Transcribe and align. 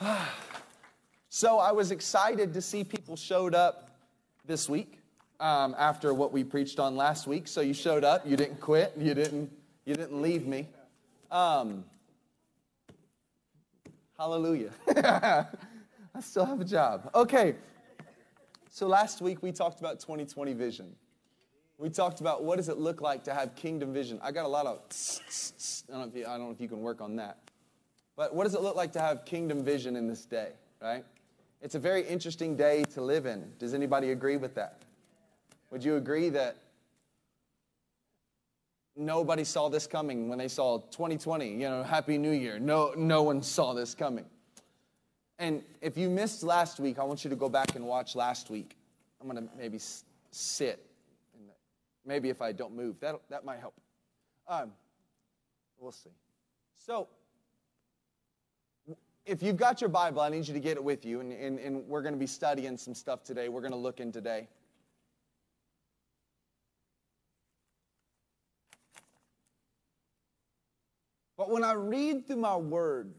So 1.32 1.60
I 1.60 1.70
was 1.70 1.92
excited 1.92 2.52
to 2.54 2.60
see 2.60 2.82
people 2.82 3.14
showed 3.14 3.54
up 3.54 3.88
this 4.46 4.68
week 4.68 4.98
um, 5.38 5.76
after 5.78 6.12
what 6.12 6.32
we 6.32 6.42
preached 6.42 6.80
on 6.80 6.96
last 6.96 7.28
week. 7.28 7.46
So 7.46 7.60
you 7.60 7.72
showed 7.72 8.02
up, 8.02 8.26
you 8.26 8.36
didn't 8.36 8.60
quit, 8.60 8.94
you 8.98 9.14
didn't, 9.14 9.48
you 9.84 9.94
didn't 9.94 10.20
leave 10.20 10.44
me. 10.44 10.68
Um, 11.30 11.84
hallelujah. 14.18 14.70
I 14.88 16.20
still 16.20 16.44
have 16.44 16.60
a 16.60 16.64
job. 16.64 17.08
Okay. 17.14 17.54
So 18.68 18.88
last 18.88 19.20
week 19.22 19.40
we 19.40 19.52
talked 19.52 19.78
about 19.78 20.00
2020 20.00 20.52
vision. 20.52 20.96
We 21.78 21.90
talked 21.90 22.20
about 22.20 22.42
what 22.42 22.56
does 22.56 22.68
it 22.68 22.76
look 22.76 23.00
like 23.00 23.22
to 23.24 23.34
have 23.34 23.54
kingdom 23.54 23.92
vision. 23.92 24.18
I 24.20 24.32
got 24.32 24.46
a 24.46 24.48
lot 24.48 24.66
of. 24.66 24.80
I 25.88 25.92
don't 25.92 26.00
know 26.02 26.08
if 26.08 26.16
you, 26.16 26.26
I 26.26 26.36
don't 26.36 26.46
know 26.46 26.50
if 26.50 26.60
you 26.60 26.68
can 26.68 26.80
work 26.80 27.00
on 27.00 27.14
that. 27.16 27.49
But 28.20 28.34
what 28.34 28.44
does 28.44 28.54
it 28.54 28.60
look 28.60 28.76
like 28.76 28.92
to 28.92 29.00
have 29.00 29.24
kingdom 29.24 29.64
vision 29.64 29.96
in 29.96 30.06
this 30.06 30.26
day, 30.26 30.50
right? 30.82 31.06
It's 31.62 31.74
a 31.74 31.78
very 31.78 32.06
interesting 32.06 32.54
day 32.54 32.84
to 32.92 33.00
live 33.00 33.24
in. 33.24 33.50
Does 33.58 33.72
anybody 33.72 34.10
agree 34.10 34.36
with 34.36 34.54
that? 34.56 34.82
Would 35.70 35.82
you 35.82 35.96
agree 35.96 36.28
that 36.28 36.58
nobody 38.94 39.42
saw 39.42 39.70
this 39.70 39.86
coming 39.86 40.28
when 40.28 40.36
they 40.36 40.48
saw 40.48 40.80
2020, 40.90 41.48
you 41.48 41.60
know, 41.60 41.82
Happy 41.82 42.18
New 42.18 42.32
Year? 42.32 42.58
No, 42.58 42.92
no 42.94 43.22
one 43.22 43.40
saw 43.40 43.72
this 43.72 43.94
coming. 43.94 44.26
And 45.38 45.62
if 45.80 45.96
you 45.96 46.10
missed 46.10 46.42
last 46.42 46.78
week, 46.78 46.98
I 46.98 47.04
want 47.04 47.24
you 47.24 47.30
to 47.30 47.36
go 47.36 47.48
back 47.48 47.74
and 47.74 47.86
watch 47.86 48.14
last 48.14 48.50
week. 48.50 48.76
I'm 49.18 49.30
going 49.30 49.42
to 49.42 49.50
maybe 49.56 49.78
sit. 50.30 50.84
Maybe 52.04 52.28
if 52.28 52.42
I 52.42 52.52
don't 52.52 52.76
move, 52.76 53.00
that, 53.00 53.14
that 53.30 53.46
might 53.46 53.60
help. 53.60 53.80
Um, 54.46 54.72
we'll 55.78 55.90
see. 55.90 56.10
So, 56.84 57.08
if 59.26 59.42
you've 59.42 59.56
got 59.56 59.80
your 59.80 59.90
Bible, 59.90 60.20
I 60.20 60.28
need 60.28 60.48
you 60.48 60.54
to 60.54 60.60
get 60.60 60.76
it 60.76 60.84
with 60.84 61.04
you, 61.04 61.20
and, 61.20 61.32
and, 61.32 61.58
and 61.58 61.86
we're 61.86 62.02
going 62.02 62.14
to 62.14 62.18
be 62.18 62.26
studying 62.26 62.76
some 62.76 62.94
stuff 62.94 63.22
today. 63.22 63.48
We're 63.48 63.60
going 63.60 63.72
to 63.72 63.78
look 63.78 64.00
in 64.00 64.12
today. 64.12 64.48
But 71.36 71.50
when 71.50 71.64
I 71.64 71.72
read 71.72 72.26
through 72.26 72.36
my 72.36 72.56
word, 72.56 73.14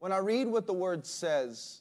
when 0.00 0.12
I 0.12 0.18
read 0.18 0.46
what 0.46 0.66
the 0.66 0.74
word 0.74 1.06
says, 1.06 1.80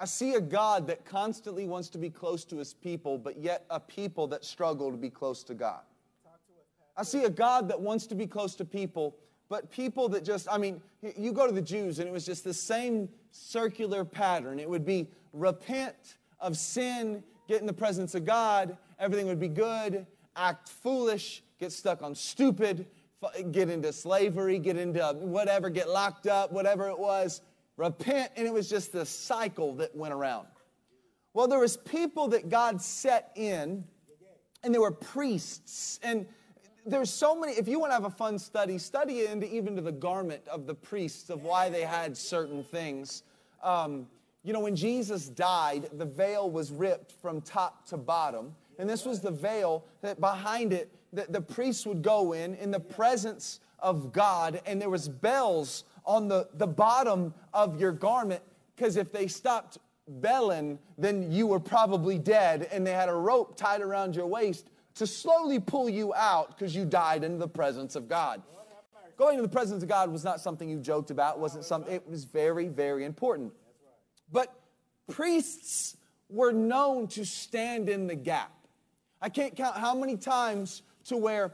I 0.00 0.04
see 0.04 0.34
a 0.34 0.40
God 0.40 0.88
that 0.88 1.04
constantly 1.04 1.64
wants 1.64 1.88
to 1.90 1.98
be 1.98 2.10
close 2.10 2.44
to 2.46 2.56
his 2.56 2.74
people, 2.74 3.18
but 3.18 3.38
yet 3.38 3.64
a 3.70 3.78
people 3.78 4.26
that 4.28 4.44
struggle 4.44 4.90
to 4.90 4.96
be 4.96 5.10
close 5.10 5.44
to 5.44 5.54
God. 5.54 5.82
I 6.96 7.04
see 7.04 7.22
a 7.22 7.30
God 7.30 7.68
that 7.68 7.80
wants 7.80 8.08
to 8.08 8.16
be 8.16 8.26
close 8.26 8.56
to 8.56 8.64
people, 8.64 9.16
but 9.52 9.70
people 9.70 10.08
that 10.08 10.24
just, 10.24 10.48
I 10.50 10.56
mean, 10.56 10.80
you 11.14 11.30
go 11.30 11.46
to 11.46 11.52
the 11.52 11.60
Jews 11.60 11.98
and 11.98 12.08
it 12.08 12.10
was 12.10 12.24
just 12.24 12.42
the 12.42 12.54
same 12.54 13.10
circular 13.32 14.02
pattern. 14.02 14.58
It 14.58 14.66
would 14.66 14.86
be 14.86 15.10
repent 15.34 16.16
of 16.40 16.56
sin, 16.56 17.22
get 17.48 17.60
in 17.60 17.66
the 17.66 17.72
presence 17.74 18.14
of 18.14 18.24
God, 18.24 18.78
everything 18.98 19.26
would 19.26 19.38
be 19.38 19.48
good, 19.48 20.06
act 20.36 20.70
foolish, 20.70 21.42
get 21.60 21.70
stuck 21.70 22.02
on 22.02 22.14
stupid, 22.14 22.86
get 23.50 23.68
into 23.68 23.92
slavery, 23.92 24.58
get 24.58 24.78
into 24.78 25.06
um, 25.06 25.18
whatever, 25.30 25.68
get 25.68 25.86
locked 25.86 26.26
up, 26.26 26.50
whatever 26.50 26.88
it 26.88 26.98
was. 26.98 27.42
Repent, 27.76 28.32
and 28.38 28.46
it 28.46 28.54
was 28.54 28.70
just 28.70 28.90
the 28.90 29.04
cycle 29.04 29.74
that 29.74 29.94
went 29.94 30.14
around. 30.14 30.46
Well, 31.34 31.46
there 31.46 31.58
was 31.58 31.76
people 31.76 32.28
that 32.28 32.48
God 32.48 32.80
set 32.80 33.32
in, 33.36 33.84
and 34.64 34.72
there 34.72 34.80
were 34.80 34.92
priests, 34.92 36.00
and 36.02 36.24
there's 36.84 37.10
so 37.10 37.38
many 37.38 37.52
if 37.52 37.68
you 37.68 37.78
want 37.78 37.90
to 37.90 37.94
have 37.94 38.04
a 38.04 38.10
fun 38.10 38.38
study 38.38 38.78
study 38.78 39.26
into 39.26 39.52
even 39.52 39.76
to 39.76 39.82
the 39.82 39.92
garment 39.92 40.42
of 40.48 40.66
the 40.66 40.74
priests 40.74 41.30
of 41.30 41.42
why 41.42 41.68
they 41.68 41.82
had 41.82 42.16
certain 42.16 42.64
things. 42.64 43.22
Um, 43.62 44.06
you 44.44 44.52
know 44.52 44.60
when 44.60 44.76
jesus 44.76 45.28
died 45.28 45.88
the 45.94 46.04
veil 46.04 46.50
was 46.50 46.70
ripped 46.70 47.12
from 47.20 47.40
top 47.40 47.86
to 47.86 47.96
bottom 47.96 48.54
and 48.78 48.88
this 48.88 49.04
was 49.04 49.20
the 49.20 49.30
veil 49.30 49.84
that 50.00 50.20
behind 50.20 50.72
it 50.72 50.90
that 51.12 51.32
the 51.32 51.40
priests 51.40 51.86
would 51.86 52.02
go 52.02 52.32
in 52.32 52.54
in 52.56 52.70
the 52.70 52.80
presence 52.80 53.60
of 53.78 54.12
god 54.12 54.60
and 54.66 54.80
there 54.80 54.90
was 54.90 55.08
bells 55.08 55.84
on 56.04 56.26
the, 56.26 56.48
the 56.54 56.66
bottom 56.66 57.32
of 57.54 57.80
your 57.80 57.92
garment 57.92 58.42
because 58.74 58.96
if 58.96 59.12
they 59.12 59.26
stopped 59.26 59.78
belling 60.08 60.78
then 60.98 61.30
you 61.30 61.46
were 61.46 61.60
probably 61.60 62.18
dead 62.18 62.68
and 62.72 62.84
they 62.84 62.92
had 62.92 63.08
a 63.08 63.14
rope 63.14 63.56
tied 63.56 63.80
around 63.80 64.16
your 64.16 64.26
waist 64.26 64.68
to 64.94 65.06
slowly 65.06 65.58
pull 65.58 65.88
you 65.88 66.12
out 66.14 66.56
because 66.56 66.74
you 66.74 66.84
died 66.84 67.24
in 67.24 67.38
the 67.38 67.48
presence 67.48 67.96
of 67.96 68.08
God. 68.08 68.42
Going 69.16 69.36
to 69.36 69.42
the 69.42 69.48
presence 69.48 69.82
of 69.82 69.88
God 69.88 70.10
was 70.10 70.24
not 70.24 70.40
something 70.40 70.68
you 70.68 70.78
joked 70.78 71.10
about, 71.10 71.38
wasn't 71.38 71.64
something, 71.64 71.94
it 71.94 72.08
was 72.08 72.24
very, 72.24 72.68
very 72.68 73.04
important. 73.04 73.52
But 74.30 74.52
priests 75.08 75.96
were 76.28 76.52
known 76.52 77.06
to 77.08 77.24
stand 77.24 77.88
in 77.88 78.06
the 78.06 78.14
gap. 78.14 78.52
I 79.20 79.28
can't 79.28 79.54
count 79.54 79.76
how 79.76 79.94
many 79.94 80.16
times 80.16 80.82
to 81.04 81.16
where 81.16 81.52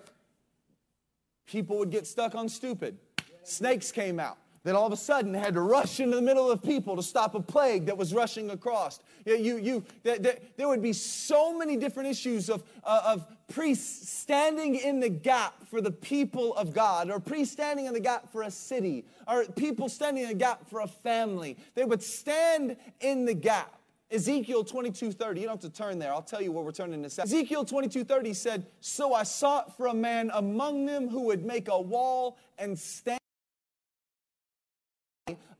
people 1.47 1.79
would 1.79 1.91
get 1.91 2.07
stuck 2.07 2.35
on 2.35 2.49
stupid. 2.49 2.97
Snakes 3.43 3.91
came 3.93 4.21
out. 4.21 4.39
Then 4.65 4.75
all 4.75 4.87
of 4.87 4.93
a 4.93 4.97
sudden 4.97 5.35
had 5.35 5.55
to 5.55 5.61
rush 5.61 6.01
into 6.01 6.17
the 6.17 6.23
middle 6.23 6.51
of 6.51 6.63
people 6.63 6.97
to 6.97 7.03
stop 7.03 7.35
a 7.35 7.41
plague 7.41 7.87
that 7.87 7.97
was 7.97 8.13
rushing 8.13 8.51
across. 8.51 9.01
You, 9.25 9.37
you, 9.37 9.57
you, 9.57 9.85
there, 10.03 10.37
there 10.57 10.69
would 10.69 10.83
be 10.83 10.93
so 10.93 11.57
many 11.57 11.77
different 11.77 12.09
issues 12.09 12.51
of, 12.51 12.65
uh, 12.85 13.03
of 13.05 13.27
priests 13.49 14.11
standing 14.11 14.75
in 14.75 15.01
the 15.01 15.09
gap 15.09 15.67
for 15.69 15.81
the 15.81 15.91
people 15.91 16.55
of 16.55 16.73
God, 16.73 17.11
or 17.11 17.21
priests 17.21 17.53
standing 17.53 17.87
in 17.87 17.93
the 17.93 18.01
gap 18.01 18.31
for 18.31 18.43
a 18.43 18.51
city, 18.51 19.05
or 19.27 19.45
people 19.45 19.89
standing 19.89 20.25
in 20.25 20.29
the 20.31 20.35
gap 20.35 20.69
for 20.69 20.81
a 20.81 20.89
family. 20.89 21.57
They 21.75 21.85
would 21.85 22.03
stand 22.03 22.77
in 23.01 23.25
the 23.25 23.35
gap. 23.35 23.75
Ezekiel 24.11 24.65
22:30. 24.65 25.41
You 25.41 25.47
don't 25.47 25.63
have 25.63 25.71
to 25.71 25.77
turn 25.77 25.99
there. 25.99 26.13
I'll 26.13 26.23
tell 26.23 26.41
you 26.41 26.51
what 26.51 26.65
we're 26.65 26.73
turning 26.73 27.03
to. 27.03 27.23
Ezekiel 27.23 27.65
22:30 27.65 28.33
said, 28.35 28.67
"So 28.81 29.13
I 29.13 29.23
sought 29.23 29.77
for 29.77 29.87
a 29.87 29.95
man 29.95 30.31
among 30.33 30.87
them 30.87 31.09
who 31.09 31.23
would 31.23 31.45
make 31.45 31.69
a 31.69 31.79
wall 31.79 32.39
and 32.59 32.79
stand 32.79 33.18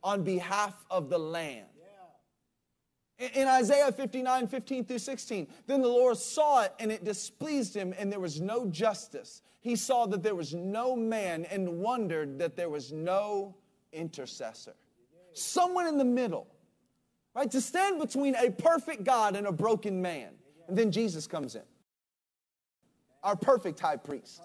on 0.03 0.23
behalf 0.23 0.73
of 0.89 1.09
the 1.09 1.17
land. 1.17 1.65
In 3.35 3.47
Isaiah 3.47 3.91
59, 3.91 4.47
15 4.47 4.85
through 4.85 4.99
16, 4.99 5.47
then 5.67 5.81
the 5.81 5.89
Lord 5.89 6.17
saw 6.17 6.61
it 6.63 6.73
and 6.79 6.89
it 6.89 7.03
displeased 7.03 7.75
him, 7.75 7.93
and 7.97 8.09
there 8.09 8.19
was 8.19 8.39
no 8.39 8.65
justice. 8.67 9.41
He 9.59 9.75
saw 9.75 10.05
that 10.05 10.23
there 10.23 10.35
was 10.35 10.53
no 10.53 10.95
man 10.95 11.43
and 11.45 11.79
wondered 11.79 12.39
that 12.39 12.55
there 12.55 12.69
was 12.69 12.93
no 12.93 13.57
intercessor. 13.91 14.73
Someone 15.33 15.85
in 15.85 15.97
the 15.97 16.05
middle, 16.05 16.47
right? 17.35 17.51
To 17.51 17.59
stand 17.59 17.99
between 17.99 18.35
a 18.35 18.51
perfect 18.51 19.03
God 19.03 19.35
and 19.35 19.47
a 19.47 19.51
broken 19.51 20.01
man. 20.01 20.29
And 20.69 20.77
then 20.77 20.89
Jesus 20.89 21.27
comes 21.27 21.55
in, 21.55 21.63
our 23.21 23.35
perfect 23.35 23.81
high 23.81 23.97
priest. 23.97 24.41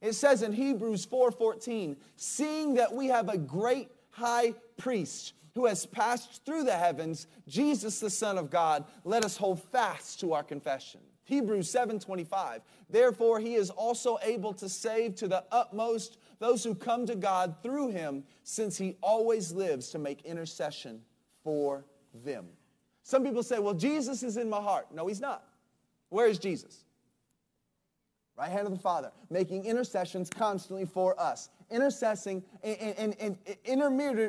It 0.00 0.14
says 0.14 0.42
in 0.42 0.52
Hebrews 0.52 1.06
4:14, 1.06 1.96
seeing 2.16 2.74
that 2.74 2.92
we 2.92 3.06
have 3.06 3.28
a 3.28 3.38
great 3.38 3.88
high 4.10 4.54
priest 4.76 5.32
who 5.54 5.66
has 5.66 5.86
passed 5.86 6.44
through 6.44 6.64
the 6.64 6.76
heavens, 6.76 7.26
Jesus 7.48 7.98
the 7.98 8.10
Son 8.10 8.36
of 8.36 8.50
God, 8.50 8.84
let 9.04 9.24
us 9.24 9.36
hold 9.36 9.62
fast 9.62 10.20
to 10.20 10.32
our 10.32 10.42
confession. 10.42 11.00
Hebrews 11.24 11.68
7:25. 11.70 12.62
Therefore 12.88 13.40
he 13.40 13.54
is 13.54 13.70
also 13.70 14.18
able 14.22 14.54
to 14.54 14.68
save 14.68 15.16
to 15.16 15.28
the 15.28 15.44
utmost 15.50 16.18
those 16.38 16.62
who 16.62 16.74
come 16.74 17.06
to 17.06 17.16
God 17.16 17.56
through 17.62 17.88
him, 17.88 18.24
since 18.44 18.76
he 18.76 18.96
always 19.02 19.52
lives 19.52 19.90
to 19.90 19.98
make 19.98 20.22
intercession 20.22 21.04
for 21.42 21.84
them. 22.12 22.46
Some 23.02 23.24
people 23.24 23.42
say, 23.42 23.58
"Well, 23.58 23.74
Jesus 23.74 24.22
is 24.22 24.36
in 24.36 24.48
my 24.48 24.60
heart." 24.60 24.92
No, 24.92 25.06
he's 25.06 25.20
not. 25.20 25.48
Where 26.10 26.26
is 26.26 26.38
Jesus? 26.38 26.84
Right 28.36 28.50
hand 28.50 28.66
of 28.66 28.72
the 28.72 28.78
Father, 28.78 29.12
making 29.30 29.64
intercessions 29.64 30.28
constantly 30.28 30.84
for 30.84 31.18
us 31.18 31.48
intercessing 31.70 32.42
and, 32.62 32.94
and, 32.96 33.16
and 33.20 33.36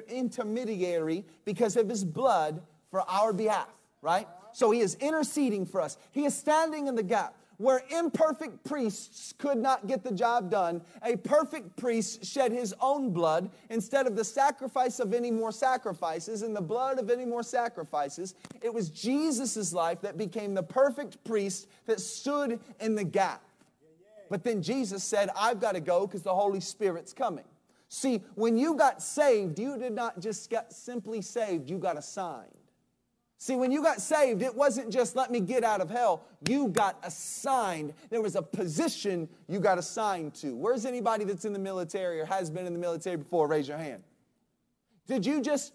intermediary 0.09 1.25
because 1.45 1.77
of 1.77 1.89
his 1.89 2.03
blood 2.03 2.61
for 2.89 3.01
our 3.09 3.33
behalf, 3.33 3.69
right? 4.01 4.27
So 4.53 4.71
he 4.71 4.79
is 4.79 4.95
interceding 4.95 5.65
for 5.65 5.81
us. 5.81 5.97
He 6.11 6.25
is 6.25 6.35
standing 6.35 6.87
in 6.87 6.95
the 6.95 7.03
gap. 7.03 7.35
Where 7.57 7.81
imperfect 7.89 8.63
priests 8.65 9.33
could 9.39 9.57
not 9.57 9.87
get 9.87 10.03
the 10.03 10.11
job 10.11 10.51
done, 10.51 10.83
a 11.03 11.15
perfect 11.15 11.75
priest 11.75 12.23
shed 12.23 12.51
his 12.51 12.75
own 12.79 13.09
blood 13.09 13.49
instead 13.71 14.05
of 14.05 14.15
the 14.15 14.23
sacrifice 14.23 14.99
of 14.99 15.11
any 15.11 15.31
more 15.31 15.51
sacrifices 15.51 16.43
and 16.43 16.55
the 16.55 16.61
blood 16.61 16.99
of 16.99 17.09
any 17.09 17.25
more 17.25 17.41
sacrifices. 17.41 18.35
It 18.61 18.71
was 18.71 18.91
Jesus' 18.91 19.73
life 19.73 20.01
that 20.01 20.17
became 20.17 20.53
the 20.53 20.61
perfect 20.61 21.23
priest 21.23 21.67
that 21.87 21.99
stood 21.99 22.59
in 22.79 22.93
the 22.93 23.03
gap. 23.03 23.41
But 24.29 24.43
then 24.43 24.61
Jesus 24.61 25.03
said, 25.03 25.29
I've 25.37 25.59
got 25.59 25.73
to 25.73 25.79
go 25.79 26.05
because 26.05 26.23
the 26.23 26.33
Holy 26.33 26.59
Spirit's 26.59 27.13
coming. 27.13 27.45
See, 27.89 28.21
when 28.35 28.57
you 28.57 28.75
got 28.75 29.01
saved, 29.01 29.59
you 29.59 29.77
did 29.77 29.93
not 29.93 30.19
just 30.19 30.49
get 30.49 30.73
simply 30.73 31.21
saved, 31.21 31.69
you 31.69 31.77
got 31.77 31.97
assigned. 31.97 32.51
See, 33.39 33.55
when 33.55 33.71
you 33.71 33.83
got 33.83 34.01
saved, 34.01 34.41
it 34.41 34.53
wasn't 34.55 34.91
just 34.91 35.15
let 35.15 35.29
me 35.29 35.39
get 35.39 35.63
out 35.63 35.79
of 35.79 35.89
hell. 35.91 36.23
You 36.47 36.69
got 36.69 36.97
assigned. 37.03 37.93
There 38.09 38.21
was 38.21 38.35
a 38.35 38.41
position 38.41 39.29
you 39.47 39.59
got 39.59 39.77
assigned 39.77 40.33
to. 40.35 40.55
Where's 40.55 40.85
anybody 40.85 41.23
that's 41.23 41.45
in 41.45 41.53
the 41.53 41.59
military 41.59 42.19
or 42.19 42.25
has 42.25 42.49
been 42.49 42.65
in 42.65 42.73
the 42.73 42.79
military 42.79 43.17
before? 43.17 43.47
Raise 43.47 43.67
your 43.67 43.77
hand. 43.77 44.01
Did 45.05 45.23
you 45.23 45.41
just 45.41 45.73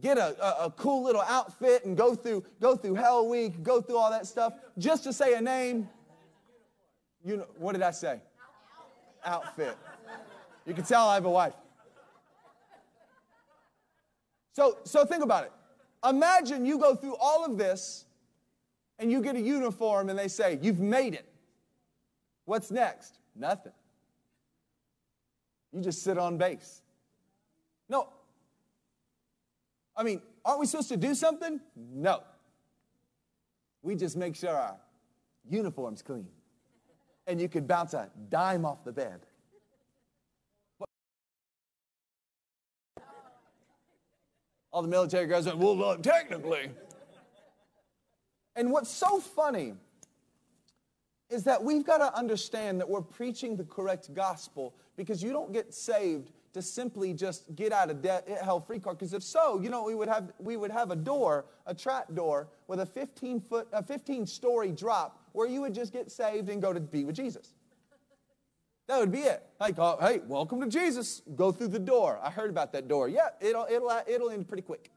get 0.00 0.16
a, 0.16 0.34
a, 0.42 0.66
a, 0.66 0.70
cool 0.70 1.04
little 1.04 1.20
outfit 1.20 1.84
and 1.84 1.96
go 1.96 2.14
through, 2.14 2.44
go 2.60 2.74
through 2.74 2.94
Hell 2.94 3.28
Week, 3.28 3.62
go 3.62 3.82
through 3.82 3.98
all 3.98 4.10
that 4.10 4.26
stuff 4.26 4.54
just 4.78 5.04
to 5.04 5.12
say 5.12 5.34
a 5.34 5.40
name? 5.40 5.88
You 7.24 7.38
know, 7.38 7.46
what 7.58 7.72
did 7.72 7.82
I 7.82 7.90
say? 7.90 8.20
Outfit. 9.24 9.76
You 10.66 10.74
can 10.74 10.84
tell 10.84 11.08
I 11.08 11.14
have 11.14 11.24
a 11.24 11.30
wife. 11.30 11.54
So, 14.52 14.78
so 14.84 15.04
think 15.04 15.22
about 15.22 15.44
it. 15.44 15.52
Imagine 16.08 16.64
you 16.64 16.78
go 16.78 16.94
through 16.94 17.16
all 17.20 17.44
of 17.44 17.58
this 17.58 18.06
and 18.98 19.10
you 19.10 19.22
get 19.22 19.36
a 19.36 19.40
uniform 19.40 20.08
and 20.08 20.18
they 20.18 20.28
say, 20.28 20.58
You've 20.60 20.80
made 20.80 21.14
it. 21.14 21.26
What's 22.44 22.70
next? 22.70 23.18
Nothing. 23.36 23.72
You 25.72 25.80
just 25.80 26.02
sit 26.02 26.18
on 26.18 26.36
base. 26.36 26.82
No. 27.88 28.08
I 29.96 30.02
mean, 30.02 30.20
aren't 30.44 30.60
we 30.60 30.66
supposed 30.66 30.88
to 30.88 30.96
do 30.96 31.14
something? 31.14 31.60
No. 31.76 32.22
We 33.82 33.94
just 33.94 34.16
make 34.16 34.36
sure 34.36 34.50
our 34.50 34.76
uniform's 35.48 36.02
clean. 36.02 36.26
And 37.30 37.40
you 37.40 37.48
could 37.48 37.68
bounce 37.68 37.94
a 37.94 38.10
dime 38.28 38.64
off 38.64 38.82
the 38.82 38.90
bed. 38.90 39.20
All 44.72 44.82
the 44.82 44.88
military 44.88 45.28
guys 45.28 45.46
went, 45.46 45.58
well, 45.58 45.76
look, 45.76 46.02
technically. 46.02 46.70
And 48.56 48.72
what's 48.72 48.90
so 48.90 49.20
funny 49.20 49.74
is 51.28 51.44
that 51.44 51.62
we've 51.62 51.86
got 51.86 51.98
to 51.98 52.12
understand 52.18 52.80
that 52.80 52.88
we're 52.90 53.00
preaching 53.00 53.54
the 53.54 53.62
correct 53.62 54.12
gospel 54.12 54.74
because 54.96 55.22
you 55.22 55.30
don't 55.30 55.52
get 55.52 55.72
saved 55.72 56.32
to 56.52 56.60
simply 56.60 57.14
just 57.14 57.54
get 57.54 57.70
out 57.72 57.90
of 57.90 58.02
debt, 58.02 58.24
eh, 58.26 58.44
hell 58.44 58.58
free 58.58 58.80
card. 58.80 58.98
Because 58.98 59.14
if 59.14 59.22
so, 59.22 59.60
you 59.60 59.70
know, 59.70 59.84
we 59.84 59.94
would 59.94 60.08
have 60.08 60.32
we 60.40 60.56
would 60.56 60.72
have 60.72 60.90
a 60.90 60.96
door, 60.96 61.44
a 61.66 61.74
trap 61.74 62.12
door 62.12 62.48
with 62.66 62.80
a 62.80 62.86
15 62.86 63.38
foot, 63.38 63.68
a 63.72 63.84
15 63.84 64.26
story 64.26 64.72
drop 64.72 65.19
where 65.32 65.48
you 65.48 65.60
would 65.62 65.74
just 65.74 65.92
get 65.92 66.10
saved 66.10 66.48
and 66.48 66.60
go 66.60 66.72
to 66.72 66.80
be 66.80 67.04
with 67.04 67.16
Jesus. 67.16 67.52
That 68.86 68.98
would 68.98 69.12
be 69.12 69.20
it. 69.20 69.46
Like, 69.60 69.78
oh, 69.78 69.98
hey, 70.00 70.20
welcome 70.26 70.60
to 70.60 70.66
Jesus. 70.66 71.22
Go 71.36 71.52
through 71.52 71.68
the 71.68 71.78
door. 71.78 72.18
I 72.22 72.30
heard 72.30 72.50
about 72.50 72.72
that 72.72 72.88
door. 72.88 73.08
Yeah, 73.08 73.28
it'll 73.40 73.66
it'll 73.70 74.02
it'll 74.06 74.30
end 74.30 74.48
pretty 74.48 74.62
quick. 74.62 74.90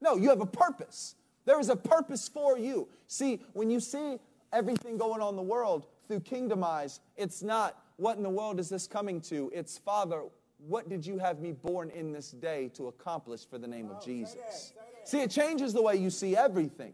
No, 0.00 0.16
you 0.16 0.28
have 0.28 0.42
a 0.42 0.46
purpose. 0.46 1.14
There 1.46 1.58
is 1.58 1.70
a 1.70 1.76
purpose 1.76 2.28
for 2.28 2.58
you. 2.58 2.88
See, 3.06 3.40
when 3.54 3.70
you 3.70 3.80
see 3.80 4.18
everything 4.52 4.98
going 4.98 5.22
on 5.22 5.30
in 5.30 5.36
the 5.36 5.42
world 5.42 5.86
through 6.06 6.20
kingdom 6.20 6.62
eyes, 6.62 7.00
it's 7.16 7.42
not 7.42 7.82
what 7.96 8.16
in 8.16 8.22
the 8.22 8.30
world 8.30 8.60
is 8.60 8.68
this 8.68 8.86
coming 8.86 9.20
to? 9.22 9.50
It's 9.54 9.78
Father, 9.78 10.24
what 10.58 10.88
did 10.88 11.06
you 11.06 11.18
have 11.18 11.40
me 11.40 11.52
born 11.52 11.90
in 11.90 12.12
this 12.12 12.30
day 12.30 12.70
to 12.74 12.88
accomplish 12.88 13.46
for 13.46 13.58
the 13.58 13.68
name 13.68 13.90
of 13.90 14.04
Jesus? 14.04 14.72
See, 15.04 15.20
it 15.20 15.30
changes 15.30 15.72
the 15.72 15.82
way 15.82 15.96
you 15.96 16.10
see 16.10 16.36
everything. 16.36 16.92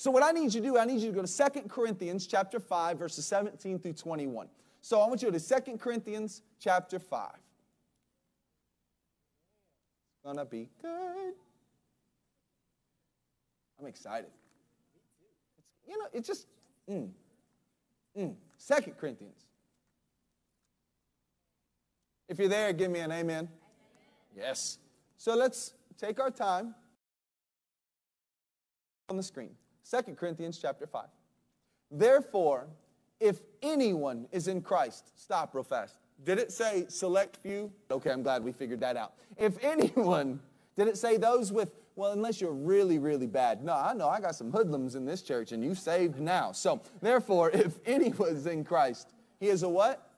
So 0.00 0.10
what 0.10 0.22
I 0.22 0.30
need 0.30 0.54
you 0.54 0.62
to 0.62 0.66
do, 0.66 0.78
I 0.78 0.86
need 0.86 1.02
you 1.02 1.08
to 1.10 1.14
go 1.14 1.20
to 1.20 1.26
Second 1.26 1.68
Corinthians 1.68 2.26
chapter 2.26 2.58
5, 2.58 2.98
verses 2.98 3.26
17 3.26 3.80
through 3.80 3.92
21. 3.92 4.48
So 4.80 4.98
I 4.98 5.06
want 5.06 5.20
you 5.20 5.30
to 5.30 5.38
Second 5.38 5.78
Corinthians 5.78 6.40
chapter 6.58 6.98
5. 6.98 7.28
It's 7.34 7.42
gonna 10.24 10.46
be 10.46 10.70
good. 10.80 11.34
I'm 13.78 13.86
excited. 13.86 14.30
It's, 15.58 15.68
you 15.86 15.98
know, 15.98 16.06
it 16.14 16.24
just, 16.24 16.46
mm, 16.88 17.10
mm. 18.16 18.34
Second 18.56 18.96
Corinthians. 18.96 19.44
If 22.26 22.38
you're 22.38 22.48
there, 22.48 22.72
give 22.72 22.90
me 22.90 23.00
an 23.00 23.12
amen. 23.12 23.20
amen. 23.20 23.48
Yes. 24.34 24.78
So 25.18 25.34
let's 25.34 25.74
take 25.98 26.18
our 26.20 26.30
time 26.30 26.74
on 29.06 29.18
the 29.18 29.22
screen. 29.22 29.56
Second 29.82 30.16
Corinthians 30.16 30.58
chapter 30.60 30.86
5. 30.86 31.06
Therefore, 31.90 32.68
if 33.18 33.38
anyone 33.62 34.26
is 34.32 34.48
in 34.48 34.62
Christ, 34.62 35.12
stop 35.16 35.54
real 35.54 35.64
fast. 35.64 35.96
Did 36.24 36.38
it 36.38 36.52
say 36.52 36.86
select 36.88 37.36
few? 37.36 37.72
Okay, 37.90 38.10
I'm 38.10 38.22
glad 38.22 38.44
we 38.44 38.52
figured 38.52 38.80
that 38.80 38.96
out. 38.96 39.14
If 39.36 39.54
anyone, 39.64 40.40
did 40.76 40.88
it 40.88 40.96
say 40.96 41.16
those 41.16 41.52
with 41.52 41.74
well, 41.96 42.12
unless 42.12 42.40
you're 42.40 42.54
really, 42.54 42.98
really 42.98 43.26
bad. 43.26 43.62
No, 43.62 43.74
I 43.74 43.92
know 43.92 44.08
I 44.08 44.20
got 44.20 44.34
some 44.34 44.50
hoodlums 44.50 44.94
in 44.94 45.04
this 45.04 45.20
church 45.20 45.52
and 45.52 45.62
you 45.62 45.74
saved 45.74 46.18
now. 46.18 46.50
So, 46.52 46.80
therefore, 47.02 47.50
if 47.54 47.78
anyone 47.84 48.28
anyone's 48.28 48.46
in 48.46 48.64
Christ, 48.64 49.12
he 49.38 49.48
is 49.48 49.62
a 49.64 49.68
what? 49.68 50.10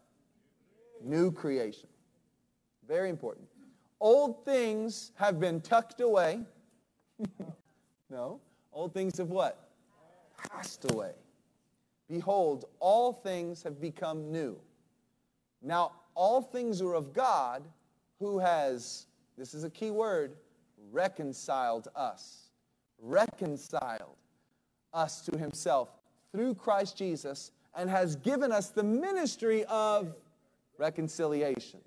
New 1.03 1.33
creation. 1.33 1.89
Very 2.87 3.11
important. 3.11 3.49
Old 4.01 4.45
things 4.45 5.11
have 5.17 5.41
been 5.41 5.61
tucked 5.61 6.01
away. 6.01 6.43
no. 8.11 8.41
Old 8.73 8.95
things 8.95 9.19
have 9.19 9.29
what? 9.29 9.69
Passed 10.51 10.91
away. 10.91 11.13
Behold, 12.09 12.67
all 12.81 13.13
things 13.13 13.63
have 13.63 13.81
become 13.81 14.31
new. 14.33 14.59
Now, 15.63 15.93
all 16.15 16.43
things 16.43 16.81
are 16.83 16.95
of 16.95 17.13
God 17.13 17.63
who 18.19 18.39
has, 18.39 19.07
this 19.39 19.55
is 19.55 19.65
a 19.65 19.71
key 19.71 19.91
word, 19.91 20.37
reconciled 20.91 21.89
us, 21.97 22.51
reconciled 23.01 24.17
us 24.93 25.21
to 25.23 25.39
himself 25.39 25.91
through 26.33 26.55
Christ 26.55 26.97
Jesus, 26.97 27.51
and 27.75 27.89
has 27.89 28.17
given 28.17 28.53
us 28.53 28.69
the 28.69 28.83
ministry 28.83 29.65
of 29.65 30.15
reconciliation. 30.79 31.81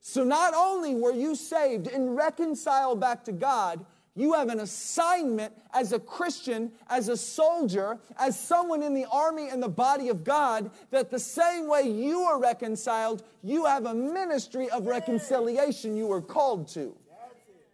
So 0.00 0.24
not 0.24 0.54
only 0.54 0.94
were 0.94 1.12
you 1.12 1.34
saved 1.34 1.86
and 1.86 2.16
reconciled 2.16 3.00
back 3.00 3.24
to 3.24 3.32
God, 3.32 3.84
you 4.14 4.34
have 4.34 4.48
an 4.48 4.60
assignment 4.60 5.54
as 5.72 5.92
a 5.92 5.98
Christian, 5.98 6.70
as 6.88 7.08
a 7.08 7.16
soldier, 7.16 7.98
as 8.18 8.38
someone 8.38 8.82
in 8.82 8.92
the 8.92 9.06
army 9.10 9.48
and 9.48 9.62
the 9.62 9.68
body 9.68 10.10
of 10.10 10.22
God, 10.22 10.70
that 10.90 11.10
the 11.10 11.18
same 11.18 11.66
way 11.66 11.82
you 11.82 12.20
are 12.20 12.38
reconciled, 12.38 13.22
you 13.42 13.64
have 13.64 13.86
a 13.86 13.94
ministry 13.94 14.68
of 14.68 14.86
reconciliation 14.86 15.96
you 15.96 16.06
were 16.06 16.20
called 16.20 16.68
to. 16.68 16.94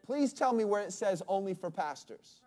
Please 0.07 0.33
tell 0.33 0.53
me 0.53 0.65
where 0.65 0.83
it 0.83 0.93
says 0.93 1.23
only 1.27 1.55
for 1.55 1.71
pastors. 1.71 2.41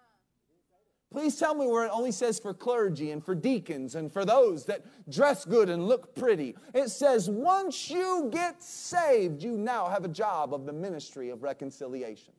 Please 1.12 1.38
tell 1.38 1.54
me 1.54 1.68
where 1.68 1.86
it 1.86 1.92
only 1.92 2.14
says 2.14 2.40
for 2.40 2.54
clergy 2.54 3.12
and 3.12 3.22
for 3.24 3.36
deacons 3.36 3.96
and 3.96 4.12
for 4.12 4.24
those 4.24 4.66
that 4.66 4.86
dress 5.12 5.44
good 5.44 5.70
and 5.70 5.86
look 5.86 6.16
pretty. 6.16 6.56
It 6.74 6.88
says 6.88 7.30
once 7.30 7.92
you 7.92 8.30
get 8.32 8.64
saved, 8.64 9.44
you 9.44 9.58
now 9.58 9.90
have 9.90 10.06
a 10.06 10.08
job 10.08 10.54
of 10.54 10.66
the 10.66 10.72
ministry 10.72 11.30
of 11.30 11.44
reconciliation. 11.44 12.34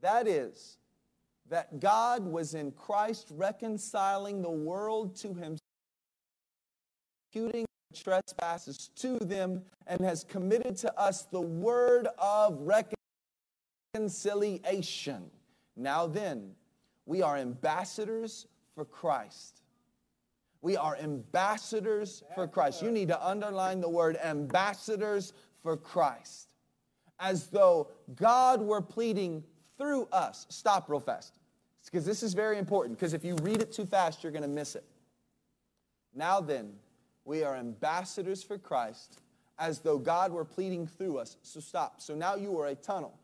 That 0.00 0.26
is, 0.28 0.78
that 1.48 1.80
God 1.80 2.24
was 2.24 2.54
in 2.54 2.72
Christ 2.72 3.28
reconciling 3.30 4.42
the 4.42 4.50
world 4.50 5.16
to 5.16 5.28
himself, 5.28 5.60
imputing 7.32 7.66
trespasses 7.94 8.90
to 8.96 9.18
them, 9.18 9.62
and 9.86 10.00
has 10.00 10.24
committed 10.24 10.76
to 10.76 11.00
us 11.00 11.22
the 11.24 11.40
word 11.40 12.08
of 12.18 12.60
reconciliation 12.60 12.94
reconciliation. 13.94 15.30
Now 15.76 16.06
then, 16.06 16.52
we 17.06 17.22
are 17.22 17.36
ambassadors 17.36 18.46
for 18.74 18.84
Christ. 18.84 19.62
We 20.60 20.76
are 20.76 20.96
ambassadors 20.96 22.22
for 22.34 22.46
Christ. 22.46 22.82
You 22.82 22.90
need 22.90 23.08
to 23.08 23.26
underline 23.26 23.80
the 23.80 23.88
word 23.88 24.16
ambassadors 24.22 25.32
for 25.62 25.76
Christ. 25.76 26.48
As 27.20 27.46
though 27.46 27.88
God 28.14 28.60
were 28.60 28.82
pleading 28.82 29.44
through 29.78 30.08
us. 30.12 30.46
Stop 30.50 30.88
real 30.90 31.00
fast. 31.00 31.38
Because 31.84 32.04
this 32.04 32.22
is 32.22 32.34
very 32.34 32.58
important, 32.58 32.98
because 32.98 33.14
if 33.14 33.24
you 33.24 33.34
read 33.36 33.62
it 33.62 33.72
too 33.72 33.86
fast, 33.86 34.22
you're 34.22 34.32
going 34.32 34.42
to 34.42 34.48
miss 34.48 34.74
it. 34.74 34.84
Now 36.14 36.40
then, 36.40 36.72
we 37.24 37.44
are 37.44 37.56
ambassadors 37.56 38.42
for 38.42 38.58
Christ 38.58 39.20
as 39.58 39.78
though 39.78 39.98
God 39.98 40.32
were 40.32 40.44
pleading 40.44 40.86
through 40.86 41.18
us. 41.18 41.36
So 41.42 41.60
stop. 41.60 42.00
So 42.00 42.14
now 42.14 42.34
you 42.34 42.58
are 42.60 42.66
a 42.66 42.74
tunnel. 42.74 43.18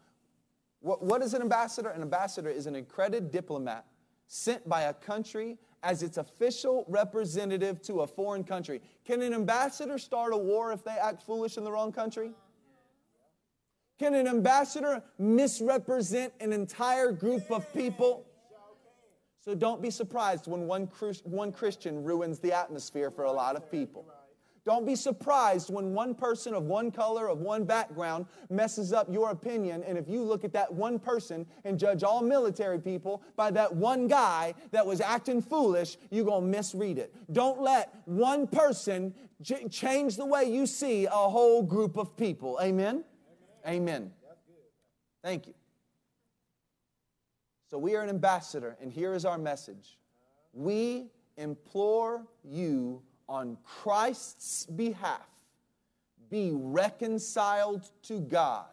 What, 0.80 1.02
what 1.02 1.20
is 1.20 1.34
an 1.34 1.42
ambassador? 1.42 1.90
An 1.90 2.02
ambassador 2.02 2.48
is 2.48 2.66
an 2.66 2.76
accredited 2.76 3.30
diplomat 3.30 3.84
sent 4.26 4.66
by 4.68 4.82
a 4.82 4.94
country 4.94 5.58
as 5.82 6.02
its 6.02 6.16
official 6.16 6.84
representative 6.88 7.82
to 7.82 8.00
a 8.00 8.06
foreign 8.06 8.44
country. 8.44 8.80
Can 9.04 9.20
an 9.20 9.34
ambassador 9.34 9.98
start 9.98 10.32
a 10.32 10.36
war 10.36 10.72
if 10.72 10.82
they 10.82 10.92
act 10.92 11.22
foolish 11.22 11.58
in 11.58 11.64
the 11.64 11.70
wrong 11.70 11.92
country? 11.92 12.32
Can 13.98 14.14
an 14.14 14.26
ambassador 14.26 15.02
misrepresent 15.18 16.32
an 16.40 16.52
entire 16.52 17.12
group 17.12 17.50
of 17.50 17.72
people? 17.72 18.26
So 19.40 19.54
don't 19.54 19.82
be 19.82 19.90
surprised 19.90 20.46
when 20.46 20.66
one, 20.66 20.88
one 21.24 21.52
Christian 21.52 22.02
ruins 22.02 22.38
the 22.38 22.52
atmosphere 22.52 23.10
for 23.10 23.24
a 23.24 23.32
lot 23.32 23.56
of 23.56 23.70
people. 23.70 24.06
Don't 24.64 24.86
be 24.86 24.96
surprised 24.96 25.68
when 25.68 25.92
one 25.92 26.14
person 26.14 26.54
of 26.54 26.64
one 26.64 26.90
color, 26.90 27.28
of 27.28 27.40
one 27.40 27.64
background, 27.64 28.24
messes 28.48 28.94
up 28.94 29.12
your 29.12 29.30
opinion. 29.30 29.84
And 29.84 29.98
if 29.98 30.08
you 30.08 30.22
look 30.22 30.42
at 30.42 30.54
that 30.54 30.72
one 30.72 30.98
person 30.98 31.44
and 31.64 31.78
judge 31.78 32.02
all 32.02 32.22
military 32.22 32.80
people 32.80 33.22
by 33.36 33.50
that 33.50 33.74
one 33.76 34.08
guy 34.08 34.54
that 34.70 34.86
was 34.86 35.02
acting 35.02 35.42
foolish, 35.42 35.98
you're 36.10 36.24
going 36.24 36.50
to 36.50 36.56
misread 36.56 36.96
it. 36.96 37.14
Don't 37.30 37.60
let 37.60 37.94
one 38.06 38.46
person 38.46 39.12
ch- 39.42 39.70
change 39.70 40.16
the 40.16 40.24
way 40.24 40.44
you 40.44 40.66
see 40.66 41.04
a 41.04 41.10
whole 41.10 41.62
group 41.62 41.98
of 41.98 42.16
people. 42.16 42.58
Amen? 42.62 43.04
Amen. 43.66 44.10
Thank 45.22 45.46
you. 45.46 45.54
So 47.70 47.78
we 47.78 47.96
are 47.96 48.02
an 48.02 48.10
ambassador, 48.10 48.76
and 48.80 48.92
here 48.92 49.14
is 49.14 49.24
our 49.24 49.38
message. 49.38 49.98
We 50.52 51.06
implore 51.36 52.26
you 52.44 53.02
on 53.28 53.56
Christ's 53.64 54.66
behalf 54.66 55.26
be 56.34 56.50
reconciled 56.52 57.88
to 58.02 58.18
God, 58.18 58.66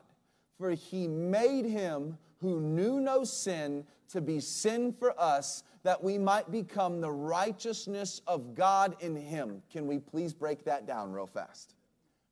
for 0.58 0.72
he 0.72 1.08
made 1.08 1.64
him 1.64 2.18
who 2.40 2.60
knew 2.60 3.00
no 3.00 3.24
sin 3.24 3.86
to 4.10 4.20
be 4.20 4.40
sin 4.40 4.92
for 4.92 5.14
us 5.20 5.64
that 5.84 6.04
we 6.04 6.18
might 6.18 6.52
become 6.52 7.02
the 7.02 7.12
righteousness 7.12 8.22
of 8.26 8.56
God 8.56 8.96
in 9.00 9.16
him. 9.16 9.62
Can 9.72 9.86
we 9.86 10.00
please 10.00 10.34
break 10.34 10.64
that 10.66 10.88
down 10.88 11.12
real 11.12 11.28
fast? 11.28 11.76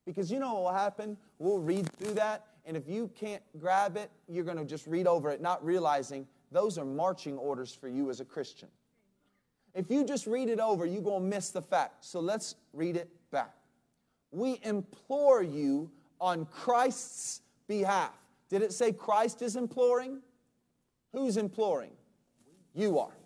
Because 0.05 0.31
you 0.31 0.39
know 0.39 0.55
what 0.55 0.63
will 0.63 0.79
happen? 0.79 1.15
We'll 1.37 1.59
read 1.59 1.91
through 1.93 2.15
that, 2.15 2.47
and 2.69 2.77
if 2.77 2.87
you 2.87 3.09
can't 3.19 3.41
grab 3.59 3.97
it, 3.97 4.11
you're 4.27 4.43
going 4.43 4.55
to 4.55 4.63
just 4.63 4.85
read 4.85 5.07
over 5.07 5.31
it, 5.31 5.41
not 5.41 5.65
realizing 5.65 6.27
those 6.51 6.77
are 6.77 6.85
marching 6.85 7.35
orders 7.35 7.73
for 7.73 7.89
you 7.89 8.11
as 8.11 8.19
a 8.19 8.25
Christian. 8.25 8.67
If 9.73 9.89
you 9.89 10.05
just 10.05 10.27
read 10.27 10.49
it 10.49 10.59
over, 10.59 10.85
you're 10.85 11.01
going 11.01 11.23
to 11.23 11.35
miss 11.35 11.49
the 11.49 11.63
fact. 11.63 12.05
So 12.05 12.19
let's 12.19 12.53
read 12.71 12.95
it 12.95 13.09
back. 13.31 13.55
We 14.29 14.59
implore 14.61 15.41
you 15.41 15.89
on 16.21 16.45
Christ's 16.45 17.41
behalf. 17.67 18.13
Did 18.51 18.61
it 18.61 18.71
say 18.71 18.91
Christ 18.91 19.41
is 19.41 19.55
imploring? 19.55 20.21
Who's 21.11 21.37
imploring? 21.37 21.93
You 22.75 22.99
are. 22.99 23.17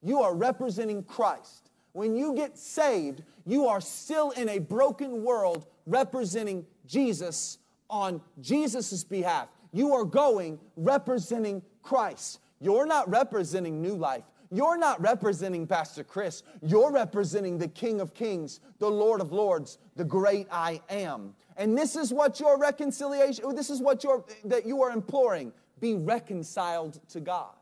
You 0.00 0.22
are 0.22 0.34
representing 0.34 1.02
Christ. 1.02 1.68
When 1.92 2.16
you 2.16 2.34
get 2.34 2.56
saved, 2.56 3.24
you 3.44 3.66
are 3.66 3.82
still 3.82 4.30
in 4.30 4.48
a 4.48 4.58
broken 4.58 5.22
world 5.22 5.66
representing 5.84 6.64
Jesus 6.86 7.58
on 7.90 8.22
Jesus' 8.40 9.04
behalf. 9.04 9.48
You 9.72 9.92
are 9.94 10.04
going 10.04 10.58
representing 10.76 11.62
Christ. 11.82 12.40
You're 12.60 12.86
not 12.86 13.08
representing 13.10 13.82
New 13.82 13.94
Life. 13.94 14.24
You're 14.52 14.78
not 14.78 15.00
representing 15.00 15.66
Pastor 15.66 16.02
Chris. 16.02 16.42
You're 16.60 16.90
representing 16.90 17.56
the 17.58 17.68
King 17.68 18.00
of 18.00 18.14
Kings, 18.14 18.60
the 18.78 18.90
Lord 18.90 19.20
of 19.20 19.30
Lords, 19.30 19.78
the 19.94 20.04
great 20.04 20.48
I 20.50 20.80
am. 20.90 21.34
And 21.56 21.78
this 21.78 21.94
is 21.94 22.12
what 22.12 22.40
your 22.40 22.58
reconciliation, 22.58 23.54
this 23.54 23.70
is 23.70 23.80
what 23.80 24.02
you're, 24.02 24.24
that 24.44 24.66
you 24.66 24.82
are 24.82 24.90
imploring. 24.90 25.52
Be 25.78 25.94
reconciled 25.94 27.00
to 27.10 27.20
God, 27.20 27.54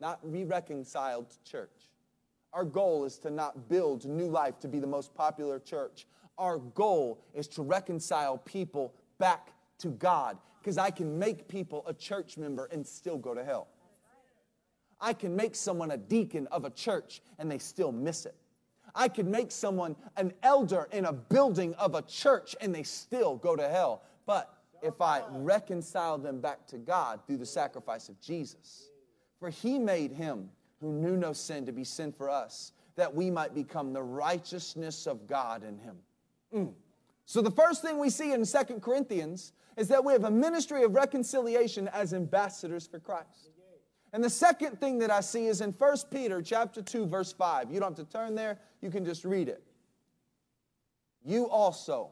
not 0.00 0.32
be 0.32 0.44
reconciled 0.44 1.30
to 1.30 1.50
church. 1.50 1.90
Our 2.52 2.64
goal 2.64 3.04
is 3.04 3.18
to 3.18 3.30
not 3.30 3.68
build 3.68 4.06
New 4.06 4.28
Life 4.28 4.58
to 4.60 4.68
be 4.68 4.78
the 4.78 4.86
most 4.86 5.14
popular 5.14 5.58
church. 5.58 6.06
Our 6.38 6.58
goal 6.58 7.20
is 7.34 7.48
to 7.48 7.62
reconcile 7.62 8.38
people 8.38 8.94
back 9.18 9.52
to 9.78 9.88
God 9.88 10.38
because 10.60 10.78
I 10.78 10.90
can 10.90 11.18
make 11.18 11.48
people 11.48 11.84
a 11.86 11.94
church 11.94 12.36
member 12.36 12.66
and 12.66 12.86
still 12.86 13.18
go 13.18 13.34
to 13.34 13.44
hell. 13.44 13.68
I 15.00 15.12
can 15.12 15.36
make 15.36 15.54
someone 15.54 15.92
a 15.92 15.96
deacon 15.96 16.46
of 16.48 16.64
a 16.64 16.70
church 16.70 17.22
and 17.38 17.50
they 17.50 17.58
still 17.58 17.92
miss 17.92 18.26
it. 18.26 18.34
I 18.94 19.08
can 19.08 19.30
make 19.30 19.52
someone 19.52 19.94
an 20.16 20.32
elder 20.42 20.88
in 20.92 21.04
a 21.04 21.12
building 21.12 21.74
of 21.74 21.94
a 21.94 22.02
church 22.02 22.56
and 22.60 22.74
they 22.74 22.82
still 22.82 23.36
go 23.36 23.54
to 23.54 23.68
hell. 23.68 24.02
But 24.26 24.52
if 24.82 25.00
I 25.00 25.22
reconcile 25.30 26.18
them 26.18 26.40
back 26.40 26.66
to 26.68 26.78
God 26.78 27.20
through 27.26 27.38
the 27.38 27.46
sacrifice 27.46 28.08
of 28.08 28.20
Jesus, 28.20 28.90
for 29.38 29.50
he 29.50 29.78
made 29.78 30.12
him 30.12 30.50
who 30.80 30.92
knew 30.92 31.16
no 31.16 31.32
sin 31.32 31.66
to 31.66 31.72
be 31.72 31.84
sin 31.84 32.12
for 32.12 32.28
us, 32.28 32.72
that 32.96 33.14
we 33.14 33.30
might 33.30 33.54
become 33.54 33.92
the 33.92 34.02
righteousness 34.02 35.06
of 35.06 35.26
God 35.26 35.62
in 35.62 35.78
him. 35.78 35.96
Mm. 36.52 36.72
So 37.28 37.42
the 37.42 37.50
first 37.50 37.82
thing 37.82 37.98
we 37.98 38.08
see 38.08 38.32
in 38.32 38.42
Second 38.46 38.80
Corinthians 38.80 39.52
is 39.76 39.86
that 39.88 40.02
we 40.02 40.14
have 40.14 40.24
a 40.24 40.30
ministry 40.30 40.82
of 40.82 40.94
reconciliation 40.94 41.86
as 41.88 42.14
ambassadors 42.14 42.86
for 42.86 42.98
Christ. 42.98 43.50
And 44.14 44.24
the 44.24 44.30
second 44.30 44.80
thing 44.80 44.98
that 45.00 45.10
I 45.10 45.20
see 45.20 45.44
is 45.44 45.60
in 45.60 45.72
1 45.72 45.96
Peter 46.10 46.40
chapter 46.40 46.80
2 46.80 47.04
verse 47.04 47.30
5. 47.30 47.70
You 47.70 47.80
don't 47.80 47.94
have 47.98 48.06
to 48.06 48.10
turn 48.10 48.34
there, 48.34 48.58
you 48.80 48.90
can 48.90 49.04
just 49.04 49.26
read 49.26 49.50
it. 49.50 49.62
You 51.22 51.50
also 51.50 52.08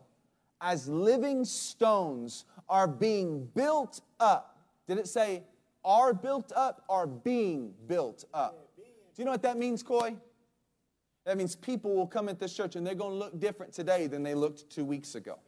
as 0.60 0.86
living 0.86 1.46
stones 1.46 2.44
are 2.68 2.86
being 2.86 3.46
built 3.54 4.02
up. 4.20 4.58
Did 4.86 4.98
it 4.98 5.08
say 5.08 5.44
are 5.82 6.12
built 6.12 6.52
up 6.54 6.84
or 6.88 7.06
being 7.06 7.72
built 7.86 8.26
up? 8.34 8.68
Do 8.76 8.82
you 9.16 9.24
know 9.24 9.30
what 9.30 9.42
that 9.44 9.56
means, 9.56 9.82
Coy? 9.82 10.14
That 11.26 11.36
means 11.36 11.56
people 11.56 11.94
will 11.94 12.06
come 12.06 12.28
at 12.28 12.38
this 12.38 12.54
church 12.54 12.76
and 12.76 12.86
they're 12.86 12.94
going 12.94 13.10
to 13.10 13.18
look 13.18 13.38
different 13.38 13.72
today 13.72 14.06
than 14.06 14.22
they 14.22 14.34
looked 14.34 14.70
2 14.70 14.84
weeks 14.84 15.16
ago. 15.16 15.38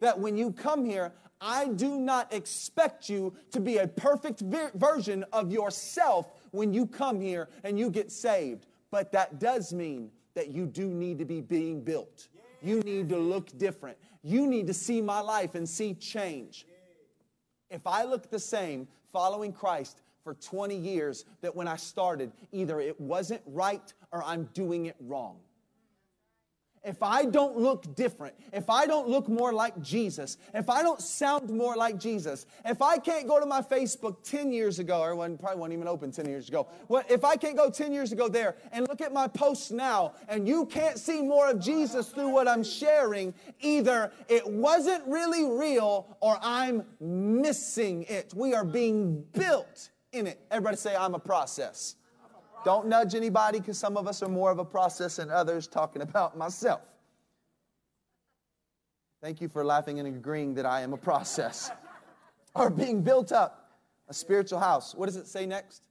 That 0.00 0.18
when 0.18 0.36
you 0.36 0.52
come 0.52 0.84
here, 0.84 1.12
I 1.40 1.68
do 1.68 1.98
not 1.98 2.32
expect 2.34 3.08
you 3.08 3.32
to 3.52 3.60
be 3.60 3.78
a 3.78 3.86
perfect 3.86 4.40
ver- 4.40 4.72
version 4.74 5.24
of 5.32 5.52
yourself 5.52 6.32
when 6.50 6.74
you 6.74 6.86
come 6.86 7.20
here 7.20 7.48
and 7.62 7.78
you 7.78 7.88
get 7.88 8.10
saved. 8.10 8.66
But 8.90 9.12
that 9.12 9.38
does 9.38 9.72
mean 9.72 10.10
that 10.34 10.48
you 10.48 10.66
do 10.66 10.88
need 10.88 11.20
to 11.20 11.24
be 11.24 11.40
being 11.40 11.82
built. 11.82 12.28
You 12.60 12.80
need 12.80 13.08
to 13.10 13.18
look 13.18 13.56
different. 13.56 13.96
You 14.22 14.46
need 14.46 14.66
to 14.66 14.74
see 14.74 15.00
my 15.00 15.20
life 15.20 15.54
and 15.54 15.68
see 15.68 15.94
change. 15.94 16.66
If 17.70 17.86
I 17.86 18.02
look 18.04 18.28
the 18.28 18.40
same 18.40 18.88
following 19.12 19.52
Christ 19.52 20.02
for 20.26 20.34
20 20.34 20.76
years, 20.76 21.24
that 21.40 21.54
when 21.54 21.68
I 21.68 21.76
started, 21.76 22.32
either 22.50 22.80
it 22.80 23.00
wasn't 23.00 23.42
right 23.46 23.94
or 24.10 24.24
I'm 24.24 24.48
doing 24.54 24.86
it 24.86 24.96
wrong 24.98 25.36
if 26.86 27.02
I 27.02 27.24
don't 27.24 27.58
look 27.58 27.96
different, 27.96 28.36
if 28.52 28.70
I 28.70 28.86
don't 28.86 29.08
look 29.08 29.28
more 29.28 29.52
like 29.52 29.82
Jesus, 29.82 30.38
if 30.54 30.70
I 30.70 30.82
don't 30.82 31.00
sound 31.00 31.50
more 31.50 31.74
like 31.74 31.98
Jesus, 31.98 32.46
if 32.64 32.80
I 32.80 32.96
can't 32.96 33.26
go 33.26 33.40
to 33.40 33.44
my 33.44 33.60
Facebook 33.60 34.22
10 34.22 34.52
years 34.52 34.78
ago, 34.78 35.00
or 35.00 35.16
when 35.16 35.36
probably 35.36 35.58
wasn't 35.58 35.74
even 35.74 35.88
open 35.88 36.12
10 36.12 36.26
years 36.28 36.48
ago, 36.48 36.68
what, 36.86 37.10
if 37.10 37.24
I 37.24 37.34
can't 37.34 37.56
go 37.56 37.68
10 37.68 37.92
years 37.92 38.12
ago 38.12 38.28
there 38.28 38.54
and 38.70 38.86
look 38.86 39.00
at 39.00 39.12
my 39.12 39.26
posts 39.26 39.72
now 39.72 40.14
and 40.28 40.46
you 40.46 40.64
can't 40.66 40.96
see 40.96 41.22
more 41.22 41.50
of 41.50 41.58
Jesus 41.58 42.08
through 42.08 42.28
what 42.28 42.46
I'm 42.46 42.62
sharing, 42.62 43.34
either 43.60 44.12
it 44.28 44.46
wasn't 44.48 45.04
really 45.08 45.44
real 45.44 46.16
or 46.20 46.38
I'm 46.40 46.84
missing 47.00 48.04
it. 48.04 48.32
We 48.34 48.54
are 48.54 48.64
being 48.64 49.24
built 49.32 49.90
in 50.16 50.26
it. 50.26 50.40
Everybody 50.50 50.76
say, 50.76 50.96
I'm 50.96 51.14
a 51.14 51.18
process. 51.18 51.96
Don't 52.64 52.88
nudge 52.88 53.14
anybody 53.14 53.60
because 53.60 53.78
some 53.78 53.96
of 53.96 54.08
us 54.08 54.22
are 54.22 54.28
more 54.28 54.50
of 54.50 54.58
a 54.58 54.64
process 54.64 55.16
than 55.16 55.30
others, 55.30 55.66
talking 55.66 56.02
about 56.02 56.36
myself. 56.36 56.82
Thank 59.22 59.40
you 59.40 59.48
for 59.48 59.64
laughing 59.64 59.98
and 59.98 60.08
agreeing 60.08 60.54
that 60.54 60.66
I 60.66 60.80
am 60.80 60.92
a 60.92 60.96
process. 60.96 61.70
Are 62.54 62.70
being 62.70 63.02
built 63.02 63.32
up, 63.32 63.70
a 64.08 64.14
spiritual 64.14 64.58
house. 64.58 64.94
What 64.94 65.06
does 65.06 65.16
it 65.16 65.26
say 65.26 65.46
next? 65.46 65.82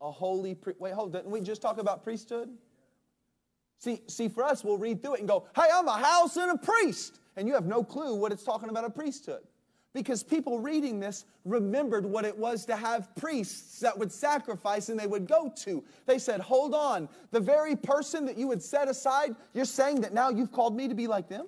A 0.00 0.10
holy 0.10 0.54
pri- 0.54 0.74
wait, 0.78 0.94
hold. 0.94 1.12
Didn't 1.12 1.30
we 1.30 1.40
just 1.40 1.60
talk 1.60 1.78
about 1.78 2.02
priesthood? 2.02 2.48
See, 3.78 4.00
see, 4.06 4.28
for 4.28 4.42
us, 4.42 4.64
we'll 4.64 4.78
read 4.78 5.02
through 5.02 5.14
it 5.14 5.20
and 5.20 5.28
go, 5.28 5.46
"Hey, 5.54 5.66
I'm 5.72 5.86
a 5.86 5.98
house 5.98 6.36
and 6.36 6.50
a 6.52 6.56
priest," 6.56 7.20
and 7.36 7.46
you 7.46 7.54
have 7.54 7.66
no 7.66 7.84
clue 7.84 8.14
what 8.14 8.32
it's 8.32 8.42
talking 8.42 8.70
about 8.70 8.84
a 8.84 8.90
priesthood 8.90 9.42
because 9.94 10.22
people 10.22 10.58
reading 10.58 11.00
this 11.00 11.24
remembered 11.44 12.04
what 12.04 12.24
it 12.24 12.36
was 12.36 12.64
to 12.66 12.76
have 12.76 13.14
priests 13.16 13.80
that 13.80 13.98
would 13.98 14.12
sacrifice 14.12 14.88
and 14.90 14.98
they 14.98 15.06
would 15.06 15.26
go 15.26 15.52
to. 15.56 15.82
They 16.06 16.18
said, 16.18 16.40
Hold 16.40 16.74
on, 16.74 17.08
the 17.30 17.40
very 17.40 17.74
person 17.74 18.24
that 18.26 18.36
you 18.36 18.48
would 18.48 18.62
set 18.62 18.88
aside, 18.88 19.34
you're 19.54 19.64
saying 19.64 20.02
that 20.02 20.12
now 20.12 20.28
you've 20.28 20.52
called 20.52 20.76
me 20.76 20.88
to 20.88 20.94
be 20.94 21.06
like 21.06 21.28
them? 21.28 21.46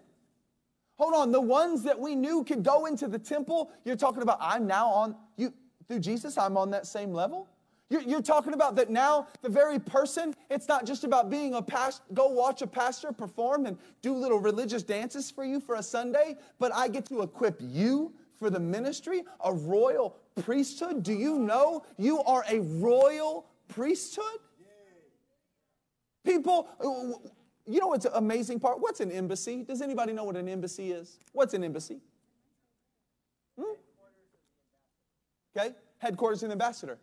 Hold 0.97 1.15
on, 1.15 1.33
the 1.33 1.41
ones 1.41 1.83
that 1.85 1.99
we 1.99 2.15
knew 2.15 2.45
could 2.45 2.63
go 2.63 2.87
into 2.87 3.09
the 3.09 3.19
temple, 3.19 3.71
you're 3.85 3.97
talking 3.97 4.23
about, 4.23 4.39
I'm 4.41 4.67
now 4.67 4.89
on, 4.89 5.17
you, 5.37 5.53
through 5.89 6.01
Jesus, 6.01 6.37
I'm 6.37 6.57
on 6.57 6.71
that 6.71 6.87
same 6.87 7.13
level? 7.13 7.49
You're, 7.89 8.03
you're, 8.03 8.23
talking 8.23 8.53
about 8.53 8.77
that 8.77 8.91
now, 8.91 9.27
the 9.43 9.49
very 9.49 9.79
person, 9.79 10.35
it's 10.49 10.69
not 10.69 10.87
just 10.87 11.03
about 11.03 11.29
being 11.29 11.55
a 11.55 11.63
pastor, 11.63 12.05
go 12.15 12.29
watch 12.29 12.63
a 12.63 12.67
pastor 12.67 13.11
perform 13.13 13.67
and 13.67 13.77
do 14.01 14.15
little 14.15 14.39
religious 14.39 14.83
dances 14.83 15.31
for 15.31 15.43
you 15.43 15.59
for 15.59 15.75
a 15.75 15.83
Sunday, 15.83 16.37
but 16.61 16.73
I 16.73 16.87
get 16.87 17.07
to 17.07 17.23
equip 17.23 17.57
you 17.61 18.13
for 18.41 18.51
the 18.51 18.59
ministry, 18.59 19.23
a 19.45 19.53
royal 19.53 20.17
priesthood. 20.43 21.03
Do 21.03 21.13
you 21.13 21.39
know 21.39 21.85
you 21.99 22.23
are 22.23 22.43
a 22.49 22.61
royal 22.61 23.47
priesthood? 23.69 24.25
People, 26.25 26.69
you 27.67 27.81
know 27.81 27.89
what's 27.89 28.07
an 28.07 28.13
amazing 28.15 28.59
part? 28.59 28.81
What's 28.81 29.01
an 29.01 29.13
embassy? 29.13 29.63
Does 29.63 29.83
anybody 29.83 30.13
know 30.13 30.25
what 30.25 30.37
an 30.37 30.49
embassy 30.49 30.91
is? 30.91 31.19
What's 31.33 31.55
an 31.55 31.63
embassy? 31.63 32.01
Hmm? 33.59 33.75
Okay, 35.57 35.75
headquarters 35.99 36.41
the 36.41 36.51
ambassador. 36.51 36.99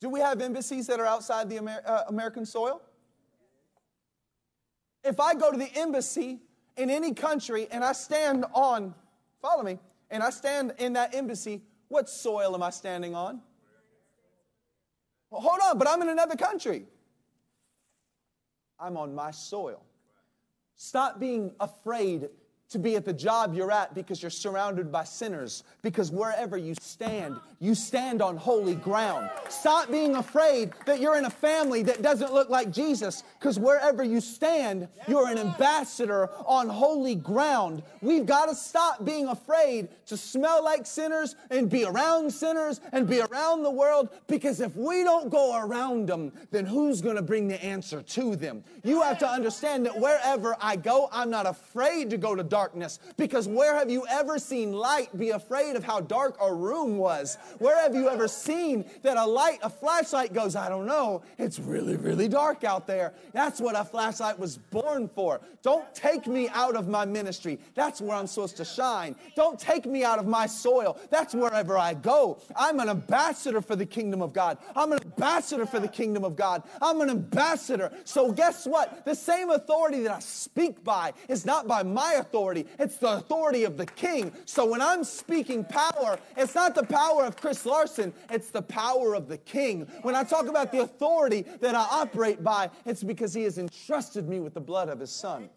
Do 0.00 0.08
we 0.08 0.20
have 0.20 0.40
embassies 0.40 0.86
that 0.86 1.00
are 1.00 1.06
outside 1.06 1.50
the 1.50 1.56
Amer- 1.56 1.82
uh, 1.84 2.02
American 2.08 2.46
soil? 2.46 2.80
If 5.02 5.18
I 5.18 5.34
go 5.34 5.50
to 5.50 5.58
the 5.58 5.70
embassy 5.76 6.40
in 6.76 6.90
any 6.90 7.12
country 7.12 7.66
and 7.70 7.82
I 7.82 7.92
stand 7.92 8.44
on 8.52 8.94
Follow 9.40 9.62
me. 9.62 9.78
And 10.10 10.22
I 10.22 10.30
stand 10.30 10.74
in 10.78 10.94
that 10.94 11.14
embassy. 11.14 11.62
What 11.88 12.08
soil 12.08 12.54
am 12.54 12.62
I 12.62 12.70
standing 12.70 13.14
on? 13.14 13.40
Well, 15.30 15.40
hold 15.40 15.60
on, 15.62 15.78
but 15.78 15.88
I'm 15.88 16.02
in 16.02 16.08
another 16.08 16.36
country. 16.36 16.84
I'm 18.78 18.96
on 18.96 19.14
my 19.14 19.30
soil. 19.30 19.82
Stop 20.74 21.20
being 21.20 21.52
afraid 21.60 22.28
to 22.70 22.78
be 22.78 22.94
at 22.94 23.04
the 23.04 23.12
job 23.12 23.52
you're 23.52 23.72
at 23.72 23.94
because 23.94 24.22
you're 24.22 24.30
surrounded 24.30 24.92
by 24.92 25.02
sinners. 25.02 25.64
Because 25.82 26.12
wherever 26.12 26.56
you 26.56 26.74
stand, 26.80 27.36
you 27.58 27.74
stand 27.74 28.22
on 28.22 28.36
holy 28.36 28.76
ground. 28.76 29.28
Stop 29.48 29.90
being 29.90 30.14
afraid 30.14 30.70
that 30.86 31.00
you're 31.00 31.16
in 31.16 31.24
a 31.24 31.30
family 31.30 31.82
that 31.82 32.00
doesn't 32.00 32.32
look 32.32 32.48
like 32.48 32.70
Jesus. 32.70 33.24
Because 33.38 33.58
wherever 33.58 34.04
you 34.04 34.20
stand, 34.20 34.86
you're 35.08 35.28
an 35.28 35.36
ambassador 35.36 36.30
on 36.46 36.68
holy 36.68 37.16
ground. 37.16 37.82
We've 38.02 38.24
got 38.24 38.46
to 38.46 38.54
stop 38.54 39.04
being 39.04 39.26
afraid 39.26 39.88
to 40.06 40.16
smell 40.16 40.62
like 40.62 40.86
sinners 40.86 41.34
and 41.50 41.68
be 41.68 41.84
around 41.84 42.30
sinners 42.30 42.80
and 42.92 43.08
be 43.08 43.20
around 43.20 43.64
the 43.64 43.70
world. 43.70 44.10
Because 44.28 44.60
if 44.60 44.76
we 44.76 45.02
don't 45.02 45.28
go 45.28 45.60
around 45.60 46.06
them, 46.06 46.32
then 46.52 46.66
who's 46.66 47.02
going 47.02 47.16
to 47.16 47.22
bring 47.22 47.48
the 47.48 47.62
answer 47.64 48.00
to 48.00 48.36
them? 48.36 48.62
You 48.84 49.02
have 49.02 49.18
to 49.18 49.28
understand 49.28 49.86
that 49.86 49.98
wherever 49.98 50.56
I 50.60 50.76
go, 50.76 51.08
I'm 51.10 51.30
not 51.30 51.46
afraid 51.46 52.10
to 52.10 52.16
go 52.16 52.36
to 52.36 52.44
dark 52.44 52.59
darkness. 52.60 52.98
Because 53.16 53.48
where 53.48 53.74
have 53.74 53.90
you 53.90 54.04
ever 54.10 54.38
seen 54.38 54.72
light 54.72 55.16
be 55.16 55.30
afraid 55.30 55.76
of 55.76 55.84
how 55.84 56.00
dark 56.00 56.36
a 56.42 56.52
room 56.52 56.98
was? 56.98 57.38
Where 57.58 57.80
have 57.80 57.94
you 57.94 58.10
ever 58.10 58.28
seen 58.28 58.84
that 59.02 59.16
a 59.16 59.24
light, 59.24 59.60
a 59.62 59.70
flashlight 59.70 60.34
goes, 60.34 60.56
I 60.56 60.68
don't 60.68 60.84
know, 60.84 61.22
it's 61.38 61.58
really, 61.58 61.96
really 61.96 62.28
dark 62.28 62.62
out 62.62 62.86
there. 62.86 63.14
That's 63.32 63.60
what 63.60 63.78
a 63.78 63.84
flashlight 63.84 64.38
was 64.38 64.58
born 64.58 65.08
for. 65.08 65.40
Don't 65.62 65.94
take 65.94 66.26
me 66.26 66.50
out 66.50 66.76
of 66.76 66.86
my 66.86 67.06
ministry. 67.06 67.58
That's 67.74 68.02
where 68.02 68.16
I'm 68.16 68.26
supposed 68.26 68.58
to 68.58 68.64
shine. 68.66 69.16
Don't 69.36 69.58
take 69.58 69.86
me 69.86 70.04
out 70.04 70.18
of 70.18 70.26
my 70.26 70.46
soil. 70.46 70.98
That's 71.08 71.34
wherever 71.34 71.78
I 71.78 71.94
go. 71.94 72.42
I'm 72.54 72.78
an 72.80 72.90
ambassador 72.90 73.62
for 73.62 73.74
the 73.74 73.86
kingdom 73.86 74.20
of 74.20 74.34
God. 74.34 74.58
I'm 74.76 74.92
an 74.92 75.00
ambassador 75.02 75.64
for 75.64 75.80
the 75.80 75.88
kingdom 75.88 76.24
of 76.24 76.36
God. 76.36 76.62
I'm 76.82 77.00
an 77.00 77.08
ambassador. 77.08 77.90
So 78.04 78.32
guess 78.32 78.66
what? 78.66 79.06
The 79.06 79.14
same 79.14 79.48
authority 79.48 80.00
that 80.02 80.12
I 80.12 80.20
speak 80.20 80.84
by 80.84 81.14
is 81.28 81.46
not 81.46 81.66
by 81.66 81.82
my 81.82 82.14
authority 82.18 82.49
authority, 82.50 82.66
it's 82.78 82.96
the 82.96 83.12
authority 83.12 83.64
of 83.64 83.76
the 83.76 83.86
king. 83.86 84.32
So 84.44 84.66
when 84.66 84.80
I'm 84.80 85.04
speaking 85.04 85.64
power, 85.64 86.18
it's 86.36 86.54
not 86.54 86.74
the 86.74 86.84
power 86.84 87.24
of 87.24 87.36
Chris 87.36 87.64
Larson, 87.64 88.12
it's 88.30 88.50
the 88.50 88.62
power 88.62 89.14
of 89.14 89.28
the 89.28 89.38
king. 89.38 89.86
When 90.02 90.14
I 90.14 90.24
talk 90.24 90.48
about 90.48 90.72
the 90.72 90.82
authority 90.82 91.44
that 91.60 91.74
I 91.74 91.86
operate 91.90 92.42
by, 92.42 92.70
it's 92.84 93.02
because 93.02 93.34
he 93.34 93.44
has 93.44 93.58
entrusted 93.58 94.28
me 94.28 94.40
with 94.40 94.54
the 94.54 94.60
blood 94.60 94.88
of 94.88 95.00
his 95.00 95.10
son, 95.10 95.48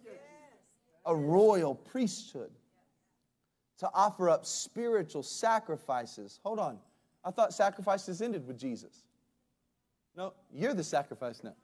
a 1.06 1.16
royal 1.16 1.76
priesthood 1.76 2.52
to 3.80 3.90
offer 3.94 4.30
up 4.30 4.46
spiritual 4.46 5.24
sacrifices. 5.24 6.40
Hold 6.44 6.60
on. 6.60 6.78
I 7.26 7.32
thought 7.32 7.54
sacrifices 7.54 8.22
ended 8.22 8.48
with 8.48 8.58
Jesus. 8.60 9.04
No, 10.16 10.34
you're 10.54 10.74
the 10.74 10.84
sacrifice 10.84 11.44
now. 11.44 11.56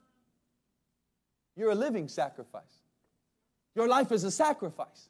You're 1.55 1.71
a 1.71 1.75
living 1.75 2.07
sacrifice. 2.07 2.79
Your 3.75 3.87
life 3.87 4.11
is 4.11 4.23
a 4.23 4.31
sacrifice. 4.31 5.09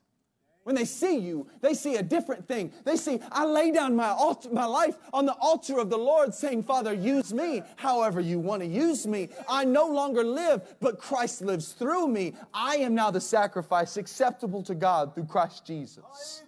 When 0.64 0.76
they 0.76 0.86
see 0.86 1.18
you, 1.18 1.48
they 1.62 1.74
see 1.74 1.96
a 1.96 2.04
different 2.04 2.48
thing. 2.48 2.72
They 2.84 2.96
see, 2.96 3.20
I 3.32 3.46
lay 3.46 3.72
down 3.72 3.96
my, 3.96 4.10
altar, 4.10 4.50
my 4.52 4.66
life 4.66 4.98
on 5.14 5.26
the 5.26 5.34
altar 5.34 5.80
of 5.80 5.90
the 5.90 5.98
Lord, 5.98 6.34
saying, 6.34 6.64
Father, 6.64 6.94
use 6.94 7.34
me 7.34 7.64
however 7.78 8.20
you 8.20 8.40
want 8.40 8.62
to 8.62 8.68
use 8.68 9.08
me. 9.08 9.30
I 9.48 9.64
no 9.66 9.88
longer 9.88 10.24
live, 10.24 10.76
but 10.80 11.00
Christ 11.00 11.42
lives 11.42 11.72
through 11.72 12.10
me. 12.10 12.36
I 12.54 12.76
am 12.78 12.94
now 12.94 13.10
the 13.10 13.22
sacrifice 13.22 13.98
acceptable 13.98 14.62
to 14.64 14.76
God 14.76 15.16
through 15.16 15.26
Christ 15.26 15.66
Jesus. 15.66 16.44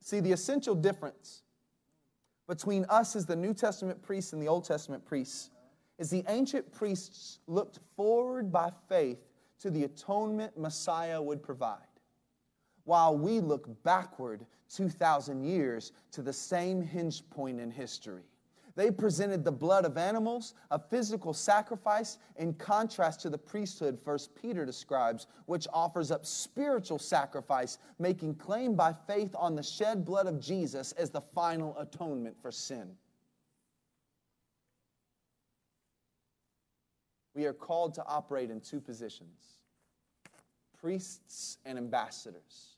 See, 0.00 0.20
the 0.20 0.32
essential 0.32 0.74
difference 0.74 1.42
between 2.46 2.84
us 2.88 3.16
as 3.16 3.26
the 3.26 3.36
New 3.36 3.54
Testament 3.54 4.00
priests 4.02 4.32
and 4.32 4.40
the 4.40 4.48
Old 4.48 4.64
Testament 4.64 5.04
priests 5.04 5.50
is 5.98 6.10
the 6.10 6.24
ancient 6.28 6.70
priests 6.72 7.40
looked 7.46 7.80
forward 7.96 8.52
by 8.52 8.70
faith 8.88 9.18
to 9.60 9.70
the 9.70 9.84
atonement 9.84 10.56
Messiah 10.56 11.20
would 11.20 11.42
provide 11.42 11.87
while 12.88 13.14
we 13.14 13.38
look 13.38 13.68
backward 13.84 14.46
2,000 14.70 15.44
years 15.44 15.92
to 16.10 16.22
the 16.22 16.32
same 16.32 16.80
hinge 16.80 17.22
point 17.28 17.60
in 17.60 17.70
history. 17.70 18.22
They 18.76 18.90
presented 18.90 19.44
the 19.44 19.52
blood 19.52 19.84
of 19.84 19.98
animals, 19.98 20.54
a 20.70 20.78
physical 20.78 21.34
sacrifice, 21.34 22.16
in 22.36 22.54
contrast 22.54 23.20
to 23.20 23.28
the 23.28 23.36
priesthood, 23.36 24.00
First 24.00 24.34
Peter 24.34 24.64
describes, 24.64 25.26
which 25.44 25.68
offers 25.70 26.10
up 26.10 26.24
spiritual 26.24 26.98
sacrifice, 26.98 27.76
making 27.98 28.36
claim 28.36 28.74
by 28.74 28.94
faith 29.06 29.34
on 29.38 29.54
the 29.54 29.62
shed 29.62 30.06
blood 30.06 30.26
of 30.26 30.40
Jesus 30.40 30.92
as 30.92 31.10
the 31.10 31.20
final 31.20 31.76
atonement 31.78 32.40
for 32.40 32.50
sin. 32.50 32.88
We 37.34 37.44
are 37.44 37.52
called 37.52 37.92
to 37.94 38.06
operate 38.06 38.50
in 38.50 38.62
two 38.62 38.80
positions 38.80 39.58
priests 40.80 41.58
and 41.64 41.76
ambassadors. 41.76 42.77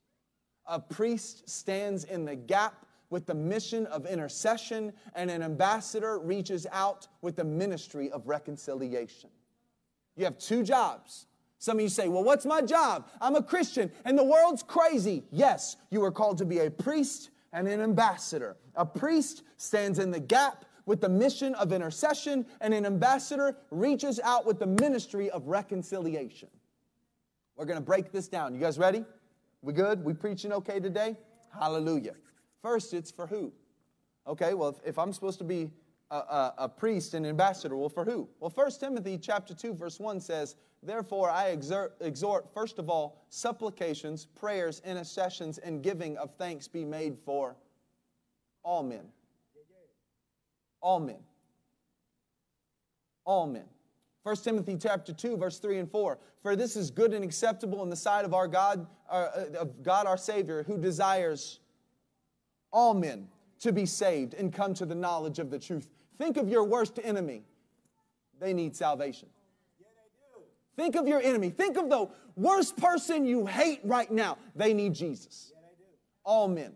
A 0.67 0.79
priest 0.79 1.49
stands 1.49 2.05
in 2.05 2.25
the 2.25 2.37
gap 2.37 2.87
with 3.11 3.27
the 3.27 3.35
mission 3.35 3.87
of 3.87 4.07
intercession, 4.07 4.93
and 5.15 5.31
an 5.31 5.43
ambassador 5.43 6.19
reaches 6.19 6.67
out 6.71 7.09
with 7.23 7.37
the 7.37 7.45
ministry 7.45 8.11
of 8.11 8.29
reconciliation. 8.29 9.31
You 10.17 10.25
have 10.25 10.39
two 10.39 10.63
jobs. 10.63 11.27
Some 11.59 11.77
of 11.77 11.83
you 11.83 11.89
say, 11.89 12.09
Well, 12.09 12.25
what's 12.25 12.47
my 12.47 12.63
job? 12.63 13.09
I'm 13.21 13.37
a 13.37 13.43
Christian 13.43 13.91
and 14.05 14.19
the 14.19 14.25
world's 14.25 14.63
crazy. 14.63 15.25
Yes, 15.31 15.77
you 15.91 16.03
are 16.05 16.13
called 16.13 16.39
to 16.39 16.45
be 16.45 16.59
a 16.61 16.71
priest 16.71 17.31
and 17.53 17.69
an 17.69 17.81
ambassador. 17.81 18.57
A 18.77 18.87
priest 18.87 19.43
stands 19.57 19.99
in 19.99 20.11
the 20.11 20.21
gap 20.21 20.65
with 20.87 21.01
the 21.01 21.09
mission 21.09 21.55
of 21.57 21.73
intercession, 21.73 22.47
and 22.61 22.73
an 22.73 22.87
ambassador 22.87 23.57
reaches 23.71 24.19
out 24.21 24.47
with 24.47 24.59
the 24.59 24.67
ministry 24.67 25.31
of 25.31 25.47
reconciliation. 25.47 26.49
We're 27.57 27.67
going 27.67 27.79
to 27.79 27.85
break 27.85 28.11
this 28.11 28.27
down. 28.27 28.55
You 28.55 28.61
guys 28.61 28.79
ready? 28.79 29.05
We 29.63 29.73
good? 29.73 30.03
We 30.05 30.15
preaching 30.15 30.53
okay 30.53 30.81
today? 30.81 31.17
Hallelujah. 31.59 32.15
First, 32.63 32.95
it's 32.95 33.11
for 33.11 33.27
who? 33.27 33.53
Okay, 34.27 34.55
well, 34.55 34.71
if, 34.71 34.77
if 34.85 34.99
I'm 34.99 35.13
supposed 35.13 35.39
to 35.39 35.45
be 35.45 35.71
a, 36.11 36.17
a, 36.17 36.55
a, 36.59 36.69
priest 36.69 37.15
and 37.15 37.27
ambassador, 37.27 37.77
well, 37.77 37.89
for 37.89 38.05
who? 38.05 38.29
Well, 38.39 38.51
1 38.55 38.71
Timothy 38.79 39.19
chapter 39.19 39.55
2, 39.55 39.75
verse 39.75 39.99
1 40.01 40.21
says, 40.21 40.57
Therefore 40.83 41.31
I 41.31 41.49
exert, 41.49 41.95
exhort, 42.01 42.53
first 42.53 42.79
of 42.79 42.89
all, 42.89 43.25
supplications, 43.29 44.25
prayers, 44.25 44.81
intercessions, 44.85 45.59
and 45.59 45.83
giving 45.83 46.17
of 46.17 46.35
thanks 46.37 46.67
be 46.69 46.85
made 46.85 47.19
for 47.19 47.57
all 48.63 48.83
men. 48.83 49.07
All 50.81 51.01
men. 51.01 51.21
All 53.25 53.47
men. 53.47 53.65
1 54.23 54.37
Timothy 54.37 54.77
chapter 54.77 55.13
2 55.13 55.37
verse 55.37 55.59
3 55.59 55.79
and 55.79 55.91
4 55.91 56.19
for 56.43 56.57
this 56.57 56.77
is 56.77 56.91
good 56.91 57.15
and 57.15 57.25
acceptable 57.25 57.83
in 57.83 57.91
the 57.91 57.97
sight 57.97 58.25
of 58.25 58.35
our 58.35 58.47
God 58.47 58.87
uh, 59.09 59.29
of 59.59 59.83
God 59.83 60.07
our 60.07 60.19
savior 60.19 60.63
who 60.63 60.79
desires 60.79 61.61
all 62.73 62.95
men 62.95 63.29
to 63.61 63.73
be 63.73 63.87
saved 63.87 64.35
and 64.35 64.53
come 64.53 64.75
to 64.75 64.87
the 64.87 64.95
knowledge 64.95 65.39
of 65.39 65.51
the 65.51 65.59
truth. 65.59 65.89
Think 66.17 66.37
of 66.37 66.49
your 66.49 66.65
worst 66.65 66.99
enemy. 67.03 67.43
They 68.39 68.53
need 68.53 68.75
salvation. 68.75 69.29
Think 70.77 70.97
of 70.97 71.07
your 71.07 71.21
enemy. 71.21 71.51
Think 71.51 71.77
of 71.77 71.91
the 71.91 72.09
worst 72.37 72.77
person 72.77 73.27
you 73.27 73.45
hate 73.45 73.81
right 73.85 74.11
now. 74.11 74.39
They 74.57 74.73
need 74.73 74.95
Jesus. 74.95 75.53
All 76.25 76.49
men 76.49 76.73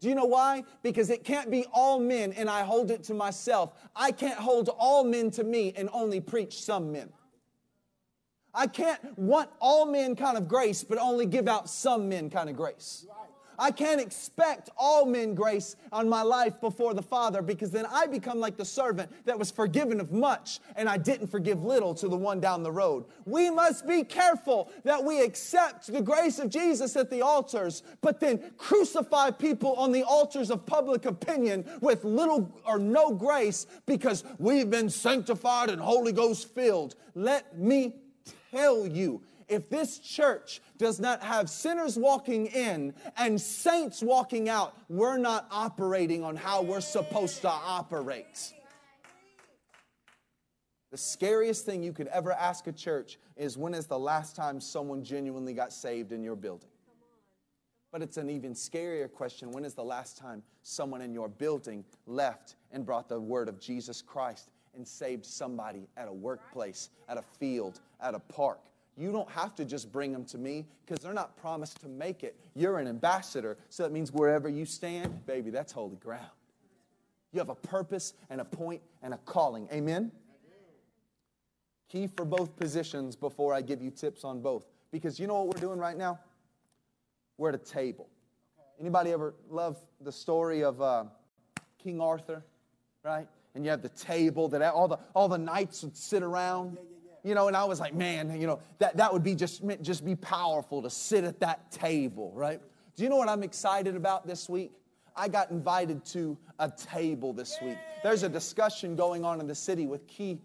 do 0.00 0.08
you 0.08 0.14
know 0.14 0.24
why? 0.24 0.64
Because 0.82 1.10
it 1.10 1.24
can't 1.24 1.50
be 1.50 1.66
all 1.72 1.98
men 1.98 2.32
and 2.32 2.48
I 2.48 2.62
hold 2.62 2.90
it 2.90 3.02
to 3.04 3.14
myself. 3.14 3.72
I 3.96 4.12
can't 4.12 4.38
hold 4.38 4.68
all 4.78 5.02
men 5.02 5.30
to 5.32 5.44
me 5.44 5.72
and 5.76 5.88
only 5.92 6.20
preach 6.20 6.62
some 6.62 6.92
men. 6.92 7.12
I 8.54 8.66
can't 8.66 9.18
want 9.18 9.50
all 9.60 9.86
men 9.86 10.16
kind 10.16 10.38
of 10.38 10.48
grace, 10.48 10.82
but 10.84 10.98
only 10.98 11.26
give 11.26 11.48
out 11.48 11.68
some 11.68 12.08
men 12.08 12.30
kind 12.30 12.48
of 12.48 12.56
grace. 12.56 13.06
I 13.58 13.70
can't 13.70 14.00
expect 14.00 14.70
all 14.76 15.04
men 15.04 15.34
grace 15.34 15.76
on 15.90 16.08
my 16.08 16.22
life 16.22 16.60
before 16.60 16.94
the 16.94 17.02
Father 17.02 17.42
because 17.42 17.70
then 17.70 17.86
I 17.90 18.06
become 18.06 18.38
like 18.38 18.56
the 18.56 18.64
servant 18.64 19.10
that 19.24 19.38
was 19.38 19.50
forgiven 19.50 20.00
of 20.00 20.12
much 20.12 20.60
and 20.76 20.88
I 20.88 20.96
didn't 20.96 21.26
forgive 21.26 21.64
little 21.64 21.94
to 21.94 22.08
the 22.08 22.16
one 22.16 22.40
down 22.40 22.62
the 22.62 22.70
road. 22.70 23.06
We 23.26 23.50
must 23.50 23.86
be 23.86 24.04
careful 24.04 24.70
that 24.84 25.02
we 25.02 25.22
accept 25.22 25.92
the 25.92 26.02
grace 26.02 26.38
of 26.38 26.50
Jesus 26.50 26.96
at 26.96 27.10
the 27.10 27.22
altars, 27.22 27.82
but 28.00 28.20
then 28.20 28.52
crucify 28.56 29.30
people 29.32 29.74
on 29.74 29.92
the 29.92 30.04
altars 30.04 30.50
of 30.50 30.64
public 30.64 31.04
opinion 31.04 31.64
with 31.80 32.04
little 32.04 32.60
or 32.64 32.78
no 32.78 33.12
grace 33.12 33.66
because 33.86 34.24
we've 34.38 34.70
been 34.70 34.88
sanctified 34.88 35.70
and 35.70 35.80
Holy 35.80 36.12
Ghost 36.12 36.54
filled. 36.54 36.94
Let 37.14 37.58
me 37.58 37.94
tell 38.50 38.86
you, 38.86 39.22
if 39.48 39.68
this 39.70 39.98
church 39.98 40.60
does 40.76 41.00
not 41.00 41.22
have 41.22 41.48
sinners 41.48 41.96
walking 41.96 42.46
in 42.46 42.94
and 43.16 43.40
saints 43.40 44.02
walking 44.02 44.48
out, 44.48 44.76
we're 44.88 45.16
not 45.16 45.46
operating 45.50 46.22
on 46.22 46.36
how 46.36 46.62
we're 46.62 46.80
supposed 46.80 47.40
to 47.42 47.48
operate. 47.48 48.52
The 50.90 50.96
scariest 50.96 51.66
thing 51.66 51.82
you 51.82 51.92
could 51.92 52.06
ever 52.08 52.32
ask 52.32 52.66
a 52.66 52.72
church 52.72 53.18
is 53.36 53.58
when 53.58 53.74
is 53.74 53.86
the 53.86 53.98
last 53.98 54.34
time 54.34 54.60
someone 54.60 55.04
genuinely 55.04 55.52
got 55.52 55.72
saved 55.72 56.12
in 56.12 56.22
your 56.22 56.36
building? 56.36 56.70
But 57.90 58.02
it's 58.02 58.16
an 58.18 58.28
even 58.30 58.52
scarier 58.52 59.10
question 59.10 59.50
when 59.50 59.64
is 59.64 59.74
the 59.74 59.84
last 59.84 60.18
time 60.18 60.42
someone 60.62 61.00
in 61.00 61.12
your 61.12 61.28
building 61.28 61.84
left 62.06 62.56
and 62.70 62.84
brought 62.84 63.08
the 63.08 63.20
word 63.20 63.48
of 63.48 63.58
Jesus 63.60 64.02
Christ 64.02 64.50
and 64.74 64.86
saved 64.86 65.24
somebody 65.24 65.88
at 65.96 66.08
a 66.08 66.12
workplace, 66.12 66.90
at 67.08 67.16
a 67.16 67.22
field, 67.22 67.80
at 68.00 68.14
a 68.14 68.18
park? 68.18 68.60
You 68.98 69.12
don't 69.12 69.30
have 69.30 69.54
to 69.54 69.64
just 69.64 69.92
bring 69.92 70.12
them 70.12 70.24
to 70.24 70.38
me 70.38 70.66
because 70.84 71.02
they're 71.02 71.14
not 71.14 71.36
promised 71.36 71.80
to 71.82 71.88
make 71.88 72.24
it. 72.24 72.36
You're 72.54 72.78
an 72.78 72.88
ambassador. 72.88 73.56
So 73.68 73.84
that 73.84 73.92
means 73.92 74.12
wherever 74.12 74.48
you 74.48 74.64
stand, 74.64 75.24
baby, 75.24 75.50
that's 75.50 75.70
holy 75.70 75.96
ground. 75.96 76.26
You 77.32 77.38
have 77.38 77.48
a 77.48 77.54
purpose 77.54 78.14
and 78.28 78.40
a 78.40 78.44
point 78.44 78.82
and 79.02 79.14
a 79.14 79.18
calling. 79.18 79.68
Amen? 79.72 80.10
Key 81.88 82.08
for 82.08 82.24
both 82.24 82.56
positions 82.56 83.14
before 83.14 83.54
I 83.54 83.62
give 83.62 83.80
you 83.80 83.90
tips 83.90 84.24
on 84.24 84.40
both. 84.40 84.66
Because 84.90 85.20
you 85.20 85.26
know 85.28 85.42
what 85.42 85.54
we're 85.54 85.60
doing 85.60 85.78
right 85.78 85.96
now? 85.96 86.18
We're 87.36 87.50
at 87.50 87.54
a 87.54 87.58
table. 87.58 88.08
Anybody 88.80 89.12
ever 89.12 89.34
love 89.48 89.76
the 90.00 90.12
story 90.12 90.64
of 90.64 90.82
uh, 90.82 91.04
King 91.82 92.00
Arthur, 92.00 92.44
right? 93.04 93.28
And 93.54 93.64
you 93.64 93.70
have 93.70 93.82
the 93.82 93.88
table 93.90 94.48
that 94.48 94.62
all 94.62 94.88
the, 94.88 94.98
all 95.14 95.28
the 95.28 95.38
knights 95.38 95.82
would 95.82 95.96
sit 95.96 96.22
around 96.22 96.78
you 97.24 97.34
know, 97.34 97.48
and 97.48 97.56
I 97.56 97.64
was 97.64 97.80
like, 97.80 97.94
man, 97.94 98.40
you 98.40 98.46
know, 98.46 98.60
that, 98.78 98.96
that 98.96 99.12
would 99.12 99.22
be 99.22 99.34
just, 99.34 99.62
just 99.82 100.04
be 100.04 100.16
powerful 100.16 100.82
to 100.82 100.90
sit 100.90 101.24
at 101.24 101.40
that 101.40 101.70
table, 101.70 102.32
right? 102.34 102.60
Do 102.96 103.02
you 103.02 103.08
know 103.08 103.16
what 103.16 103.28
I'm 103.28 103.42
excited 103.42 103.96
about 103.96 104.26
this 104.26 104.48
week? 104.48 104.72
I 105.16 105.28
got 105.28 105.50
invited 105.50 106.04
to 106.06 106.38
a 106.58 106.70
table 106.70 107.32
this 107.32 107.56
week. 107.62 107.78
There's 108.02 108.22
a 108.22 108.28
discussion 108.28 108.94
going 108.94 109.24
on 109.24 109.40
in 109.40 109.46
the 109.46 109.54
city 109.54 109.86
with 109.86 110.06
key 110.06 110.38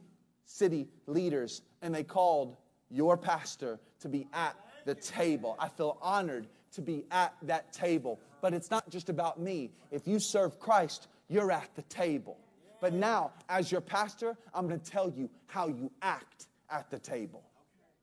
city 0.46 0.88
leaders, 1.08 1.62
and 1.82 1.94
they 1.94 2.04
called 2.04 2.58
your 2.90 3.18
pastor 3.18 3.80
to 4.00 4.10
be 4.10 4.28
at 4.34 4.56
the 4.86 4.96
table. 4.96 5.56
I 5.60 5.68
feel 5.70 5.98
honored 6.02 6.48
to 6.74 6.82
be 6.82 7.06
at 7.12 7.34
that 7.44 7.72
table. 7.72 8.20
But 8.42 8.54
it's 8.54 8.72
not 8.72 8.90
just 8.90 9.10
about 9.10 9.40
me. 9.40 9.72
If 9.92 10.08
you 10.08 10.20
serve 10.20 10.60
Christ, 10.60 11.08
you're 11.30 11.52
at 11.52 11.70
the 11.76 11.84
table. 11.84 12.38
But 12.82 12.94
now, 12.94 13.32
as 13.48 13.72
your 13.72 13.80
pastor, 13.80 14.36
I'm 14.54 14.68
going 14.68 14.80
to 14.80 14.92
tell 14.92 15.10
you 15.10 15.30
how 15.48 15.68
you 15.68 15.90
act 16.02 16.48
at 16.74 16.90
the 16.90 17.00
table. 17.00 17.44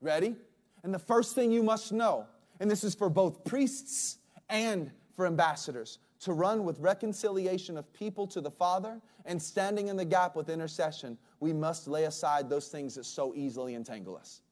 Ready? 0.01 0.37
And 0.83 0.95
the 0.95 0.99
first 0.99 1.35
thing 1.35 1.51
you 1.51 1.63
must 1.63 1.93
know, 1.93 2.27
and 2.61 2.71
this 2.71 2.85
is 2.85 2.95
for 2.95 3.11
both 3.11 3.45
priests 3.45 4.19
and 4.49 4.91
for 5.15 5.27
ambassadors, 5.27 5.99
to 6.21 6.33
run 6.33 6.65
with 6.65 6.79
reconciliation 6.79 7.77
of 7.77 7.93
people 7.93 8.27
to 8.29 8.41
the 8.41 8.51
Father 8.51 9.01
and 9.27 9.41
standing 9.41 9.89
in 9.89 9.97
the 9.97 10.05
gap 10.05 10.37
with 10.37 10.49
intercession, 10.49 11.19
we 11.41 11.53
must 11.53 11.89
lay 11.89 12.05
aside 12.05 12.49
those 12.49 12.69
things 12.69 12.95
that 12.95 13.05
so 13.05 13.35
easily 13.35 13.75
entangle 13.75 14.17
us. 14.17 14.43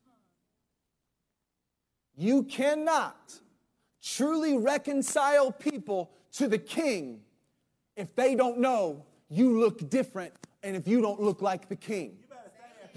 You 2.17 2.43
cannot 2.43 3.39
truly 4.03 4.57
reconcile 4.59 5.53
people 5.53 6.11
to 6.33 6.49
the 6.49 6.59
king 6.59 7.21
if 7.97 8.15
they 8.17 8.35
don't 8.35 8.59
know 8.59 9.05
you 9.29 9.61
look 9.61 9.89
different 9.91 10.33
and 10.63 10.75
if 10.75 10.89
you 10.89 11.01
don't 11.01 11.21
look 11.21 11.43
like 11.43 11.69
the 11.69 11.77
king. 11.77 12.19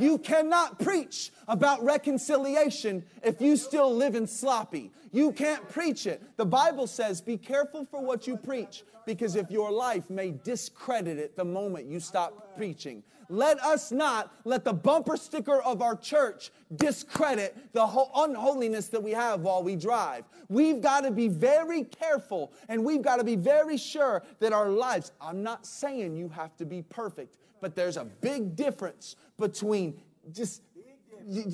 You 0.02 0.18
cannot 0.18 0.80
preach 0.80 1.32
about 1.48 1.84
reconciliation 1.84 3.04
if 3.24 3.40
you 3.40 3.56
still 3.56 3.96
live 3.96 4.16
in 4.16 4.26
sloppy. 4.26 4.92
You 5.12 5.32
can't 5.32 5.70
preach 5.70 6.08
it. 6.08 6.24
The 6.38 6.46
Bible 6.46 6.88
says, 6.88 7.22
be 7.22 7.38
careful 7.38 7.86
for 7.86 8.04
what 8.04 8.26
you 8.26 8.36
preach 8.36 8.84
because 9.06 9.36
if 9.36 9.52
your 9.52 9.72
life 9.72 10.10
may 10.10 10.32
discredit 10.44 11.20
it 11.20 11.36
the 11.36 11.46
moment 11.46 11.86
you 11.86 12.00
stop 12.00 12.58
preaching. 12.58 13.04
Let 13.30 13.60
us 13.64 13.92
not 13.92 14.34
let 14.44 14.66
the 14.66 14.74
bumper 14.74 15.16
sticker 15.16 15.62
of 15.62 15.82
our 15.82 15.96
church 15.96 16.52
discredit 16.76 17.56
the 17.72 17.88
unholiness 18.16 18.88
that 18.88 19.02
we 19.02 19.12
have 19.12 19.42
while 19.42 19.64
we 19.64 19.76
drive. 19.76 20.26
We've 20.50 20.82
got 20.82 21.02
to 21.02 21.12
be 21.12 21.28
very 21.28 21.84
careful 21.86 22.52
and 22.68 22.84
we've 22.84 23.02
got 23.02 23.18
to 23.18 23.24
be 23.24 23.36
very 23.38 23.78
sure 23.78 24.24
that 24.40 24.52
our 24.52 24.70
lives, 24.70 25.12
I'm 25.22 25.44
not 25.44 25.66
saying 25.66 26.18
you 26.18 26.28
have 26.30 26.58
to 26.58 26.66
be 26.66 26.82
perfect, 26.82 27.38
but 27.62 27.76
there's 27.76 27.98
a 27.98 28.06
big 28.06 28.56
difference 28.56 29.16
between 29.40 30.00
just, 30.34 30.62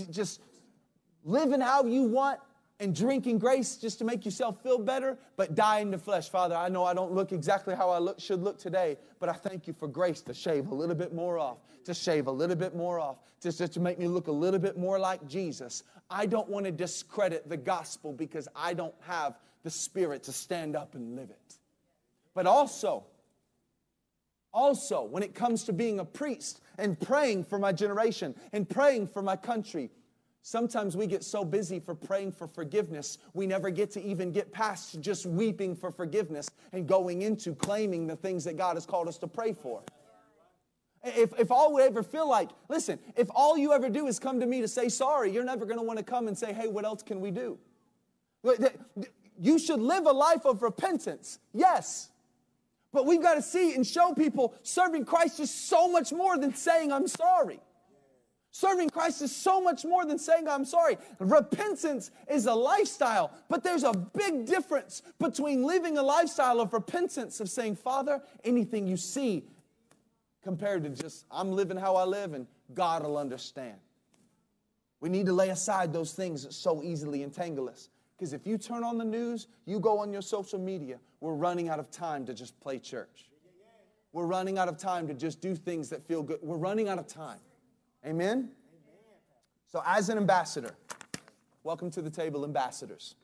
just 0.10 0.42
living 1.24 1.62
how 1.62 1.84
you 1.84 2.04
want 2.04 2.40
and 2.80 2.96
drinking 2.96 3.40
grace 3.40 3.76
just 3.76 3.98
to 4.00 4.06
make 4.06 4.24
yourself 4.24 4.62
feel 4.62 4.78
better, 4.78 5.18
but 5.36 5.56
die 5.56 5.80
in 5.80 5.92
the 5.92 5.98
flesh. 5.98 6.30
Father, 6.30 6.56
I 6.56 6.70
know 6.70 6.86
I 6.86 6.94
don't 6.94 7.12
look 7.12 7.32
exactly 7.32 7.76
how 7.76 7.90
I 7.90 7.98
look, 7.98 8.20
should 8.20 8.44
look 8.44 8.58
today, 8.60 8.98
but 9.20 9.30
I 9.30 9.34
thank 9.34 9.68
you 9.68 9.74
for 9.74 9.88
grace 9.88 10.22
to 10.22 10.34
shave 10.34 10.68
a 10.68 10.76
little 10.76 10.96
bit 10.96 11.14
more 11.14 11.40
off, 11.40 11.58
to 11.86 11.94
shave 11.94 12.28
a 12.28 12.32
little 12.32 12.56
bit 12.56 12.76
more 12.76 13.00
off, 13.00 13.20
just, 13.42 13.58
just 13.58 13.74
to 13.74 13.80
make 13.80 13.98
me 13.98 14.08
look 14.08 14.28
a 14.28 14.32
little 14.32 14.60
bit 14.60 14.78
more 14.78 15.00
like 15.00 15.28
Jesus. 15.28 15.84
I 16.10 16.26
don't 16.26 16.48
want 16.48 16.66
to 16.66 16.72
discredit 16.72 17.50
the 17.50 17.58
gospel 17.58 18.14
because 18.14 18.48
I 18.56 18.74
don't 18.74 18.96
have 19.02 19.38
the 19.64 19.72
spirit 19.72 20.24
to 20.24 20.32
stand 20.32 20.76
up 20.76 20.94
and 20.96 21.16
live 21.16 21.32
it. 21.32 21.56
But 22.36 22.46
also, 22.46 23.06
also, 24.54 25.04
when 25.04 25.24
it 25.24 25.36
comes 25.36 25.64
to 25.66 25.74
being 25.74 26.00
a 26.00 26.06
priest 26.06 26.62
and 26.78 27.00
praying 27.00 27.44
for 27.46 27.60
my 27.60 27.72
generation 27.72 28.36
and 28.54 28.68
praying 28.68 29.08
for 29.08 29.22
my 29.22 29.36
country, 29.36 29.92
Sometimes 30.48 30.96
we 30.96 31.08
get 31.08 31.26
so 31.26 31.44
busy 31.44 31.78
for 31.78 31.94
praying 31.94 32.32
for 32.32 32.48
forgiveness, 32.48 33.18
we 33.34 33.46
never 33.46 33.70
get 33.70 33.92
to 33.92 34.02
even 34.02 34.32
get 34.32 34.50
past 34.50 35.02
just 35.02 35.26
weeping 35.26 35.76
for 35.76 35.92
forgiveness 35.92 36.50
and 36.72 36.88
going 36.88 37.24
into 37.24 37.54
claiming 37.54 38.08
the 38.08 38.16
things 38.16 38.46
that 38.46 38.56
God 38.56 38.78
has 38.78 38.86
called 38.86 39.10
us 39.10 39.18
to 39.18 39.28
pray 39.28 39.52
for. 39.52 39.84
If, 41.04 41.38
if 41.38 41.52
all 41.52 41.74
we 41.74 41.82
ever 41.82 42.02
feel 42.02 42.30
like, 42.30 42.52
listen, 42.70 42.98
if 43.18 43.28
all 43.36 43.58
you 43.58 43.74
ever 43.74 43.90
do 43.90 44.08
is 44.08 44.20
come 44.20 44.40
to 44.40 44.46
me 44.46 44.62
to 44.62 44.70
say 44.70 44.88
sorry, 44.88 45.32
you're 45.32 45.44
never 45.44 45.66
going 45.66 45.80
to 45.80 45.84
want 45.84 46.00
to 46.00 46.06
come 46.06 46.30
and 46.30 46.38
say, 46.38 46.54
hey, 46.54 46.70
what 46.70 46.86
else 46.86 47.04
can 47.04 47.20
we 47.20 47.30
do? 47.30 47.58
You 49.38 49.60
should 49.60 49.82
live 49.82 50.06
a 50.06 50.14
life 50.14 50.46
of 50.46 50.64
repentance, 50.64 51.40
yes. 51.54 52.10
But 52.98 53.06
we've 53.06 53.22
got 53.22 53.36
to 53.36 53.44
see 53.44 53.76
and 53.76 53.86
show 53.86 54.12
people 54.12 54.56
serving 54.64 55.06
Christ 55.06 55.40
is 55.40 55.52
so 55.52 55.88
much 55.88 56.12
more 56.12 56.36
than 56.36 56.56
saying, 56.56 56.92
I'm 56.92 57.08
sorry. 57.08 57.60
Serving 58.50 58.90
Christ 58.90 59.22
is 59.22 59.36
so 59.36 59.62
much 59.62 59.86
more 59.86 60.04
than 60.04 60.18
saying, 60.18 60.48
I'm 60.48 60.66
sorry. 60.66 60.98
Repentance 61.20 62.10
is 62.28 62.48
a 62.48 62.56
lifestyle, 62.56 63.30
but 63.50 63.64
there's 63.64 63.84
a 63.84 63.94
big 63.94 64.48
difference 64.48 65.04
between 65.20 65.62
living 65.62 66.00
a 66.00 66.02
lifestyle 66.02 66.60
of 66.60 66.74
repentance, 66.74 67.40
of 67.40 67.52
saying, 67.52 67.76
Father, 67.76 68.20
anything 68.44 68.88
you 68.88 68.98
see, 68.98 69.44
compared 70.42 70.84
to 70.86 70.90
just, 70.90 71.28
I'm 71.30 71.52
living 71.52 71.78
how 71.78 71.98
I 71.98 72.04
live 72.06 72.34
and 72.34 72.48
God 72.74 73.04
will 73.04 73.20
understand. 73.20 73.78
We 75.02 75.10
need 75.10 75.28
to 75.28 75.34
lay 75.34 75.50
aside 75.50 75.94
those 75.94 76.14
things 76.14 76.46
that 76.46 76.54
so 76.54 76.82
easily 76.82 77.22
entangle 77.22 77.70
us. 77.70 77.90
Because 78.18 78.34
if 78.34 78.48
you 78.48 78.58
turn 78.58 78.84
on 78.84 78.98
the 78.98 79.06
news, 79.06 79.48
you 79.66 79.80
go 79.80 80.00
on 80.00 80.12
your 80.12 80.24
social 80.24 80.58
media, 80.58 80.98
we're 81.22 81.36
running 81.36 81.70
out 81.70 81.80
of 81.80 81.92
time 81.92 82.26
to 82.26 82.34
just 82.34 82.60
play 82.60 82.80
church. 82.80 83.30
We're 84.12 84.26
running 84.26 84.58
out 84.58 84.68
of 84.68 84.78
time 84.78 85.08
to 85.08 85.14
just 85.14 85.40
do 85.42 85.54
things 85.54 85.90
that 85.90 86.02
feel 86.02 86.24
good. 86.24 86.40
We're 86.42 86.58
running 86.58 86.90
out 86.90 86.98
of 86.98 87.06
time. 87.06 87.40
Amen? 88.06 88.50
So, 89.72 89.84
as 89.86 90.10
an 90.10 90.18
ambassador, 90.18 90.74
welcome 91.64 91.92
to 91.92 92.02
the 92.02 92.10
table, 92.10 92.44
ambassadors. 92.44 93.16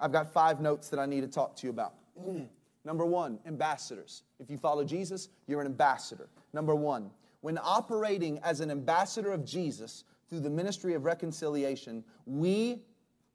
I've 0.00 0.10
got 0.10 0.32
five 0.32 0.60
notes 0.60 0.88
that 0.88 0.98
I 0.98 1.06
need 1.06 1.20
to 1.20 1.28
talk 1.28 1.54
to 1.56 1.66
you 1.66 1.70
about. 1.70 1.94
Number 2.84 3.04
one, 3.04 3.38
ambassadors. 3.46 4.22
If 4.40 4.50
you 4.50 4.58
follow 4.58 4.84
Jesus, 4.84 5.28
you're 5.46 5.60
an 5.60 5.66
ambassador. 5.66 6.28
Number 6.52 6.74
one, 6.74 7.10
when 7.42 7.58
operating 7.58 8.40
as 8.40 8.60
an 8.60 8.70
ambassador 8.70 9.32
of 9.32 9.44
Jesus 9.44 10.04
through 10.28 10.40
the 10.40 10.50
ministry 10.50 10.94
of 10.94 11.04
reconciliation, 11.04 12.02
we 12.26 12.80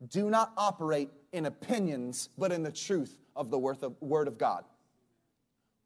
do 0.09 0.29
not 0.29 0.51
operate 0.57 1.09
in 1.31 1.45
opinions, 1.45 2.29
but 2.37 2.51
in 2.51 2.63
the 2.63 2.71
truth 2.71 3.17
of 3.35 3.49
the 3.49 3.57
Word 3.57 4.27
of 4.27 4.37
God. 4.37 4.63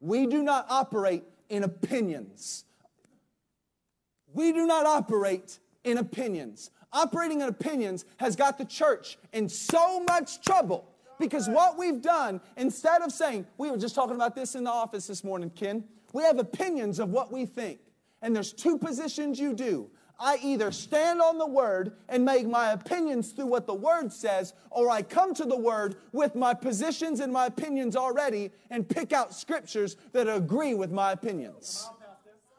We 0.00 0.26
do 0.26 0.42
not 0.42 0.66
operate 0.68 1.24
in 1.48 1.62
opinions. 1.62 2.64
We 4.32 4.52
do 4.52 4.66
not 4.66 4.86
operate 4.86 5.58
in 5.84 5.98
opinions. 5.98 6.70
Operating 6.92 7.40
in 7.40 7.48
opinions 7.48 8.04
has 8.18 8.36
got 8.36 8.58
the 8.58 8.64
church 8.64 9.18
in 9.32 9.48
so 9.48 10.00
much 10.00 10.42
trouble 10.42 10.88
because 11.18 11.48
what 11.48 11.78
we've 11.78 12.02
done, 12.02 12.40
instead 12.56 13.02
of 13.02 13.12
saying, 13.12 13.46
we 13.58 13.70
were 13.70 13.76
just 13.76 13.94
talking 13.94 14.14
about 14.14 14.34
this 14.34 14.54
in 14.54 14.64
the 14.64 14.70
office 14.70 15.06
this 15.06 15.24
morning, 15.24 15.50
Ken, 15.50 15.84
we 16.12 16.22
have 16.22 16.38
opinions 16.38 16.98
of 16.98 17.10
what 17.10 17.32
we 17.32 17.46
think. 17.46 17.80
And 18.22 18.34
there's 18.34 18.52
two 18.52 18.78
positions 18.78 19.38
you 19.38 19.54
do. 19.54 19.90
I 20.18 20.38
either 20.42 20.72
stand 20.72 21.20
on 21.20 21.36
the 21.36 21.46
word 21.46 21.92
and 22.08 22.24
make 22.24 22.46
my 22.46 22.70
opinions 22.72 23.32
through 23.32 23.46
what 23.46 23.66
the 23.66 23.74
word 23.74 24.12
says, 24.12 24.54
or 24.70 24.90
I 24.90 25.02
come 25.02 25.34
to 25.34 25.44
the 25.44 25.56
word 25.56 25.96
with 26.12 26.34
my 26.34 26.54
positions 26.54 27.20
and 27.20 27.32
my 27.32 27.46
opinions 27.46 27.96
already 27.96 28.50
and 28.70 28.88
pick 28.88 29.12
out 29.12 29.34
scriptures 29.34 29.96
that 30.12 30.26
agree 30.26 30.74
with 30.74 30.90
my 30.90 31.12
opinions. 31.12 31.90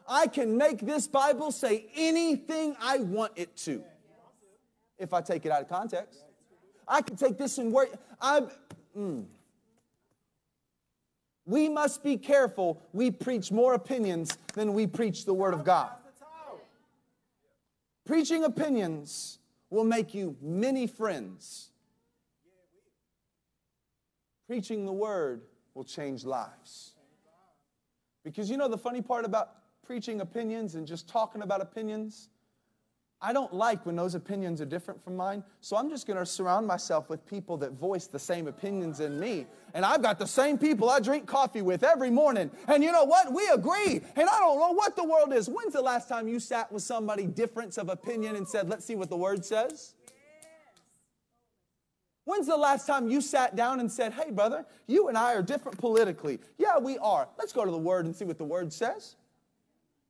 I 0.08 0.28
can 0.28 0.56
make 0.56 0.80
this 0.80 1.08
Bible 1.08 1.50
say 1.50 1.86
anything 1.96 2.76
I 2.80 2.98
want 2.98 3.32
it 3.36 3.56
to 3.58 3.82
if 4.98 5.12
I 5.12 5.20
take 5.20 5.44
it 5.44 5.52
out 5.52 5.62
of 5.62 5.68
context. 5.68 6.24
I 6.86 7.02
can 7.02 7.16
take 7.16 7.36
this 7.36 7.58
and 7.58 7.72
work. 7.72 7.90
I, 8.20 8.42
mm. 8.96 9.24
We 11.44 11.68
must 11.68 12.02
be 12.02 12.16
careful. 12.16 12.80
We 12.92 13.10
preach 13.10 13.50
more 13.50 13.74
opinions 13.74 14.36
than 14.54 14.74
we 14.74 14.86
preach 14.86 15.24
the 15.24 15.34
Word 15.34 15.54
of 15.54 15.64
God. 15.64 15.90
Preaching 18.08 18.44
opinions 18.44 19.38
will 19.68 19.84
make 19.84 20.14
you 20.14 20.34
many 20.40 20.86
friends. 20.86 21.68
Preaching 24.46 24.86
the 24.86 24.92
Word 24.92 25.42
will 25.74 25.84
change 25.84 26.24
lives. 26.24 26.94
Because 28.24 28.48
you 28.48 28.56
know 28.56 28.66
the 28.66 28.78
funny 28.78 29.02
part 29.02 29.26
about 29.26 29.56
preaching 29.82 30.22
opinions 30.22 30.74
and 30.74 30.86
just 30.86 31.06
talking 31.06 31.42
about 31.42 31.60
opinions, 31.60 32.30
I 33.20 33.32
don't 33.32 33.52
like 33.52 33.84
when 33.84 33.96
those 33.96 34.14
opinions 34.14 34.60
are 34.60 34.64
different 34.64 35.02
from 35.02 35.16
mine, 35.16 35.42
so 35.60 35.76
I'm 35.76 35.90
just 35.90 36.06
going 36.06 36.20
to 36.20 36.24
surround 36.24 36.68
myself 36.68 37.10
with 37.10 37.26
people 37.26 37.56
that 37.56 37.72
voice 37.72 38.06
the 38.06 38.18
same 38.18 38.46
opinions 38.46 39.00
in 39.00 39.18
me. 39.18 39.46
And 39.74 39.84
I've 39.84 40.02
got 40.02 40.20
the 40.20 40.26
same 40.26 40.56
people 40.56 40.88
I 40.88 41.00
drink 41.00 41.26
coffee 41.26 41.62
with 41.62 41.82
every 41.82 42.10
morning. 42.10 42.48
And 42.68 42.84
you 42.84 42.92
know 42.92 43.02
what? 43.04 43.32
We 43.32 43.48
agree. 43.48 44.00
And 44.14 44.28
I 44.28 44.38
don't 44.38 44.60
know 44.60 44.72
what 44.72 44.94
the 44.94 45.02
world 45.02 45.32
is. 45.32 45.48
When's 45.48 45.72
the 45.72 45.82
last 45.82 46.08
time 46.08 46.28
you 46.28 46.38
sat 46.38 46.70
with 46.70 46.84
somebody 46.84 47.26
difference 47.26 47.76
of 47.76 47.88
opinion 47.88 48.36
and 48.36 48.46
said, 48.46 48.68
let's 48.68 48.84
see 48.84 48.94
what 48.94 49.10
the 49.10 49.16
word 49.16 49.44
says? 49.44 49.94
When's 52.24 52.46
the 52.46 52.56
last 52.56 52.86
time 52.86 53.08
you 53.10 53.20
sat 53.20 53.56
down 53.56 53.80
and 53.80 53.90
said, 53.90 54.12
hey, 54.12 54.30
brother, 54.30 54.64
you 54.86 55.08
and 55.08 55.18
I 55.18 55.34
are 55.34 55.42
different 55.42 55.78
politically? 55.78 56.38
Yeah, 56.56 56.78
we 56.78 56.98
are. 56.98 57.26
Let's 57.36 57.52
go 57.52 57.64
to 57.64 57.70
the 57.70 57.78
word 57.78 58.04
and 58.04 58.14
see 58.14 58.26
what 58.26 58.38
the 58.38 58.44
word 58.44 58.72
says. 58.72 59.16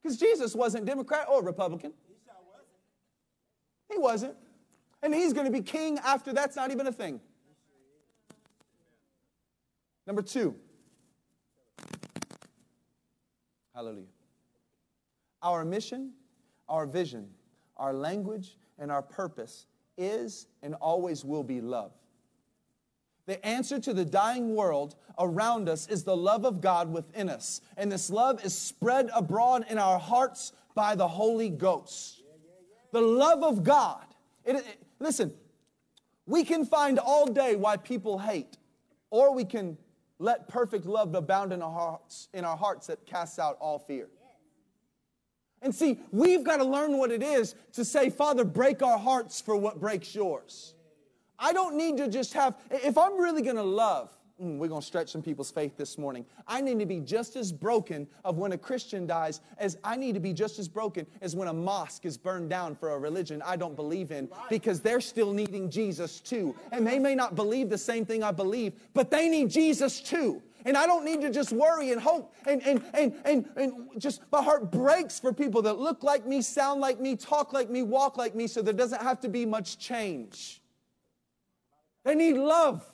Because 0.03 0.17
Jesus 0.17 0.53
wasn't 0.53 0.85
Democrat 0.85 1.25
or 1.27 1.41
Republican. 1.41 1.93
He 3.91 3.97
wasn't. 3.97 4.35
And 5.01 5.13
he's 5.13 5.33
going 5.33 5.45
to 5.45 5.51
be 5.51 5.61
king 5.61 5.97
after 5.99 6.33
that's 6.33 6.55
not 6.55 6.71
even 6.71 6.87
a 6.87 6.91
thing. 6.91 7.19
Number 10.05 10.21
two. 10.21 10.55
Hallelujah. 13.73 14.05
Our 15.41 15.63
mission, 15.63 16.11
our 16.67 16.85
vision, 16.85 17.29
our 17.77 17.93
language, 17.93 18.57
and 18.77 18.91
our 18.91 19.01
purpose 19.01 19.67
is 19.97 20.47
and 20.61 20.75
always 20.75 21.23
will 21.23 21.43
be 21.43 21.61
love. 21.61 21.91
The 23.25 23.45
answer 23.45 23.79
to 23.79 23.93
the 23.93 24.03
dying 24.03 24.55
world 24.55 24.95
around 25.17 25.69
us 25.69 25.87
is 25.87 26.03
the 26.03 26.17
love 26.17 26.45
of 26.45 26.61
God 26.61 26.91
within 26.91 27.29
us. 27.29 27.61
And 27.77 27.91
this 27.91 28.09
love 28.09 28.43
is 28.43 28.53
spread 28.57 29.09
abroad 29.15 29.65
in 29.69 29.77
our 29.77 29.99
hearts 29.99 30.51
by 30.73 30.95
the 30.95 31.07
Holy 31.07 31.49
Ghost 31.49 32.18
the 32.91 33.01
love 33.01 33.43
of 33.43 33.63
God. 33.63 34.05
It, 34.45 34.57
it, 34.57 34.83
listen, 34.99 35.33
we 36.25 36.43
can 36.43 36.65
find 36.65 36.99
all 36.99 37.25
day 37.25 37.55
why 37.55 37.77
people 37.77 38.19
hate, 38.19 38.57
or 39.09 39.33
we 39.33 39.45
can 39.45 39.77
let 40.19 40.47
perfect 40.47 40.85
love 40.85 41.15
abound 41.15 41.53
in 41.53 41.61
our 41.61 41.71
hearts, 41.71 42.27
in 42.33 42.45
our 42.45 42.57
hearts 42.57 42.87
that 42.87 43.05
casts 43.05 43.39
out 43.39 43.57
all 43.59 43.79
fear. 43.79 44.09
And 45.61 45.73
see, 45.73 45.99
we've 46.11 46.43
got 46.43 46.57
to 46.57 46.63
learn 46.63 46.97
what 46.97 47.11
it 47.11 47.21
is 47.21 47.55
to 47.73 47.83
say, 47.83 48.09
Father, 48.09 48.45
break 48.45 48.81
our 48.81 48.97
hearts 48.97 49.41
for 49.41 49.57
what 49.57 49.79
breaks 49.79 50.15
yours. 50.15 50.73
I 51.37 51.53
don't 51.53 51.75
need 51.75 51.97
to 51.97 52.07
just 52.07 52.33
have, 52.33 52.57
if 52.69 52.97
I'm 52.97 53.19
really 53.19 53.41
going 53.41 53.55
to 53.55 53.63
love, 53.63 54.09
Mm, 54.41 54.57
we're 54.57 54.69
going 54.69 54.79
to 54.79 54.87
stretch 54.87 55.11
some 55.11 55.21
people's 55.21 55.51
faith 55.51 55.75
this 55.75 55.97
morning. 55.97 56.25
I 56.47 56.61
need 56.61 56.79
to 56.79 56.85
be 56.85 57.01
just 57.01 57.35
as 57.35 57.51
broken 57.51 58.07
of 58.23 58.37
when 58.37 58.53
a 58.53 58.57
Christian 58.57 59.05
dies 59.05 59.41
as 59.57 59.77
I 59.83 59.97
need 59.97 60.13
to 60.13 60.21
be 60.21 60.31
just 60.31 60.59
as 60.59 60.69
broken 60.69 61.05
as 61.21 61.35
when 61.35 61.49
a 61.49 61.53
mosque 61.53 62.05
is 62.05 62.17
burned 62.17 62.49
down 62.49 62.75
for 62.75 62.91
a 62.91 62.97
religion 62.97 63.41
I 63.45 63.57
don't 63.57 63.75
believe 63.75 64.11
in 64.11 64.29
because 64.49 64.79
they're 64.79 65.01
still 65.01 65.33
needing 65.33 65.69
Jesus 65.69 66.21
too. 66.21 66.55
And 66.71 66.87
they 66.87 66.99
may 66.99 67.15
not 67.15 67.35
believe 67.35 67.69
the 67.69 67.77
same 67.77 68.05
thing 68.05 68.23
I 68.23 68.31
believe, 68.31 68.73
but 68.93 69.11
they 69.11 69.27
need 69.27 69.49
Jesus 69.49 69.99
too. 69.99 70.41
And 70.65 70.77
I 70.77 70.85
don't 70.85 71.03
need 71.03 71.21
to 71.21 71.31
just 71.31 71.51
worry 71.51 71.91
and 71.91 71.99
hope 71.99 72.33
and, 72.45 72.61
and, 72.65 72.83
and, 72.93 73.13
and, 73.25 73.45
and 73.57 73.73
just 73.97 74.21
my 74.31 74.41
heart 74.41 74.71
breaks 74.71 75.19
for 75.19 75.33
people 75.33 75.61
that 75.63 75.79
look 75.79 76.03
like 76.03 76.25
me, 76.25 76.41
sound 76.41 76.79
like 76.79 76.99
me, 77.01 77.17
talk 77.17 77.51
like 77.51 77.69
me, 77.69 77.83
walk 77.83 78.17
like 78.17 78.35
me, 78.35 78.47
so 78.47 78.61
there 78.61 78.73
doesn't 78.73 79.01
have 79.01 79.19
to 79.21 79.29
be 79.29 79.45
much 79.45 79.79
change. 79.79 80.61
They 82.05 82.15
need 82.15 82.37
love. 82.37 82.85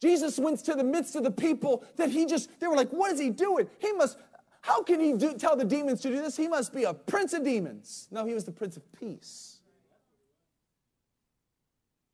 Jesus 0.00 0.38
went 0.38 0.64
to 0.64 0.74
the 0.74 0.84
midst 0.84 1.14
of 1.14 1.24
the 1.24 1.30
people 1.30 1.84
that 1.96 2.10
he 2.10 2.24
just, 2.24 2.48
they 2.58 2.66
were 2.66 2.76
like, 2.76 2.90
what 2.90 3.12
is 3.12 3.20
he 3.20 3.30
doing? 3.30 3.68
He 3.78 3.92
must, 3.92 4.16
how 4.62 4.82
can 4.82 4.98
he 4.98 5.12
do, 5.12 5.34
tell 5.34 5.56
the 5.56 5.64
demons 5.64 6.00
to 6.02 6.08
do 6.08 6.16
this? 6.16 6.36
He 6.36 6.48
must 6.48 6.74
be 6.74 6.84
a 6.84 6.94
prince 6.94 7.34
of 7.34 7.44
demons. 7.44 8.08
No, 8.10 8.24
he 8.24 8.32
was 8.32 8.44
the 8.44 8.52
prince 8.52 8.76
of 8.76 8.82
peace. 8.98 9.58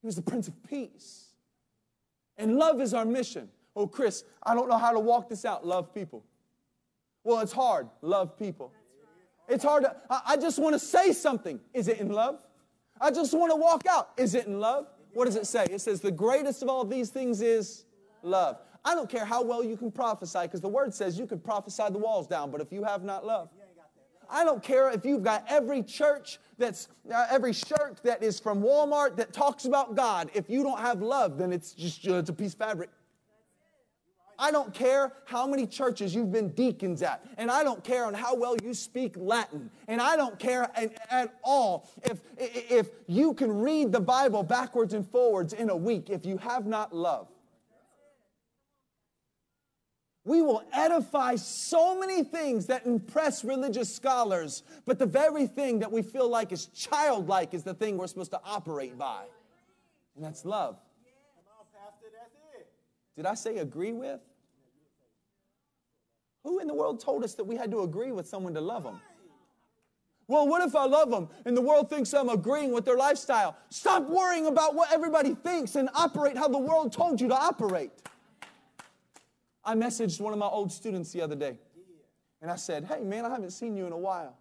He 0.03 0.07
was 0.07 0.16
the 0.16 0.22
prince 0.22 0.49
of 0.49 0.62
peace. 0.68 1.27
And 2.37 2.57
love 2.57 2.81
is 2.81 2.92
our 2.92 3.05
mission. 3.05 3.49
Oh, 3.75 3.87
Chris, 3.87 4.25
I 4.42 4.55
don't 4.55 4.68
know 4.68 4.79
how 4.79 4.92
to 4.92 5.01
walk 5.01 5.29
this 5.29 5.44
out. 5.44 5.66
Love 5.66 5.94
people. 5.94 6.25
Well, 7.25 7.40
it's 7.40 7.53
hard. 7.53 7.88
Love 8.03 8.38
people. 8.38 8.72
It's 9.49 9.64
hard 9.64 9.85
to, 9.85 9.96
I, 10.11 10.22
I 10.29 10.37
just 10.37 10.59
want 10.59 10.75
to 10.75 10.79
say 10.79 11.12
something. 11.12 11.61
Is 11.72 11.88
it 11.88 12.01
in 12.01 12.11
love? 12.11 12.44
I 13.01 13.11
just 13.11 13.33
want 13.33 13.53
to 13.53 13.57
walk 13.57 13.87
out. 13.88 14.11
Is 14.16 14.35
it 14.35 14.46
in 14.46 14.59
love? 14.59 14.88
What 15.16 15.24
does 15.24 15.37
it 15.37 15.46
say? 15.46 15.64
It 15.70 15.81
says, 15.81 16.02
the 16.02 16.11
greatest 16.11 16.62
of 16.62 16.68
all 16.68 16.85
these 16.85 17.09
things 17.09 17.40
is 17.40 17.87
love. 18.22 18.59
I 18.85 18.94
don't 18.94 19.09
care 19.09 19.24
how 19.24 19.42
well 19.42 19.64
you 19.64 19.74
can 19.74 19.90
prophesy, 19.90 20.40
because 20.42 20.61
the 20.61 20.68
word 20.68 20.92
says 20.92 21.18
you 21.18 21.26
can 21.26 21.40
prophesy 21.40 21.85
the 21.90 21.96
walls 21.96 22.26
down, 22.26 22.50
but 22.50 22.61
if 22.61 22.70
you 22.70 22.85
have 22.85 23.02
not 23.02 23.24
love, 23.24 23.48
I 24.29 24.44
don't 24.44 24.62
care 24.62 24.90
if 24.90 25.07
you've 25.07 25.24
got 25.24 25.42
every 25.48 25.83
church 25.83 26.38
that's 26.59 26.88
uh, 27.11 27.29
every 27.31 27.55
shirt 27.55 28.00
that 28.02 28.22
is 28.22 28.38
from 28.38 28.61
Walmart 28.61 29.16
that 29.16 29.33
talks 29.33 29.64
about 29.64 29.94
God. 29.94 30.31
If 30.35 30.50
you 30.50 30.62
don't 30.62 30.81
have 30.81 31.00
love, 31.00 31.38
then 31.38 31.50
it's 31.50 31.72
just 31.72 32.07
uh, 32.07 32.16
it's 32.16 32.29
a 32.29 32.35
piece 32.35 32.52
of 32.52 32.59
fabric. 32.59 32.90
I 34.38 34.51
don't 34.51 34.72
care 34.75 35.12
how 35.25 35.46
many 35.46 35.66
churches 35.66 36.14
you've 36.14 36.33
been 36.33 36.51
deacons 36.51 37.03
at, 37.03 37.25
and 37.38 37.51
I 37.51 37.64
don't 37.64 37.83
care 37.83 38.05
on 38.05 38.14
how 38.14 38.35
well 38.35 38.57
you 38.62 38.75
speak 38.75 39.14
Latin, 39.16 39.70
and 39.88 40.01
I 40.01 40.16
don't 40.16 40.38
care 40.38 40.70
at, 41.11 41.35
all 41.42 41.88
if, 42.05 42.20
if 42.38 42.88
you 43.07 43.35
can 43.35 43.53
read 43.53 43.92
the 43.92 44.01
Bible 44.01 44.42
backwards 44.42 44.94
and 44.94 45.09
forwards 45.09 45.53
in 45.53 45.70
a 45.70 45.77
week 45.77 46.11
if 46.11 46.27
you 46.27 46.37
have 46.38 46.66
not 46.66 46.94
love. 46.94 47.29
We 50.25 50.42
will 50.42 50.64
edify 50.72 51.37
so 51.37 51.99
many 51.99 52.25
things 52.25 52.66
that 52.66 52.85
impress 52.85 53.44
religious 53.44 53.94
scholars, 53.94 54.64
but 54.85 54.99
the 54.99 55.07
very 55.07 55.46
thing 55.46 55.79
that 55.79 55.92
we 55.92 56.03
feel 56.03 56.29
like 56.29 56.53
is 56.53 56.66
childlike 56.66 57.55
is 57.55 57.62
the 57.62 57.75
thing 57.75 57.96
we're 57.96 58.09
supposed 58.09 58.33
to 58.33 58.40
operate 58.44 58.99
by, 58.99 59.25
and 60.16 60.25
that's 60.25 60.44
love. 60.44 60.79
Did 63.16 63.26
I 63.26 63.35
say 63.35 63.59
agree 63.59 63.92
with? 63.92 64.20
Who 66.44 66.61
in 66.61 66.68
the 66.68 66.74
world 66.74 67.00
told 67.00 67.24
us 67.24 67.35
that 67.35 67.44
we 67.44 67.57
had 67.57 67.70
to 67.72 67.81
agree 67.81 68.12
with 68.12 68.29
someone 68.29 68.55
to 68.55 68.61
love 68.61 68.85
them? 68.85 69.00
Well, 70.29 70.46
what 70.48 70.66
if 70.66 70.74
I 70.74 70.85
love 70.87 71.11
them 71.11 71.29
and 71.44 71.57
the 71.57 71.61
world 71.62 71.88
thinks 71.88 72.12
I'm 72.12 72.29
agreeing 72.29 72.72
with 72.72 72.85
their 72.85 72.96
lifestyle? 72.96 73.57
Stop 73.70 74.05
worrying 74.09 74.46
about 74.46 74.74
what 74.74 74.92
everybody 74.92 75.35
thinks 75.35 75.76
and 75.76 75.88
operate 75.94 76.37
how 76.37 76.48
the 76.48 76.59
world 76.59 76.92
told 76.92 77.20
you 77.20 77.29
to 77.29 77.35
operate. 77.35 77.90
I 79.64 79.74
messaged 79.74 80.20
one 80.20 80.33
of 80.33 80.38
my 80.38 80.46
old 80.46 80.70
students 80.70 81.12
the 81.12 81.22
other 81.22 81.37
day 81.37 81.59
and 82.42 82.50
I 82.50 82.57
said, 82.57 82.85
Hey, 82.85 83.02
man, 83.02 83.24
I 83.24 83.31
haven't 83.31 83.50
seen 83.50 83.76
you 83.76 83.87
in 83.87 83.92
a 83.92 83.98
while. 83.98 84.37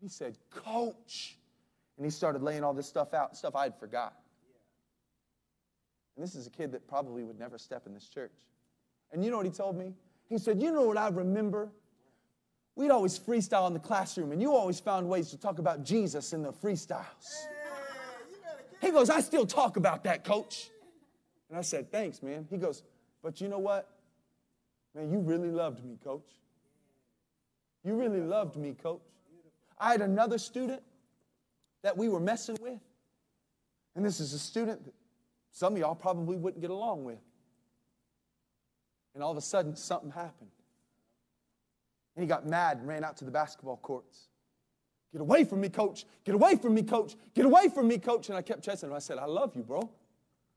He 0.00 0.08
said, 0.08 0.38
Coach. 0.50 1.36
And 1.96 2.04
he 2.04 2.10
started 2.10 2.42
laying 2.42 2.62
all 2.62 2.74
this 2.74 2.86
stuff 2.86 3.12
out, 3.12 3.36
stuff 3.36 3.56
I 3.56 3.64
had 3.64 3.76
forgot. 3.76 4.14
And 6.18 6.26
this 6.26 6.34
is 6.34 6.48
a 6.48 6.50
kid 6.50 6.72
that 6.72 6.88
probably 6.88 7.22
would 7.22 7.38
never 7.38 7.58
step 7.58 7.86
in 7.86 7.94
this 7.94 8.08
church. 8.08 8.32
And 9.12 9.24
you 9.24 9.30
know 9.30 9.36
what 9.36 9.46
he 9.46 9.52
told 9.52 9.78
me? 9.78 9.94
He 10.28 10.36
said, 10.36 10.60
You 10.60 10.72
know 10.72 10.82
what 10.82 10.98
I 10.98 11.10
remember? 11.10 11.68
We'd 12.74 12.90
always 12.90 13.16
freestyle 13.16 13.68
in 13.68 13.72
the 13.72 13.78
classroom, 13.78 14.32
and 14.32 14.42
you 14.42 14.52
always 14.52 14.80
found 14.80 15.08
ways 15.08 15.30
to 15.30 15.38
talk 15.38 15.60
about 15.60 15.84
Jesus 15.84 16.32
in 16.32 16.42
the 16.42 16.52
freestyles. 16.52 17.46
He 18.80 18.90
goes, 18.90 19.10
I 19.10 19.20
still 19.20 19.46
talk 19.46 19.76
about 19.76 20.02
that, 20.04 20.24
coach. 20.24 20.70
And 21.50 21.56
I 21.56 21.60
said, 21.60 21.92
Thanks, 21.92 22.20
man. 22.20 22.48
He 22.50 22.56
goes, 22.56 22.82
But 23.22 23.40
you 23.40 23.46
know 23.46 23.60
what? 23.60 23.88
Man, 24.96 25.12
you 25.12 25.20
really 25.20 25.52
loved 25.52 25.84
me, 25.84 25.98
coach. 26.02 26.28
You 27.84 27.94
really 27.94 28.22
loved 28.22 28.56
me, 28.56 28.74
coach. 28.74 29.02
I 29.78 29.92
had 29.92 30.00
another 30.00 30.38
student 30.38 30.82
that 31.82 31.96
we 31.96 32.08
were 32.08 32.18
messing 32.18 32.58
with. 32.60 32.80
And 33.94 34.04
this 34.04 34.18
is 34.18 34.32
a 34.32 34.38
student 34.38 34.84
that 34.84 34.94
some 35.58 35.72
of 35.72 35.78
y'all 35.80 35.96
probably 35.96 36.36
wouldn't 36.36 36.60
get 36.60 36.70
along 36.70 37.02
with. 37.02 37.18
And 39.12 39.24
all 39.24 39.32
of 39.32 39.36
a 39.36 39.40
sudden, 39.40 39.74
something 39.74 40.12
happened. 40.12 40.52
And 42.14 42.22
he 42.22 42.28
got 42.28 42.46
mad 42.46 42.78
and 42.78 42.86
ran 42.86 43.02
out 43.02 43.16
to 43.16 43.24
the 43.24 43.32
basketball 43.32 43.78
courts. 43.78 44.28
Get 45.10 45.20
away 45.20 45.42
from 45.42 45.60
me, 45.60 45.68
coach. 45.68 46.06
Get 46.22 46.36
away 46.36 46.54
from 46.54 46.74
me, 46.74 46.84
coach. 46.84 47.16
Get 47.34 47.44
away 47.44 47.70
from 47.74 47.88
me, 47.88 47.98
coach. 47.98 48.28
And 48.28 48.38
I 48.38 48.42
kept 48.42 48.64
chasing 48.64 48.88
him. 48.88 48.94
I 48.94 49.00
said, 49.00 49.18
I 49.18 49.24
love 49.24 49.56
you, 49.56 49.64
bro. 49.64 49.90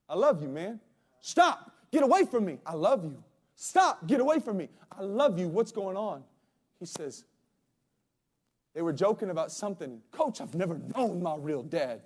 I 0.08 0.14
love 0.14 0.40
you, 0.40 0.50
man. 0.50 0.80
Stop. 1.20 1.72
Get 1.92 2.04
away 2.04 2.26
from 2.26 2.46
me. 2.46 2.60
I 2.64 2.76
love 2.76 3.04
you. 3.04 3.24
Stop. 3.56 4.06
Get 4.06 4.20
away 4.20 4.40
from 4.40 4.58
me. 4.58 4.70
I 4.96 5.02
love 5.02 5.40
you. 5.40 5.48
What's 5.48 5.72
going 5.72 5.98
on? 5.98 6.24
He 6.80 6.86
says, 6.86 7.24
they 8.76 8.84
were 8.84 8.94
joking 8.94 9.32
about 9.32 9.52
something. 9.52 10.00
Coach, 10.12 10.42
I've 10.42 10.54
never 10.54 10.80
known 10.96 11.24
my 11.24 11.38
real 11.38 11.64
dad. 11.64 12.02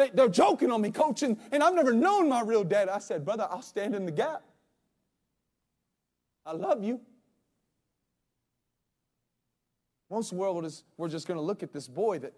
They, 0.00 0.22
are 0.22 0.28
joking 0.28 0.70
on 0.70 0.80
me, 0.80 0.90
coaching, 0.90 1.38
and 1.52 1.62
I've 1.62 1.74
never 1.74 1.92
known 1.92 2.28
my 2.28 2.40
real 2.40 2.64
dad. 2.64 2.88
I 2.88 2.98
said, 2.98 3.24
Brother, 3.24 3.46
I'll 3.50 3.60
stand 3.60 3.94
in 3.94 4.06
the 4.06 4.12
gap. 4.12 4.42
I 6.46 6.52
love 6.52 6.82
you. 6.82 7.00
Most 10.10 10.32
world 10.32 10.64
is, 10.64 10.84
we're 10.96 11.08
just 11.08 11.28
going 11.28 11.36
to 11.36 11.42
look 11.42 11.62
at 11.62 11.72
this 11.72 11.86
boy 11.86 12.18
that 12.20 12.32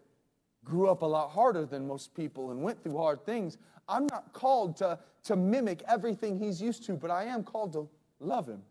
grew 0.64 0.88
up 0.88 1.03
a 1.03 1.07
lot 1.07 1.31
harder 1.31 1.64
than 1.64 1.87
most 1.87 2.14
people 2.14 2.51
and 2.51 2.62
went 2.62 2.83
through 2.83 2.96
hard 2.96 3.25
things. 3.25 3.59
I'm 3.88 4.07
not 4.11 4.33
called 4.33 4.77
to, 4.79 4.98
to 5.25 5.37
mimic 5.37 5.83
everything 5.88 6.38
he's 6.38 6.61
used 6.61 6.85
to, 6.87 6.94
but 6.94 7.11
I 7.11 7.25
am 7.25 7.44
called 7.44 7.72
to 7.75 7.88
love 8.20 8.48
him. 8.48 8.62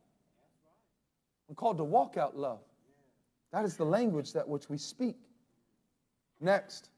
I'm 1.49 1.55
called 1.55 1.77
to 1.77 1.83
walk 1.83 2.17
out 2.17 2.37
love. 2.37 2.59
That 3.51 3.65
is 3.65 3.75
the 3.75 3.85
language 3.85 4.33
that 4.33 4.47
which 4.47 4.69
we 4.69 4.77
speak. 4.77 5.17
Next, 6.39 6.89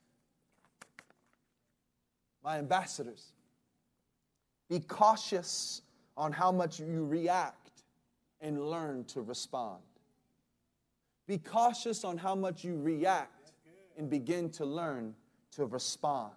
my 2.44 2.58
ambassadors, 2.58 3.32
be 4.70 4.80
cautious 4.80 5.82
on 6.18 6.32
how 6.32 6.52
much 6.52 6.80
you 6.80 7.06
react 7.06 7.84
and 8.42 8.70
learn 8.70 9.06
to 9.06 9.22
respond. 9.22 9.82
Be 11.28 11.38
cautious 11.38 12.04
on 12.04 12.18
how 12.18 12.36
much 12.36 12.64
you 12.64 12.78
react 12.80 13.54
and 13.98 14.10
begin 14.10 14.50
to 14.52 14.66
learn 14.66 15.16
to 15.52 15.66
respond. 15.66 16.34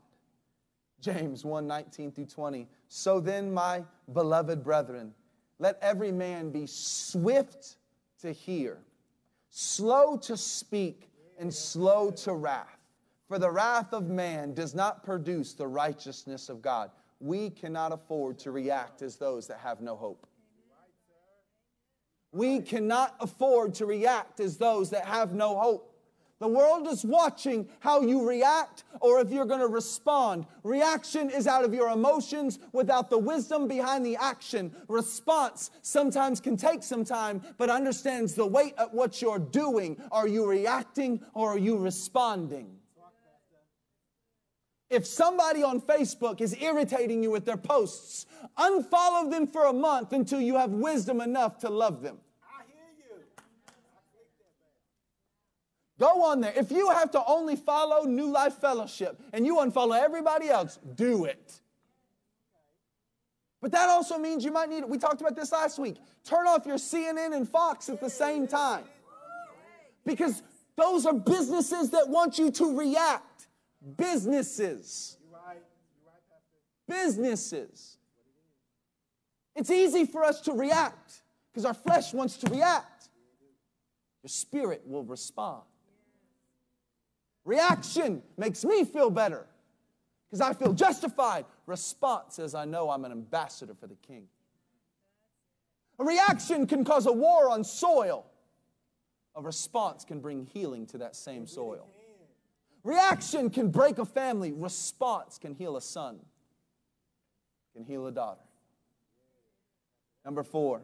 James 1.01 1.45
1 1.45 1.67
19 1.67 2.13
through 2.13 2.27
20. 2.27 2.69
So 2.89 3.21
then, 3.21 3.53
my 3.53 3.85
beloved 4.13 4.63
brethren, 4.63 5.13
let 5.59 5.79
every 5.83 6.13
man 6.13 6.51
be 6.51 6.67
swift 6.67 7.77
to 8.21 8.33
hear, 8.33 8.79
slow 9.51 10.17
to 10.19 10.37
speak, 10.37 11.11
and 11.39 11.53
slow 11.53 12.11
to 12.11 12.35
wrath. 12.35 12.76
For 13.29 13.39
the 13.39 13.51
wrath 13.51 13.93
of 13.93 14.09
man 14.09 14.55
does 14.55 14.75
not 14.75 15.03
produce 15.03 15.53
the 15.53 15.67
righteousness 15.67 16.49
of 16.49 16.63
God. 16.63 16.91
We 17.19 17.51
cannot 17.51 17.93
afford 17.93 18.39
to 18.41 18.53
react 18.53 19.03
as 19.03 19.17
those 19.17 19.49
that 19.49 19.59
have 19.59 19.81
no 19.81 19.97
hope. 19.97 20.27
We 22.31 22.61
cannot 22.61 23.17
afford 23.19 23.75
to 23.75 23.87
react 23.87 24.41
as 24.41 24.59
those 24.59 24.91
that 24.91 25.07
have 25.07 25.33
no 25.35 25.59
hope. 25.59 25.93
The 26.39 26.49
world 26.49 26.87
is 26.87 27.03
watching 27.03 27.67
how 27.81 28.03
you 28.03 28.29
react 28.29 28.85
or 29.01 29.21
if 29.21 29.31
you're 29.31 29.47
going 29.47 29.61
to 29.61 29.69
respond. 29.69 30.47
Reaction 30.63 31.31
is 31.31 31.47
out 31.47 31.65
of 31.65 31.73
your 31.73 31.89
emotions 31.89 32.59
without 32.73 33.09
the 33.09 33.17
wisdom 33.17 33.67
behind 33.67 34.05
the 34.05 34.17
action. 34.17 34.71
Response 34.87 35.71
sometimes 35.81 36.39
can 36.41 36.59
take 36.59 36.83
some 36.83 37.05
time, 37.05 37.41
but 37.57 37.71
understands 37.71 38.35
the 38.35 38.47
weight 38.47 38.75
of 38.77 38.93
what 38.93 39.23
you're 39.23 39.39
doing. 39.39 39.97
Are 40.13 40.29
you 40.29 40.47
reacting 40.47 41.23
or 41.33 41.55
are 41.55 41.59
you 41.59 41.79
responding? 41.79 42.77
If 44.89 45.07
somebody 45.07 45.63
on 45.63 45.81
Facebook 45.81 46.41
is 46.41 46.57
irritating 46.61 47.23
you 47.23 47.31
with 47.31 47.45
their 47.45 47.57
posts, 47.57 48.27
unfollow 48.57 49.31
them 49.31 49.47
for 49.47 49.65
a 49.65 49.73
month 49.73 50.13
until 50.13 50.41
you 50.41 50.57
have 50.57 50.71
wisdom 50.71 51.21
enough 51.21 51.59
to 51.61 51.69
love 51.69 52.03
them. 52.03 52.19
I 52.45 52.63
hear 52.69 53.17
you. 53.17 53.23
Go 55.99 56.25
on 56.25 56.41
there. 56.41 56.53
If 56.55 56.71
you 56.71 56.91
have 56.91 57.11
to 57.13 57.23
only 57.27 57.57
follow 57.57 58.05
New 58.05 58.31
Life 58.31 58.55
Fellowship 58.55 59.21
and 59.33 59.45
you 59.45 59.57
unfollow 59.57 60.01
everybody 60.01 60.49
else, 60.49 60.79
do 60.95 61.25
it. 61.25 61.61
But 63.61 63.73
that 63.73 63.89
also 63.89 64.19
means 64.19 64.45
you 64.45 64.53
might 64.53 64.69
need, 64.69 64.85
we 64.85 64.99
talked 64.99 65.21
about 65.21 65.35
this 65.35 65.51
last 65.51 65.81
week, 65.81 65.97
turn 66.25 66.47
off 66.47 66.65
your 66.67 66.77
CNN 66.77 67.35
and 67.35 67.49
Fox 67.49 67.89
at 67.89 68.01
the 68.01 68.11
same 68.11 68.47
time. 68.47 68.85
Because 70.05 70.43
those 70.77 71.05
are 71.07 71.15
businesses 71.15 71.91
that 71.91 72.09
want 72.09 72.39
you 72.39 72.53
to 72.53 72.79
react. 72.79 73.36
Businesses. 73.97 75.19
Businesses. 76.89 77.99
It's 79.55 79.71
easy 79.71 80.05
for 80.05 80.25
us 80.25 80.41
to 80.43 80.53
react 80.53 81.23
because 81.53 81.65
our 81.65 81.75
flesh 81.75 82.13
wants 82.13 82.37
to 82.39 82.51
react. 82.51 83.09
Your 84.23 84.29
spirit 84.29 84.83
will 84.85 85.05
respond. 85.05 85.63
Reaction 87.45 88.23
makes 88.37 88.65
me 88.65 88.85
feel 88.85 89.09
better 89.09 89.47
because 90.27 90.41
I 90.41 90.53
feel 90.53 90.73
justified. 90.73 91.47
Response 91.67 92.35
says, 92.35 92.55
I 92.55 92.65
know 92.65 92.91
I'm 92.91 93.05
an 93.05 93.13
ambassador 93.13 93.75
for 93.75 93.87
the 93.87 93.95
king. 93.95 94.27
A 95.99 96.05
reaction 96.05 96.67
can 96.67 96.85
cause 96.85 97.07
a 97.07 97.13
war 97.13 97.49
on 97.49 97.65
soil. 97.65 98.27
A 99.37 99.41
response 99.41 100.05
can 100.05 100.21
bring 100.21 100.45
healing 100.45 100.87
to 100.89 100.99
that 100.99 101.15
same 101.15 101.47
soil. 101.47 101.89
Reaction 102.87 103.51
can 103.51 103.73
break 103.73 103.99
a 103.99 104.05
family. 104.05 104.53
Response 104.53 105.39
can 105.39 105.57
heal 105.57 105.77
a 105.77 105.83
son, 105.83 106.21
can 107.75 107.85
heal 107.85 108.07
a 108.07 108.13
daughter. 108.13 108.41
Number 110.25 110.45
four. 110.45 110.83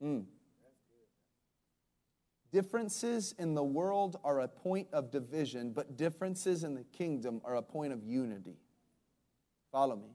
Mm. 0.00 0.26
Differences 2.52 3.34
in 3.36 3.54
the 3.54 3.64
world 3.64 4.20
are 4.22 4.42
a 4.42 4.48
point 4.48 4.86
of 4.92 5.10
division, 5.10 5.72
but 5.72 5.96
differences 5.96 6.62
in 6.62 6.74
the 6.74 6.84
kingdom 6.84 7.40
are 7.44 7.56
a 7.56 7.62
point 7.62 7.92
of 7.92 8.04
unity. 8.04 8.58
Follow 9.72 9.96
me. 9.96 10.14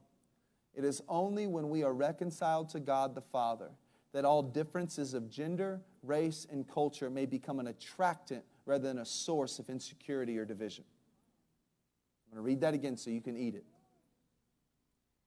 It 0.74 0.84
is 0.84 1.02
only 1.06 1.46
when 1.46 1.68
we 1.68 1.82
are 1.82 1.92
reconciled 1.92 2.70
to 2.70 2.80
God 2.80 3.14
the 3.14 3.20
Father 3.20 3.72
that 4.14 4.24
all 4.24 4.42
differences 4.42 5.12
of 5.12 5.28
gender, 5.28 5.82
race, 6.02 6.46
and 6.50 6.66
culture 6.66 7.10
may 7.10 7.26
become 7.26 7.60
an 7.60 7.66
attractant 7.66 8.42
rather 8.68 8.86
than 8.86 8.98
a 8.98 9.04
source 9.04 9.58
of 9.58 9.70
insecurity 9.70 10.36
or 10.36 10.44
division. 10.44 10.84
I'm 12.26 12.36
going 12.36 12.44
to 12.44 12.46
read 12.46 12.60
that 12.60 12.74
again 12.74 12.98
so 12.98 13.08
you 13.08 13.22
can 13.22 13.34
eat 13.34 13.54
it. 13.54 13.64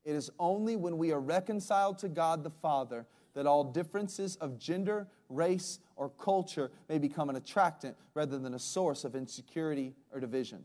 It 0.05 0.15
is 0.15 0.29
only 0.39 0.75
when 0.75 0.99
we 0.99 1.11
are 1.11 1.19
reconciled 1.19 1.97
to 1.99 2.09
God 2.09 2.43
the 2.43 2.51
Father 2.51 3.07
that 3.33 3.47
all 3.47 3.63
differences 3.63 4.35
of 4.35 4.59
gender, 4.59 5.07
race, 5.27 5.79
or 5.95 6.09
culture 6.09 6.69
may 6.87 6.99
become 6.99 7.31
an 7.31 7.35
attractant 7.35 7.97
rather 8.13 8.37
than 8.37 8.53
a 8.53 8.59
source 8.59 9.03
of 9.03 9.15
insecurity 9.15 9.95
or 10.13 10.19
division. 10.19 10.59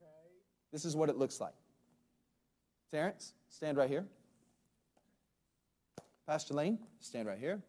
Okay. 0.00 0.10
This 0.72 0.86
is 0.86 0.96
what 0.96 1.10
it 1.10 1.18
looks 1.18 1.42
like. 1.42 1.54
Terrence, 2.90 3.34
stand 3.50 3.76
right 3.76 3.90
here. 3.90 4.06
Pastor 6.26 6.54
Lane, 6.54 6.78
stand 7.00 7.28
right 7.28 7.38
here. 7.38 7.60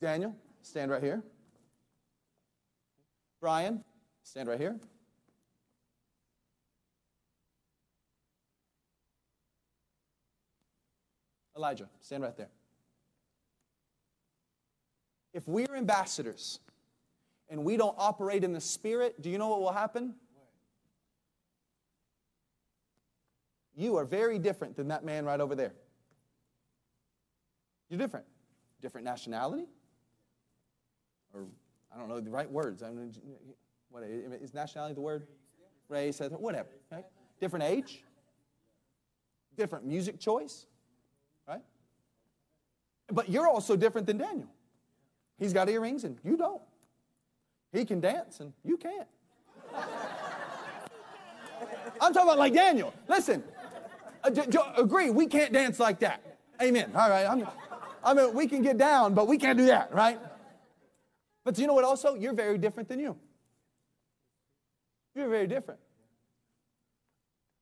Daniel, 0.00 0.34
stand 0.62 0.90
right 0.90 1.02
here. 1.02 1.22
Brian, 3.42 3.82
stand 4.22 4.48
right 4.48 4.60
here. 4.60 4.78
Elijah, 11.56 11.88
stand 12.00 12.22
right 12.22 12.36
there. 12.36 12.50
If 15.34 15.48
we're 15.48 15.74
ambassadors 15.74 16.60
and 17.48 17.64
we 17.64 17.76
don't 17.76 17.96
operate 17.98 18.44
in 18.44 18.52
the 18.52 18.60
Spirit, 18.60 19.20
do 19.20 19.28
you 19.28 19.38
know 19.38 19.48
what 19.48 19.60
will 19.60 19.72
happen? 19.72 20.14
You 23.74 23.96
are 23.96 24.04
very 24.04 24.38
different 24.38 24.76
than 24.76 24.86
that 24.88 25.04
man 25.04 25.24
right 25.24 25.40
over 25.40 25.56
there. 25.56 25.72
You're 27.88 27.98
different. 27.98 28.26
Different 28.80 29.04
nationality? 29.04 29.64
Or, 31.34 31.46
I 31.94 31.98
don't 31.98 32.08
know 32.08 32.20
the 32.20 32.30
right 32.30 32.50
words. 32.50 32.82
I 32.82 32.90
mean, 32.90 33.12
what, 33.90 34.02
is 34.02 34.54
nationality 34.54 34.94
the 34.94 35.00
word? 35.00 35.26
Race, 35.88 36.20
whatever. 36.20 36.68
Right? 36.90 37.04
Different 37.40 37.64
age? 37.64 38.02
Different 39.56 39.84
music 39.84 40.18
choice? 40.18 40.66
Right? 41.46 41.60
But 43.12 43.28
you're 43.28 43.46
also 43.46 43.76
different 43.76 44.06
than 44.06 44.18
Daniel. 44.18 44.48
He's 45.38 45.52
got 45.52 45.68
earrings 45.68 46.04
and 46.04 46.18
you 46.24 46.36
don't. 46.36 46.62
He 47.72 47.84
can 47.84 48.00
dance 48.00 48.40
and 48.40 48.52
you 48.64 48.76
can't. 48.76 49.08
I'm 52.00 52.12
talking 52.12 52.28
about 52.28 52.38
like 52.38 52.54
Daniel. 52.54 52.92
Listen, 53.08 53.44
uh, 54.24 54.30
agree, 54.76 55.10
we 55.10 55.26
can't 55.26 55.52
dance 55.52 55.78
like 55.78 56.00
that. 56.00 56.38
Amen. 56.60 56.90
All 56.94 57.10
right. 57.10 57.26
I 58.04 58.14
mean, 58.14 58.34
we 58.34 58.46
can 58.46 58.62
get 58.62 58.78
down, 58.78 59.14
but 59.14 59.28
we 59.28 59.38
can't 59.38 59.58
do 59.58 59.66
that, 59.66 59.94
right? 59.94 60.18
But 61.44 61.58
you 61.58 61.66
know 61.66 61.74
what 61.74 61.84
also? 61.84 62.14
You're 62.14 62.34
very 62.34 62.58
different 62.58 62.88
than 62.88 63.00
you. 63.00 63.16
You're 65.14 65.28
very 65.28 65.46
different. 65.46 65.80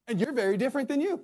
And 0.06 0.20
you're 0.20 0.32
very 0.32 0.56
different 0.56 0.88
than 0.88 1.00
you. 1.00 1.20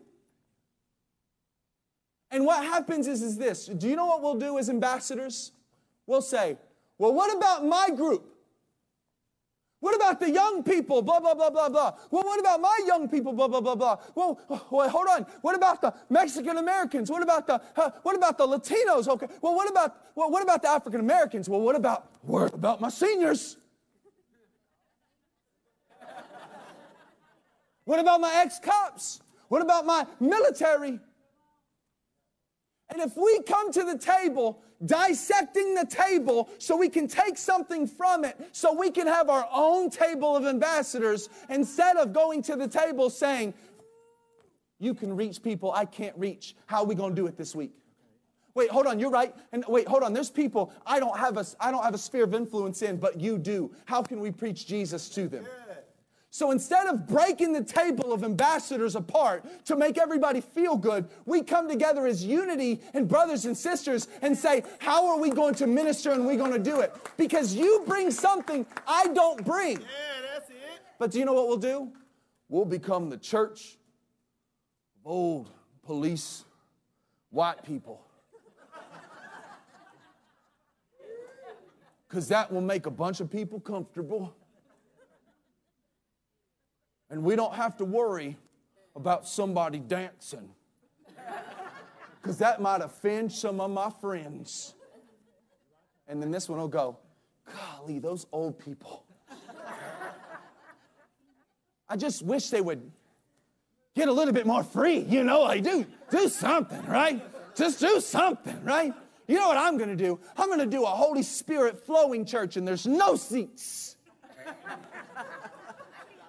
And 2.30 2.44
what 2.44 2.64
happens 2.64 3.06
is, 3.06 3.22
is 3.22 3.36
this. 3.36 3.66
Do 3.66 3.88
you 3.88 3.96
know 3.96 4.06
what 4.06 4.22
we'll 4.22 4.34
do 4.34 4.58
as 4.58 4.68
ambassadors? 4.68 5.52
We'll 6.06 6.22
say, 6.22 6.56
well, 6.98 7.12
what 7.12 7.36
about 7.36 7.64
my 7.64 7.90
group? 7.90 8.35
What 9.80 9.94
about 9.94 10.20
the 10.20 10.30
young 10.30 10.62
people? 10.62 11.02
Blah, 11.02 11.20
blah, 11.20 11.34
blah, 11.34 11.50
blah, 11.50 11.68
blah. 11.68 11.92
Well, 12.10 12.24
what 12.24 12.40
about 12.40 12.60
my 12.60 12.80
young 12.86 13.08
people? 13.08 13.32
Blah, 13.34 13.48
blah, 13.48 13.60
blah, 13.60 13.74
blah. 13.74 13.96
Well, 14.14 14.40
well 14.70 14.88
hold 14.88 15.08
on. 15.08 15.26
What 15.42 15.54
about 15.54 15.82
the 15.82 15.92
Mexican 16.08 16.56
Americans? 16.56 17.10
What 17.10 17.22
about 17.22 17.46
the, 17.46 17.60
uh, 17.76 17.90
what 18.02 18.16
about 18.16 18.38
the 18.38 18.46
Latinos? 18.46 19.06
Okay. 19.06 19.26
Well, 19.42 19.54
what 19.54 19.68
about, 19.70 19.96
well, 20.14 20.30
what 20.30 20.42
about 20.42 20.62
the 20.62 20.68
African 20.68 21.00
Americans? 21.00 21.48
Well, 21.48 21.60
what 21.60 21.76
about, 21.76 22.10
what 22.22 22.54
about 22.54 22.80
my 22.80 22.88
seniors? 22.88 23.58
what 27.84 28.00
about 28.00 28.20
my 28.20 28.32
ex-cops? 28.36 29.20
What 29.48 29.60
about 29.60 29.84
my 29.84 30.06
military? 30.18 30.98
And 32.88 33.00
if 33.00 33.16
we 33.16 33.42
come 33.42 33.72
to 33.72 33.84
the 33.84 33.98
table 33.98 34.62
dissecting 34.84 35.74
the 35.74 35.86
table 35.86 36.50
so 36.58 36.76
we 36.76 36.88
can 36.88 37.08
take 37.08 37.38
something 37.38 37.86
from 37.86 38.24
it, 38.24 38.36
so 38.52 38.72
we 38.72 38.90
can 38.90 39.06
have 39.06 39.30
our 39.30 39.48
own 39.52 39.90
table 39.90 40.36
of 40.36 40.44
ambassadors 40.44 41.28
instead 41.48 41.96
of 41.96 42.12
going 42.12 42.42
to 42.42 42.56
the 42.56 42.68
table 42.68 43.10
saying, 43.10 43.54
You 44.78 44.94
can 44.94 45.14
reach 45.16 45.42
people 45.42 45.72
I 45.72 45.84
can't 45.84 46.16
reach. 46.18 46.54
How 46.66 46.82
are 46.82 46.86
we 46.86 46.94
going 46.94 47.14
to 47.14 47.20
do 47.20 47.26
it 47.26 47.36
this 47.36 47.54
week? 47.54 47.72
Wait, 48.54 48.70
hold 48.70 48.86
on, 48.86 48.98
you're 48.98 49.10
right. 49.10 49.34
And 49.52 49.64
wait, 49.68 49.86
hold 49.86 50.02
on, 50.02 50.14
there's 50.14 50.30
people 50.30 50.72
I 50.86 50.98
don't 50.98 51.18
have 51.18 51.36
a, 51.36 51.44
I 51.60 51.70
don't 51.70 51.84
have 51.84 51.94
a 51.94 51.98
sphere 51.98 52.24
of 52.24 52.34
influence 52.34 52.80
in, 52.80 52.96
but 52.96 53.20
you 53.20 53.36
do. 53.36 53.70
How 53.84 54.02
can 54.02 54.18
we 54.18 54.30
preach 54.30 54.66
Jesus 54.66 55.10
to 55.10 55.28
them? 55.28 55.44
So 56.36 56.50
instead 56.50 56.86
of 56.86 57.06
breaking 57.06 57.54
the 57.54 57.64
table 57.64 58.12
of 58.12 58.22
ambassadors 58.22 58.94
apart 58.94 59.42
to 59.64 59.74
make 59.74 59.96
everybody 59.96 60.42
feel 60.42 60.76
good, 60.76 61.08
we 61.24 61.42
come 61.42 61.66
together 61.66 62.06
as 62.06 62.22
unity 62.22 62.82
and 62.92 63.08
brothers 63.08 63.46
and 63.46 63.56
sisters 63.56 64.06
and 64.20 64.36
say, 64.36 64.62
How 64.78 65.06
are 65.06 65.18
we 65.18 65.30
going 65.30 65.54
to 65.54 65.66
minister 65.66 66.12
and 66.12 66.26
we 66.26 66.36
going 66.36 66.52
to 66.52 66.58
do 66.58 66.80
it? 66.80 66.94
Because 67.16 67.54
you 67.54 67.84
bring 67.86 68.10
something 68.10 68.66
I 68.86 69.06
don't 69.14 69.46
bring. 69.46 69.80
Yeah, 69.80 69.86
that's 70.34 70.50
it. 70.50 70.56
But 70.98 71.10
do 71.10 71.18
you 71.20 71.24
know 71.24 71.32
what 71.32 71.48
we'll 71.48 71.56
do? 71.56 71.90
We'll 72.50 72.66
become 72.66 73.08
the 73.08 73.16
church 73.16 73.78
of 75.00 75.10
old 75.10 75.48
police 75.84 76.44
white 77.30 77.64
people. 77.64 78.02
Because 82.06 82.28
that 82.28 82.52
will 82.52 82.60
make 82.60 82.84
a 82.84 82.90
bunch 82.90 83.20
of 83.20 83.30
people 83.30 83.58
comfortable. 83.58 84.36
And 87.10 87.22
we 87.22 87.36
don't 87.36 87.54
have 87.54 87.76
to 87.78 87.84
worry 87.84 88.36
about 88.94 89.28
somebody 89.28 89.78
dancing. 89.78 90.50
Because 92.20 92.38
that 92.38 92.60
might 92.60 92.80
offend 92.80 93.30
some 93.30 93.60
of 93.60 93.70
my 93.70 93.90
friends. 94.00 94.74
And 96.08 96.20
then 96.20 96.30
this 96.30 96.48
one 96.48 96.58
will 96.58 96.68
go, 96.68 96.98
golly, 97.54 97.98
those 97.98 98.26
old 98.32 98.58
people. 98.58 99.04
I 101.88 101.96
just 101.96 102.22
wish 102.22 102.50
they 102.50 102.60
would 102.60 102.90
get 103.94 104.08
a 104.08 104.12
little 104.12 104.34
bit 104.34 104.46
more 104.46 104.64
free, 104.64 104.98
you 104.98 105.22
know, 105.22 105.42
like 105.42 105.62
do, 105.62 105.86
do 106.10 106.28
something, 106.28 106.84
right? 106.86 107.22
Just 107.54 107.80
do 107.80 108.00
something, 108.00 108.62
right? 108.64 108.92
You 109.28 109.36
know 109.36 109.48
what 109.48 109.56
I'm 109.56 109.78
gonna 109.78 109.96
do? 109.96 110.18
I'm 110.36 110.48
gonna 110.50 110.66
do 110.66 110.82
a 110.82 110.88
Holy 110.88 111.22
Spirit 111.22 111.84
flowing 111.86 112.24
church 112.24 112.56
and 112.56 112.66
there's 112.66 112.86
no 112.86 113.16
seats. 113.16 113.96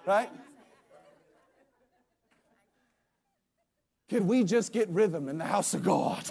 right? 0.06 0.30
Could 4.08 4.26
we 4.26 4.42
just 4.42 4.72
get 4.72 4.88
rhythm 4.88 5.28
in 5.28 5.36
the 5.38 5.44
house 5.44 5.74
of 5.74 5.82
God? 5.82 6.30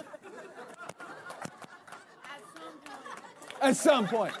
At 3.60 3.76
some 3.76 4.06
point. 4.06 4.34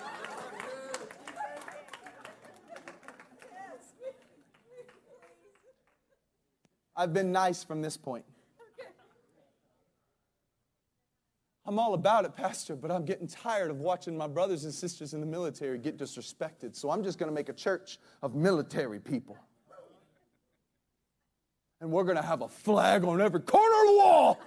I've 6.96 7.12
been 7.12 7.30
nice 7.30 7.62
from 7.62 7.80
this 7.80 7.96
point. 7.96 8.24
I'm 11.64 11.78
all 11.78 11.94
about 11.94 12.24
it, 12.24 12.34
Pastor, 12.34 12.74
but 12.74 12.90
I'm 12.90 13.04
getting 13.04 13.28
tired 13.28 13.70
of 13.70 13.78
watching 13.78 14.16
my 14.16 14.26
brothers 14.26 14.64
and 14.64 14.72
sisters 14.72 15.14
in 15.14 15.20
the 15.20 15.26
military 15.26 15.78
get 15.78 15.98
disrespected. 15.98 16.74
So 16.74 16.90
I'm 16.90 17.04
just 17.04 17.18
going 17.18 17.30
to 17.30 17.34
make 17.34 17.50
a 17.50 17.52
church 17.52 17.98
of 18.22 18.34
military 18.34 18.98
people. 18.98 19.36
And 21.80 21.90
we're 21.90 22.04
going 22.04 22.16
to 22.16 22.22
have 22.22 22.42
a 22.42 22.48
flag 22.48 23.04
on 23.04 23.20
every 23.20 23.40
corner 23.40 23.82
of 23.82 23.86
the 23.86 23.96
wall. 23.96 24.40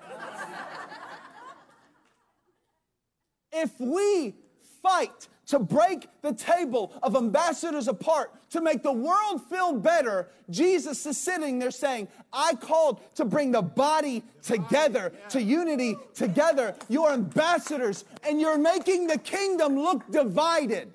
if 3.54 3.80
we 3.80 4.36
fight 4.82 5.28
to 5.48 5.60
break 5.60 6.08
the 6.22 6.34
table 6.34 6.94
of 7.04 7.16
ambassadors 7.16 7.88
apart, 7.88 8.32
to 8.52 8.62
make 8.62 8.84
the 8.84 8.92
world 8.92 9.42
feel 9.50 9.74
better, 9.74 10.28
Jesus 10.50 11.06
is 11.06 11.18
sitting 11.18 11.60
there 11.60 11.72
saying, 11.72 12.08
I 12.34 12.56
called 12.56 13.00
to 13.16 13.26
bring 13.26 13.52
the 13.52 13.62
body 13.62 14.24
together, 14.44 15.14
to 15.30 15.42
unity 15.42 15.96
together. 16.14 16.76
You 16.90 17.06
are 17.06 17.14
ambassadors, 17.14 18.04
and 18.28 18.42
you're 18.42 18.58
making 18.58 19.08
the 19.08 19.18
kingdom 19.18 19.78
look 19.78 20.10
divided. 20.12 20.92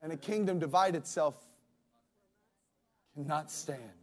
And 0.00 0.12
a 0.12 0.16
kingdom 0.16 0.58
divide 0.58 0.94
itself 0.94 1.34
cannot 3.14 3.50
stand. 3.50 3.97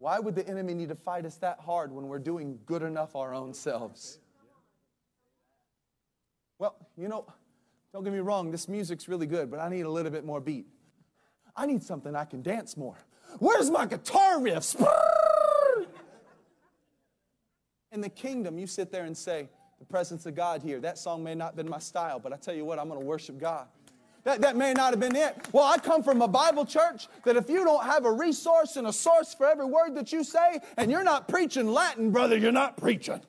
Why 0.00 0.18
would 0.18 0.34
the 0.34 0.48
enemy 0.48 0.72
need 0.72 0.88
to 0.88 0.94
fight 0.94 1.26
us 1.26 1.36
that 1.36 1.60
hard 1.60 1.92
when 1.92 2.08
we're 2.08 2.18
doing 2.18 2.58
good 2.64 2.82
enough 2.82 3.14
our 3.14 3.34
own 3.34 3.52
selves? 3.52 4.18
Well, 6.58 6.74
you 6.96 7.06
know, 7.06 7.26
don't 7.92 8.02
get 8.02 8.12
me 8.14 8.20
wrong, 8.20 8.50
this 8.50 8.66
music's 8.66 9.08
really 9.08 9.26
good, 9.26 9.50
but 9.50 9.60
I 9.60 9.68
need 9.68 9.82
a 9.82 9.90
little 9.90 10.10
bit 10.10 10.24
more 10.24 10.40
beat. 10.40 10.66
I 11.54 11.66
need 11.66 11.82
something 11.82 12.16
I 12.16 12.24
can 12.24 12.40
dance 12.40 12.78
more. 12.78 12.96
Where's 13.40 13.70
my 13.70 13.84
guitar 13.84 14.38
riffs? 14.38 14.74
In 17.92 18.00
the 18.00 18.08
kingdom, 18.08 18.58
you 18.58 18.66
sit 18.66 18.90
there 18.90 19.04
and 19.04 19.14
say, 19.14 19.50
The 19.80 19.84
presence 19.84 20.24
of 20.24 20.34
God 20.34 20.62
here. 20.62 20.80
That 20.80 20.96
song 20.96 21.22
may 21.22 21.34
not 21.34 21.48
have 21.48 21.56
been 21.56 21.68
my 21.68 21.78
style, 21.78 22.18
but 22.18 22.32
I 22.32 22.36
tell 22.36 22.54
you 22.54 22.64
what, 22.64 22.78
I'm 22.78 22.88
going 22.88 23.00
to 23.00 23.06
worship 23.06 23.38
God. 23.38 23.66
That, 24.24 24.42
that 24.42 24.56
may 24.56 24.74
not 24.74 24.90
have 24.90 25.00
been 25.00 25.16
it. 25.16 25.48
Well, 25.52 25.64
I 25.64 25.78
come 25.78 26.02
from 26.02 26.20
a 26.20 26.28
Bible 26.28 26.66
church 26.66 27.08
that 27.24 27.36
if 27.36 27.48
you 27.48 27.64
don't 27.64 27.84
have 27.84 28.04
a 28.04 28.12
resource 28.12 28.76
and 28.76 28.86
a 28.86 28.92
source 28.92 29.34
for 29.34 29.46
every 29.46 29.64
word 29.64 29.94
that 29.94 30.12
you 30.12 30.24
say, 30.24 30.60
and 30.76 30.90
you're 30.90 31.04
not 31.04 31.26
preaching 31.26 31.72
Latin, 31.72 32.10
brother, 32.10 32.36
you're 32.36 32.52
not 32.52 32.76
preaching. 32.76 33.20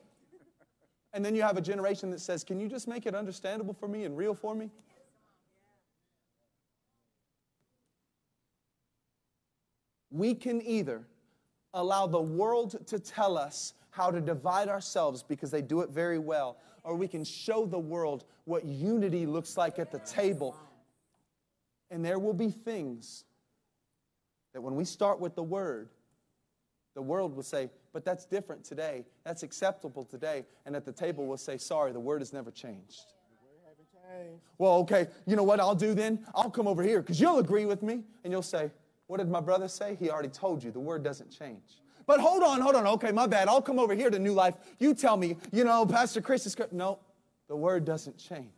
And 1.14 1.24
then 1.24 1.36
you 1.36 1.42
have 1.44 1.58
a 1.58 1.62
generation 1.62 2.10
that 2.12 2.20
says, 2.20 2.44
Can 2.44 2.60
you 2.60 2.68
just 2.68 2.88
make 2.88 3.06
it 3.06 3.16
understandable 3.16 3.74
for 3.74 3.88
me 3.88 4.04
and 4.04 4.18
real 4.18 4.34
for 4.34 4.54
me? 4.54 4.70
We 10.10 10.36
can 10.36 10.62
either 10.62 11.04
allow 11.74 12.06
the 12.06 12.22
world 12.22 12.86
to 12.88 13.00
tell 13.00 13.38
us 13.38 13.74
how 13.92 14.12
to 14.12 14.20
divide 14.20 14.68
ourselves 14.68 15.24
because 15.24 15.52
they 15.52 15.62
do 15.62 15.82
it 15.82 15.90
very 15.90 16.20
well, 16.20 16.58
or 16.84 16.96
we 16.96 17.08
can 17.08 17.24
show 17.24 17.66
the 17.66 17.80
world 17.80 18.26
what 18.46 18.66
unity 18.66 19.26
looks 19.26 19.58
like 19.58 19.80
at 19.80 19.92
the 19.92 20.00
table. 20.00 20.56
And 21.92 22.04
there 22.04 22.18
will 22.18 22.34
be 22.34 22.50
things 22.50 23.26
that 24.54 24.62
when 24.62 24.76
we 24.76 24.86
start 24.86 25.20
with 25.20 25.36
the 25.36 25.44
word, 25.44 25.90
the 26.96 27.02
world 27.02 27.36
will 27.36 27.44
say, 27.44 27.70
but 27.94 28.04
that's 28.04 28.26
different 28.26 28.64
today. 28.64 29.06
That's 29.24 29.44
acceptable 29.44 30.06
today. 30.06 30.46
And 30.66 30.76
at 30.76 30.86
the 30.86 30.92
table, 30.92 31.28
we'll 31.28 31.38
say, 31.38 31.58
sorry, 31.58 31.92
the 31.92 32.00
word 32.00 32.22
has 32.22 32.34
never 32.34 32.50
changed. 32.50 33.14
Well, 34.58 34.74
okay, 34.80 35.08
you 35.26 35.36
know 35.36 35.44
what 35.44 35.60
I'll 35.60 35.76
do 35.76 35.94
then? 35.94 36.20
I'll 36.36 36.50
come 36.50 36.68
over 36.68 36.84
here 36.84 37.02
because 37.02 37.20
you'll 37.20 37.40
agree 37.40 37.66
with 37.66 37.82
me. 37.82 38.02
And 38.24 38.32
you'll 38.32 38.42
say, 38.42 38.72
What 39.08 39.18
did 39.18 39.30
my 39.30 39.42
brother 39.42 39.68
say? 39.68 39.98
He 40.00 40.10
already 40.10 40.30
told 40.30 40.64
you 40.64 40.72
the 40.72 40.80
word 40.80 41.04
doesn't 41.04 41.32
change. 41.32 41.80
But 42.06 42.20
hold 42.20 42.44
on, 42.44 42.62
hold 42.62 42.76
on. 42.76 42.86
Okay, 42.88 43.12
my 43.12 43.28
bad. 43.28 43.48
I'll 43.48 43.62
come 43.62 43.80
over 43.80 43.96
here 43.96 44.10
to 44.10 44.20
New 44.20 44.34
Life. 44.34 44.56
You 44.80 44.94
tell 44.94 45.18
me, 45.18 45.38
you 45.52 45.64
know, 45.64 45.86
Pastor 45.86 46.22
Chris 46.22 46.46
is. 46.46 46.56
No, 46.72 47.00
the 47.48 47.56
word 47.56 47.86
doesn't 47.86 48.18
change. 48.18 48.52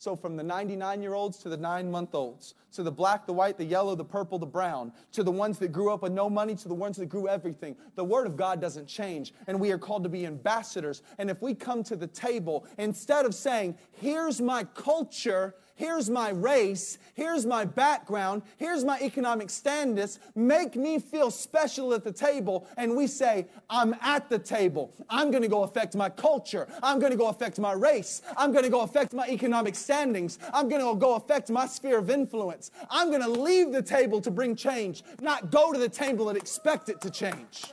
So, 0.00 0.14
from 0.14 0.36
the 0.36 0.44
99 0.44 1.02
year 1.02 1.14
olds 1.14 1.38
to 1.38 1.48
the 1.48 1.56
nine 1.56 1.90
month 1.90 2.14
olds, 2.14 2.54
to 2.72 2.84
the 2.84 2.92
black, 2.92 3.26
the 3.26 3.32
white, 3.32 3.58
the 3.58 3.64
yellow, 3.64 3.96
the 3.96 4.04
purple, 4.04 4.38
the 4.38 4.46
brown, 4.46 4.92
to 5.10 5.24
the 5.24 5.30
ones 5.30 5.58
that 5.58 5.72
grew 5.72 5.92
up 5.92 6.02
with 6.02 6.12
no 6.12 6.30
money, 6.30 6.54
to 6.54 6.68
the 6.68 6.74
ones 6.74 6.96
that 6.98 7.06
grew 7.06 7.26
everything, 7.26 7.74
the 7.96 8.04
Word 8.04 8.28
of 8.28 8.36
God 8.36 8.60
doesn't 8.60 8.86
change. 8.86 9.34
And 9.48 9.58
we 9.58 9.72
are 9.72 9.78
called 9.78 10.04
to 10.04 10.08
be 10.08 10.24
ambassadors. 10.24 11.02
And 11.18 11.28
if 11.28 11.42
we 11.42 11.52
come 11.52 11.82
to 11.82 11.96
the 11.96 12.06
table, 12.06 12.64
instead 12.78 13.26
of 13.26 13.34
saying, 13.34 13.76
here's 13.90 14.40
my 14.40 14.62
culture, 14.62 15.56
here's 15.78 16.10
my 16.10 16.30
race, 16.30 16.98
here's 17.14 17.46
my 17.46 17.64
background, 17.64 18.42
here's 18.56 18.84
my 18.84 18.98
economic 19.00 19.48
status, 19.48 20.18
make 20.34 20.74
me 20.74 20.98
feel 20.98 21.30
special 21.30 21.94
at 21.94 22.02
the 22.04 22.12
table. 22.12 22.66
And 22.76 22.96
we 22.96 23.06
say, 23.06 23.46
I'm 23.70 23.94
at 24.02 24.28
the 24.28 24.40
table. 24.40 24.92
I'm 25.08 25.30
going 25.30 25.42
to 25.42 25.48
go 25.48 25.62
affect 25.62 25.94
my 25.94 26.10
culture. 26.10 26.66
I'm 26.82 26.98
going 26.98 27.12
to 27.12 27.16
go 27.16 27.28
affect 27.28 27.58
my 27.58 27.72
race. 27.72 28.22
I'm 28.36 28.50
going 28.50 28.64
to 28.64 28.70
go 28.70 28.80
affect 28.80 29.12
my 29.14 29.28
economic 29.28 29.76
standings. 29.76 30.38
I'm 30.52 30.68
going 30.68 30.84
to 30.84 30.98
go 30.98 31.14
affect 31.14 31.48
my 31.48 31.66
sphere 31.66 31.98
of 31.98 32.10
influence. 32.10 32.72
I'm 32.90 33.08
going 33.08 33.22
to 33.22 33.28
leave 33.28 33.72
the 33.72 33.82
table 33.82 34.20
to 34.22 34.30
bring 34.32 34.56
change, 34.56 35.04
not 35.20 35.50
go 35.50 35.72
to 35.72 35.78
the 35.78 35.88
table 35.88 36.28
and 36.28 36.36
expect 36.36 36.88
it 36.88 37.00
to 37.02 37.10
change. 37.10 37.72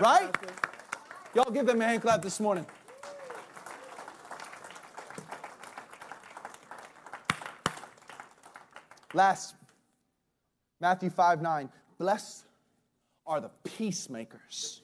Right? 0.00 0.30
Y'all 1.34 1.50
give 1.50 1.66
them 1.66 1.80
a 1.80 1.84
hand 1.84 2.02
clap 2.02 2.20
this 2.20 2.40
morning. 2.40 2.66
Last, 9.14 9.54
Matthew 10.80 11.10
5 11.10 11.42
9. 11.42 11.68
Blessed 11.98 12.44
are 13.26 13.40
the 13.40 13.50
peacemakers, 13.64 14.82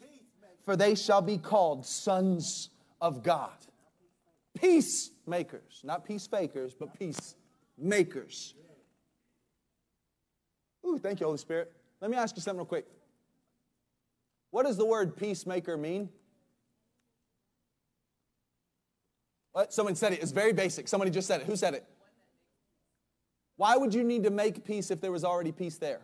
for 0.64 0.76
they 0.76 0.94
shall 0.94 1.22
be 1.22 1.38
called 1.38 1.86
sons 1.86 2.70
of 3.00 3.22
God. 3.22 3.52
Peacemakers, 4.58 5.80
not 5.84 6.04
peace 6.04 6.26
fakers, 6.26 6.74
but 6.74 6.98
peacemakers. 6.98 8.54
Ooh, 10.86 10.98
thank 10.98 11.20
you, 11.20 11.26
Holy 11.26 11.38
Spirit. 11.38 11.72
Let 12.00 12.10
me 12.10 12.16
ask 12.16 12.36
you 12.36 12.42
something 12.42 12.58
real 12.58 12.66
quick. 12.66 12.86
What 14.50 14.64
does 14.66 14.76
the 14.76 14.84
word 14.84 15.16
peacemaker 15.16 15.76
mean? 15.76 16.10
What? 19.52 19.72
Someone 19.72 19.94
said 19.94 20.12
it. 20.12 20.22
It's 20.22 20.32
very 20.32 20.52
basic. 20.52 20.88
Somebody 20.88 21.10
just 21.10 21.26
said 21.26 21.40
it. 21.40 21.46
Who 21.46 21.56
said 21.56 21.74
it? 21.74 21.86
Why 23.57 23.76
would 23.76 23.94
you 23.94 24.02
need 24.02 24.24
to 24.24 24.30
make 24.30 24.64
peace 24.64 24.90
if 24.90 25.00
there 25.00 25.12
was 25.12 25.24
already 25.24 25.52
peace 25.52 25.76
there? 25.76 26.00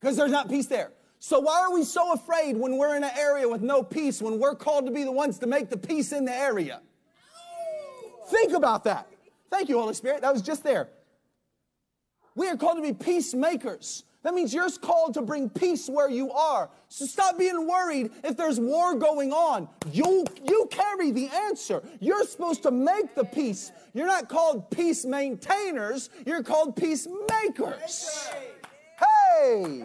Because 0.00 0.16
there's 0.16 0.32
not 0.32 0.48
peace 0.48 0.66
there. 0.66 0.92
So, 1.20 1.38
why 1.38 1.60
are 1.60 1.72
we 1.72 1.84
so 1.84 2.12
afraid 2.12 2.56
when 2.56 2.76
we're 2.76 2.96
in 2.96 3.04
an 3.04 3.12
area 3.16 3.48
with 3.48 3.62
no 3.62 3.84
peace, 3.84 4.20
when 4.20 4.40
we're 4.40 4.56
called 4.56 4.86
to 4.86 4.92
be 4.92 5.04
the 5.04 5.12
ones 5.12 5.38
to 5.38 5.46
make 5.46 5.70
the 5.70 5.76
peace 5.76 6.10
in 6.10 6.24
the 6.24 6.34
area? 6.34 6.80
Think 8.28 8.52
about 8.52 8.84
that. 8.84 9.08
Thank 9.48 9.68
you, 9.68 9.78
Holy 9.78 9.94
Spirit. 9.94 10.22
That 10.22 10.32
was 10.32 10.42
just 10.42 10.64
there. 10.64 10.88
We 12.34 12.48
are 12.48 12.56
called 12.56 12.76
to 12.78 12.82
be 12.82 12.92
peacemakers. 12.92 14.04
That 14.22 14.34
means 14.34 14.54
you're 14.54 14.70
called 14.70 15.14
to 15.14 15.22
bring 15.22 15.50
peace 15.50 15.88
where 15.88 16.08
you 16.08 16.30
are. 16.30 16.70
So 16.88 17.06
stop 17.06 17.38
being 17.38 17.66
worried 17.66 18.12
if 18.22 18.36
there's 18.36 18.60
war 18.60 18.94
going 18.94 19.32
on. 19.32 19.68
You, 19.90 20.24
you 20.44 20.68
carry 20.70 21.10
the 21.10 21.28
answer. 21.28 21.82
You're 21.98 22.24
supposed 22.24 22.62
to 22.62 22.70
make 22.70 23.16
the 23.16 23.24
peace. 23.24 23.72
You're 23.94 24.06
not 24.06 24.28
called 24.28 24.70
peace 24.70 25.04
maintainers, 25.04 26.08
you're 26.24 26.42
called 26.42 26.76
peacemakers. 26.76 28.30
Hey! 28.98 29.84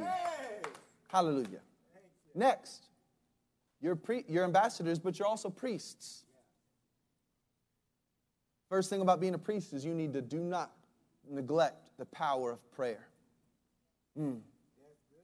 Hallelujah. 1.08 1.62
Next, 2.36 2.90
you're, 3.82 3.96
pre- 3.96 4.26
you're 4.28 4.44
ambassadors, 4.44 5.00
but 5.00 5.18
you're 5.18 5.28
also 5.28 5.50
priests. 5.50 6.26
First 8.70 8.90
thing 8.90 9.02
about 9.02 9.20
being 9.20 9.34
a 9.34 9.40
priest 9.40 9.74
is 9.74 9.84
you 9.84 9.96
need 9.96 10.14
to 10.14 10.22
do 10.22 10.40
not 10.40 10.72
neglect 11.28 11.90
the 11.98 12.06
power 12.06 12.52
of 12.52 12.72
prayer. 12.72 13.08
Mm. 14.18 14.42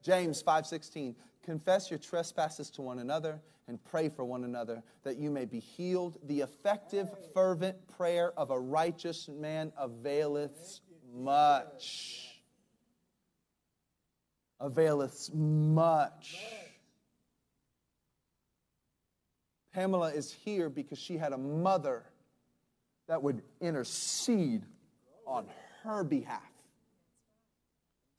James 0.01 0.41
5:16 0.43 1.15
Confess 1.43 1.89
your 1.89 1.99
trespasses 1.99 2.69
to 2.71 2.81
one 2.81 2.99
another 2.99 3.41
and 3.67 3.83
pray 3.83 4.07
for 4.07 4.23
one 4.23 4.43
another 4.45 4.81
that 5.03 5.17
you 5.17 5.29
may 5.29 5.45
be 5.45 5.59
healed. 5.59 6.17
The 6.23 6.41
effective 6.41 7.09
fervent 7.33 7.75
prayer 7.97 8.31
of 8.37 8.49
a 8.49 8.59
righteous 8.59 9.27
man 9.27 9.73
availeth 9.77 10.79
much 11.13 12.33
availeth 14.63 15.33
much. 15.33 16.41
Pamela 19.73 20.13
is 20.13 20.31
here 20.31 20.69
because 20.69 20.97
she 20.97 21.17
had 21.17 21.33
a 21.33 21.37
mother 21.37 22.03
that 23.07 23.21
would 23.21 23.41
intercede 23.59 24.63
on 25.27 25.47
her 25.83 26.03
behalf. 26.03 26.52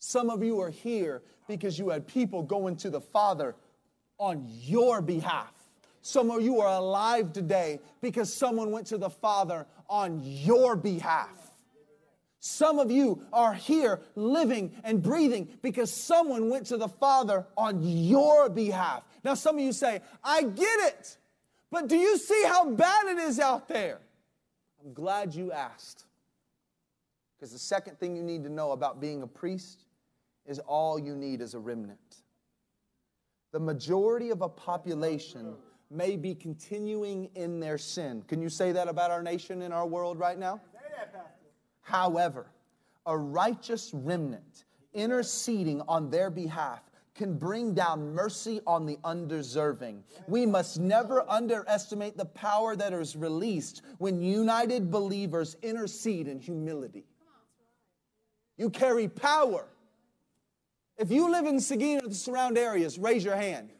Some 0.07 0.29
of 0.29 0.45
you 0.45 0.61
are 0.61 0.69
here 0.69 1.23
because 1.49 1.79
you 1.79 1.89
had 1.89 2.07
people 2.07 2.43
going 2.43 2.77
to 2.77 2.91
the 2.91 3.01
Father 3.01 3.57
on 4.19 4.45
your 4.47 5.01
behalf. 5.01 5.55
Some 6.03 6.31
of 6.31 6.43
you 6.43 6.61
are 6.61 6.77
alive 6.77 7.33
today 7.33 7.81
because 8.03 8.31
someone 8.31 8.71
went 8.71 8.87
to 8.89 8.99
the 8.99 9.09
Father 9.09 9.67
on 9.89 10.21
your 10.23 10.77
behalf. 10.77 11.51
Some 12.39 12.79
of 12.79 12.91
you 12.91 13.23
are 13.33 13.55
here 13.55 14.03
living 14.15 14.73
and 14.85 15.03
breathing 15.03 15.49
because 15.63 15.91
someone 15.91 16.51
went 16.51 16.67
to 16.67 16.77
the 16.77 16.89
Father 16.89 17.47
on 17.57 17.81
your 17.83 18.51
behalf. 18.51 19.09
Now, 19.25 19.33
some 19.33 19.57
of 19.57 19.63
you 19.63 19.73
say, 19.73 20.03
I 20.23 20.43
get 20.43 20.81
it, 20.81 21.17
but 21.71 21.89
do 21.89 21.97
you 21.97 22.19
see 22.19 22.45
how 22.45 22.69
bad 22.69 23.07
it 23.07 23.17
is 23.21 23.41
out 23.41 23.69
there? 23.69 24.01
I'm 24.85 24.93
glad 24.93 25.35
you 25.35 25.51
asked. 25.51 26.05
Because 27.39 27.53
the 27.53 27.59
second 27.59 27.99
thing 27.99 28.15
you 28.15 28.23
need 28.23 28.45
to 28.45 28.51
know 28.51 28.73
about 28.73 29.01
being 29.01 29.23
a 29.23 29.27
priest 29.27 29.84
is 30.47 30.59
all 30.61 30.99
you 30.99 31.17
need 31.17 31.41
is 31.41 31.55
a 31.55 31.59
remnant. 31.59 32.23
The 33.53 33.61
majority 33.61 34.31
of 34.31 34.43
a 34.43 34.49
population 34.49 35.55
may 35.91 36.17
be 36.17 36.35
continuing 36.35 37.31
in 37.35 37.61
their 37.61 37.79
sin. 37.79 38.25
Can 38.27 38.43
you 38.43 38.49
say 38.49 38.73
that 38.73 38.89
about 38.89 39.11
our 39.11 39.23
nation 39.23 39.63
and 39.63 39.73
our 39.73 39.87
world 39.87 40.19
right 40.19 40.39
now? 40.39 40.61
However, 41.83 42.47
a 43.07 43.17
righteous 43.17 43.93
remnant 43.93 44.65
interceding 44.93 45.83
on 45.83 46.11
their 46.11 46.31
behalf 46.31 46.83
can 47.15 47.39
bring 47.39 47.75
down 47.75 48.13
mercy 48.13 48.61
on 48.67 48.87
the 48.87 48.99
undeserving. 49.05 50.03
We 50.27 50.47
must 50.47 50.81
never 50.81 51.29
underestimate 51.31 52.17
the 52.17 52.25
power 52.25 52.75
that 52.75 52.93
is 52.93 53.15
released 53.15 53.83
when 53.99 54.21
united 54.21 54.91
believers 54.91 55.57
intercede 55.63 56.27
in 56.27 56.41
humility. 56.41 57.05
You 58.57 58.71
carry 58.71 59.07
power. 59.07 59.67
If 60.97 61.11
you 61.11 61.31
live 61.31 61.47
in 61.47 61.59
Seguin 61.59 62.05
or 62.05 62.09
the 62.09 62.15
surround 62.15 62.57
areas, 62.57 62.99
raise 62.99 63.25
your 63.25 63.35
hand. 63.35 63.73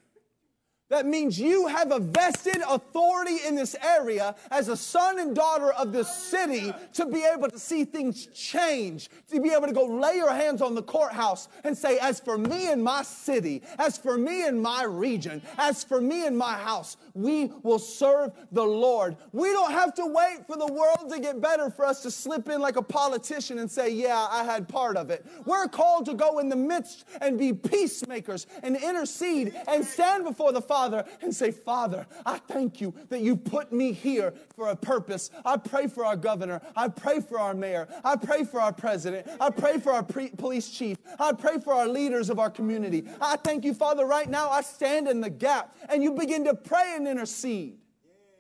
That 0.91 1.07
means 1.07 1.41
you 1.41 1.67
have 1.67 1.93
a 1.93 1.99
vested 1.99 2.59
authority 2.69 3.39
in 3.47 3.55
this 3.55 3.75
area 3.83 4.35
as 4.51 4.69
a 4.69 4.77
son 4.77 5.19
and 5.19 5.35
daughter 5.35 5.73
of 5.73 5.93
this 5.93 6.15
city 6.15 6.75
to 6.93 7.07
be 7.07 7.25
able 7.25 7.49
to 7.49 7.59
see 7.59 7.87
things 7.87 8.27
change, 8.27 9.09
to 9.31 9.41
be 9.41 9.51
able 9.51 9.67
to 9.67 9.73
go 9.73 9.87
lay 9.87 10.17
your 10.17 10.33
hands 10.33 10.61
on 10.61 10.75
the 10.75 10.83
courthouse 10.83 11.49
and 11.65 11.77
say, 11.77 11.99
As 11.99 12.21
for 12.21 12.37
me 12.37 12.71
and 12.71 12.85
my 12.85 13.03
city, 13.03 13.63
as 13.79 13.97
for 13.97 14.19
me 14.19 14.47
and 14.47 14.61
my 14.61 14.85
region, 14.85 15.41
as 15.57 15.83
for 15.83 16.03
me 16.03 16.27
and 16.27 16.37
my 16.37 16.53
house, 16.53 16.99
we 17.15 17.51
will 17.63 17.79
serve 17.79 18.33
the 18.53 18.63
Lord. 18.63 19.17
We 19.33 19.53
don't 19.53 19.73
have 19.73 19.95
to 19.95 20.05
wait 20.05 20.47
for 20.47 20.57
the 20.57 20.71
world 20.71 21.11
to 21.11 21.19
get 21.19 21.41
better 21.41 21.71
for 21.71 21.87
us 21.87 22.03
to 22.03 22.11
slip 22.11 22.51
in 22.51 22.61
like 22.61 22.77
a 22.77 22.83
politician 22.83 23.59
and 23.59 23.71
say, 23.71 23.89
Yeah, 23.89 24.27
I 24.31 24.45
had 24.45 24.69
part 24.69 24.99
of 24.99 25.09
it. 25.09 25.25
We're 25.47 25.67
called 25.67 26.05
to 26.07 26.15
go 26.15 26.41
in 26.41 26.51
the 26.51 26.57
midst 26.57 27.07
and 27.23 27.39
be 27.39 27.55
peacemakers 27.55 28.47
and 28.63 28.77
intercede 28.77 29.55
and 29.67 29.83
stand 29.83 30.25
before 30.25 30.53
the 30.53 30.61
Father 30.75 31.05
and 31.23 31.33
say, 31.33 31.53
Father, 31.53 32.05
I 32.27 32.39
thank 32.39 32.81
you 32.81 32.93
that 33.09 33.21
you 33.21 33.37
put 33.37 33.73
me 33.73 33.93
here 33.93 34.35
for 34.57 34.71
a 34.71 34.75
purpose. 34.75 35.31
I 35.45 35.57
pray 35.57 35.87
for 35.87 36.05
our 36.05 36.17
governor. 36.17 36.61
I 36.75 36.89
pray 36.89 37.21
for 37.21 37.39
our 37.39 37.55
mayor. 37.55 37.87
I 38.03 38.17
pray 38.17 38.43
for 38.43 38.61
our 38.61 38.73
president. 38.73 39.29
I 39.41 39.51
pray 39.51 39.79
for 39.79 39.93
our 39.93 40.03
pre- 40.03 40.31
police 40.31 40.69
chief. 40.69 40.99
I 41.21 41.33
pray 41.33 41.59
for 41.59 41.73
our 41.73 41.87
leaders 41.87 42.29
of 42.29 42.41
our 42.41 42.51
community. 42.51 43.05
I 43.21 43.37
thank 43.37 43.65
you, 43.65 43.73
Father, 43.73 44.05
right 44.05 44.29
now 44.29 44.51
I 44.51 44.63
stand 44.63 45.07
in 45.07 45.21
the 45.21 45.31
gap 45.31 45.77
and 45.89 46.03
you 46.03 46.11
begin 46.11 46.43
to 46.47 46.55
pray 46.57 46.95
and 46.97 47.07
intercede. 47.07 47.79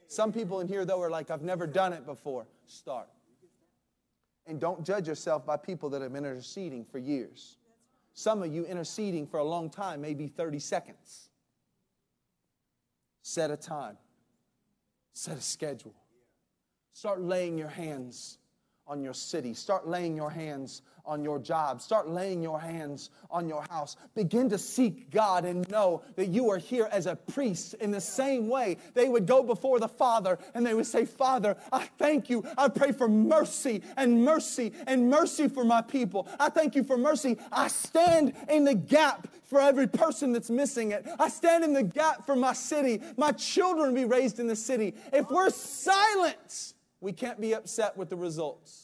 Some 0.08 0.32
people 0.32 0.58
in 0.58 0.66
here, 0.66 0.84
though, 0.84 1.00
are 1.00 1.10
like, 1.10 1.30
I've 1.30 1.42
never 1.42 1.68
done 1.68 1.92
it 1.92 2.04
before. 2.04 2.48
Start. 2.66 3.08
And 4.48 4.58
don't 4.58 4.84
judge 4.84 5.06
yourself 5.06 5.46
by 5.46 5.56
people 5.56 5.88
that 5.90 6.02
have 6.02 6.12
been 6.12 6.24
interceding 6.24 6.84
for 6.84 6.98
years. 6.98 7.58
Some 8.12 8.42
of 8.42 8.52
you 8.52 8.64
interceding 8.66 9.24
for 9.24 9.38
a 9.38 9.44
long 9.44 9.70
time, 9.70 10.00
maybe 10.00 10.26
30 10.26 10.58
seconds. 10.58 11.28
Set 13.26 13.50
a 13.50 13.56
time, 13.56 13.96
set 15.14 15.38
a 15.38 15.40
schedule. 15.40 15.94
Start 16.92 17.22
laying 17.22 17.56
your 17.56 17.70
hands 17.70 18.36
on 18.86 19.02
your 19.02 19.14
city. 19.14 19.54
Start 19.54 19.88
laying 19.88 20.14
your 20.14 20.28
hands 20.28 20.82
on 21.06 21.22
your 21.22 21.38
job. 21.38 21.80
Start 21.80 22.08
laying 22.08 22.42
your 22.42 22.60
hands 22.60 23.10
on 23.30 23.48
your 23.48 23.62
house. 23.70 23.96
Begin 24.14 24.48
to 24.50 24.58
seek 24.58 25.10
God 25.10 25.44
and 25.44 25.68
know 25.68 26.02
that 26.16 26.28
you 26.28 26.50
are 26.50 26.58
here 26.58 26.88
as 26.90 27.06
a 27.06 27.16
priest. 27.16 27.74
In 27.74 27.90
the 27.90 28.00
same 28.00 28.48
way, 28.48 28.78
they 28.94 29.08
would 29.08 29.26
go 29.26 29.42
before 29.42 29.80
the 29.80 29.88
Father 29.88 30.38
and 30.54 30.64
they 30.64 30.74
would 30.74 30.86
say, 30.86 31.04
Father, 31.04 31.56
I 31.72 31.88
thank 31.98 32.30
you. 32.30 32.44
I 32.56 32.68
pray 32.68 32.92
for 32.92 33.08
mercy 33.08 33.82
and 33.96 34.24
mercy 34.24 34.72
and 34.86 35.10
mercy 35.10 35.48
for 35.48 35.64
my 35.64 35.82
people. 35.82 36.28
I 36.38 36.48
thank 36.48 36.74
you 36.74 36.84
for 36.84 36.96
mercy. 36.96 37.38
I 37.52 37.68
stand 37.68 38.34
in 38.48 38.64
the 38.64 38.74
gap 38.74 39.28
for 39.44 39.60
every 39.60 39.86
person 39.86 40.32
that's 40.32 40.50
missing 40.50 40.92
it. 40.92 41.06
I 41.18 41.28
stand 41.28 41.64
in 41.64 41.72
the 41.72 41.82
gap 41.82 42.26
for 42.26 42.34
my 42.34 42.52
city. 42.52 43.02
My 43.16 43.32
children 43.32 43.94
be 43.94 44.04
raised 44.04 44.40
in 44.40 44.46
the 44.46 44.56
city. 44.56 44.94
If 45.12 45.30
we're 45.30 45.50
silent, 45.50 46.74
we 47.00 47.12
can't 47.12 47.40
be 47.40 47.54
upset 47.54 47.96
with 47.96 48.08
the 48.08 48.16
results. 48.16 48.83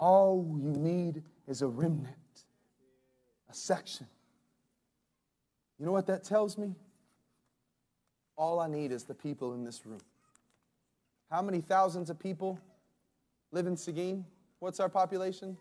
All 0.00 0.58
you 0.58 0.70
need 0.70 1.22
is 1.46 1.60
a 1.60 1.68
remnant, 1.68 2.16
a 3.50 3.54
section. 3.54 4.06
You 5.78 5.84
know 5.84 5.92
what 5.92 6.06
that 6.06 6.24
tells 6.24 6.56
me? 6.56 6.74
All 8.34 8.60
I 8.60 8.66
need 8.66 8.92
is 8.92 9.04
the 9.04 9.14
people 9.14 9.52
in 9.52 9.62
this 9.62 9.84
room. 9.84 10.00
How 11.30 11.42
many 11.42 11.60
thousands 11.60 12.08
of 12.08 12.18
people 12.18 12.58
live 13.52 13.66
in 13.66 13.76
Seguin? 13.76 14.24
What's 14.58 14.80
our 14.80 14.88
population? 14.88 15.58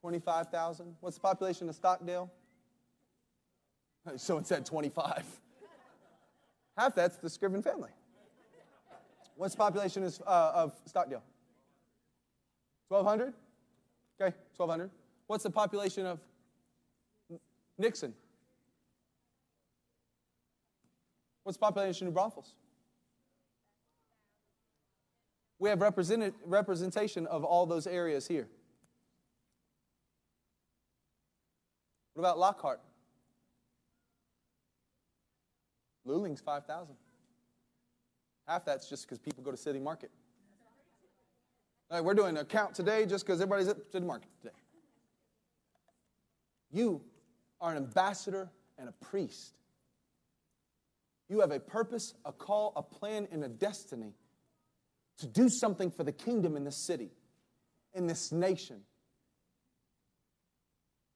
25,000. 0.00 0.96
What's 1.00 1.16
the 1.16 1.20
population 1.20 1.68
of 1.68 1.74
Stockdale? 1.74 2.30
Someone 4.16 4.46
said 4.46 4.64
25. 4.64 5.26
Half 6.78 6.94
that's 6.94 7.16
the 7.16 7.28
Scriven 7.28 7.60
family. 7.60 7.90
What's 9.36 9.54
the 9.54 9.58
population 9.58 10.10
uh, 10.26 10.52
of 10.54 10.72
Stockdale? 10.86 11.22
1,200? 12.88 13.34
Okay, 14.20 14.34
1,200. 14.56 14.90
What's 15.26 15.44
the 15.44 15.50
population 15.50 16.06
of 16.06 16.20
Nixon? 17.78 18.14
What's 21.44 21.56
the 21.56 21.60
population 21.60 22.06
of 22.08 22.14
Braunfels? 22.14 22.54
We 25.58 25.68
have 25.70 25.80
representation 25.80 27.26
of 27.26 27.44
all 27.44 27.66
those 27.66 27.86
areas 27.86 28.26
here. 28.28 28.48
What 32.14 32.22
about 32.22 32.38
Lockhart? 32.38 32.80
Luling's 36.04 36.40
5,000. 36.40 36.94
Half 38.46 38.64
that's 38.64 38.88
just 38.88 39.06
because 39.06 39.18
people 39.18 39.42
go 39.44 39.50
to 39.50 39.56
City 39.56 39.78
Market. 39.78 40.10
Right, 41.90 42.04
we're 42.04 42.14
doing 42.14 42.36
a 42.36 42.44
count 42.44 42.74
today 42.74 43.06
just 43.06 43.24
because 43.24 43.40
everybody's 43.40 43.68
at 43.68 43.92
the 43.92 44.00
market 44.02 44.28
today. 44.42 44.54
You 46.70 47.00
are 47.60 47.70
an 47.70 47.78
ambassador 47.78 48.50
and 48.76 48.90
a 48.90 48.92
priest. 48.92 49.54
You 51.30 51.40
have 51.40 51.50
a 51.50 51.60
purpose, 51.60 52.14
a 52.26 52.32
call, 52.32 52.74
a 52.76 52.82
plan, 52.82 53.26
and 53.32 53.42
a 53.42 53.48
destiny 53.48 54.12
to 55.18 55.26
do 55.26 55.48
something 55.48 55.90
for 55.90 56.04
the 56.04 56.12
kingdom 56.12 56.56
in 56.56 56.64
this 56.64 56.76
city, 56.76 57.10
in 57.94 58.06
this 58.06 58.32
nation. 58.32 58.82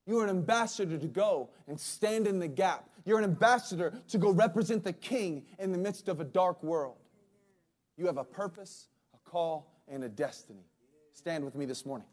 You're 0.07 0.25
an 0.25 0.31
ambassador 0.31 0.99
to 0.99 1.07
go 1.07 1.51
and 1.69 1.79
stand 1.79 2.27
in 2.27 2.39
the 2.39 2.49
gap. 2.49 2.89
You're 3.05 3.19
an 3.19 3.25
ambassador 3.25 3.93
to 4.09 4.19
go 4.19 4.31
represent 4.31 4.85
the 4.85 4.93
king 4.93 5.45
in 5.59 5.71
the 5.71 5.79
midst 5.79 6.09
of 6.09 6.21
a 6.21 6.25
dark 6.25 6.63
world. 6.63 6.97
You 7.97 8.07
have 8.07 8.17
a 8.17 8.25
purpose, 8.25 8.89
a 9.15 9.31
call, 9.31 9.72
and 9.93 10.03
a 10.03 10.09
destiny. 10.09 10.65
Stand 11.13 11.45
with 11.45 11.55
me 11.55 11.67
this 11.67 11.85
morning. 11.85 12.07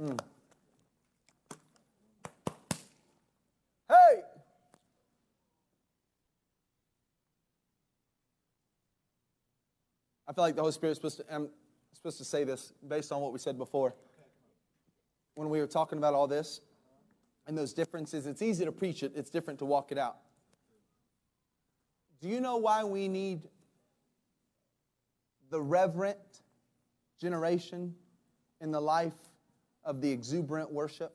Mm. 0.00 0.20
Hey! 3.88 4.20
I 10.28 10.32
feel 10.34 10.44
like 10.44 10.54
the 10.54 10.60
Holy 10.60 10.72
Spirit 10.72 10.92
is 10.92 10.98
supposed 10.98 11.16
to, 11.16 11.24
I'm 11.34 11.48
supposed 11.94 12.18
to 12.18 12.24
say 12.24 12.44
this 12.44 12.74
based 12.86 13.10
on 13.10 13.22
what 13.22 13.32
we 13.32 13.38
said 13.38 13.56
before. 13.56 13.94
When 15.34 15.48
we 15.48 15.60
were 15.60 15.66
talking 15.66 15.96
about 15.96 16.12
all 16.12 16.26
this 16.26 16.60
and 17.46 17.56
those 17.56 17.72
differences, 17.72 18.26
it's 18.26 18.42
easy 18.42 18.66
to 18.66 18.72
preach 18.72 19.02
it, 19.02 19.12
it's 19.16 19.30
different 19.30 19.58
to 19.60 19.64
walk 19.64 19.92
it 19.92 19.98
out. 19.98 20.18
Do 22.20 22.28
you 22.28 22.40
know 22.40 22.56
why 22.56 22.84
we 22.84 23.08
need 23.08 23.48
the 25.50 25.60
reverent 25.60 26.18
generation 27.20 27.94
in 28.60 28.72
the 28.72 28.80
life 28.80 29.18
of 29.84 30.00
the 30.00 30.10
exuberant 30.10 30.72
worship? 30.72 31.14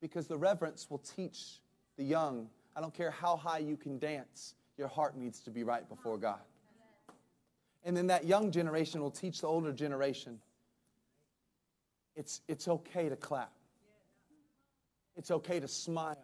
Because 0.00 0.26
the 0.26 0.38
reverence 0.38 0.88
will 0.88 0.98
teach 0.98 1.60
the 1.96 2.04
young. 2.04 2.48
I 2.76 2.80
don't 2.80 2.94
care 2.94 3.10
how 3.10 3.36
high 3.36 3.58
you 3.58 3.76
can 3.76 3.98
dance, 3.98 4.54
your 4.78 4.88
heart 4.88 5.16
needs 5.16 5.40
to 5.40 5.50
be 5.50 5.64
right 5.64 5.88
before 5.88 6.16
God. 6.16 6.40
And 7.84 7.96
then 7.96 8.06
that 8.08 8.26
young 8.26 8.50
generation 8.50 9.00
will 9.00 9.10
teach 9.10 9.40
the 9.40 9.46
older 9.46 9.72
generation 9.72 10.38
it's, 12.16 12.42
it's 12.48 12.68
okay 12.68 13.08
to 13.08 13.16
clap, 13.16 13.52
it's 15.16 15.30
okay 15.30 15.58
to 15.58 15.68
smile, 15.68 16.22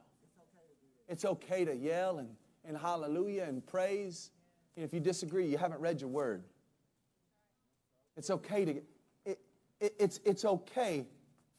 it's 1.09 1.24
okay 1.24 1.64
to 1.64 1.74
yell 1.74 2.18
and, 2.18 2.28
and 2.67 2.77
hallelujah 2.77 3.45
and 3.45 3.64
praise. 3.67 4.31
And 4.77 4.85
if 4.85 4.93
you 4.93 5.01
disagree, 5.01 5.47
you 5.47 5.59
haven't 5.59 5.81
read 5.81 6.01
your 6.01 6.11
word. 6.11 6.45
It's 8.17 8.31
okay 8.31 8.64
to, 8.64 8.73
it, 9.25 9.39
it, 9.81 9.95
it's, 9.99 10.21
it's 10.25 10.45
okay 10.45 11.07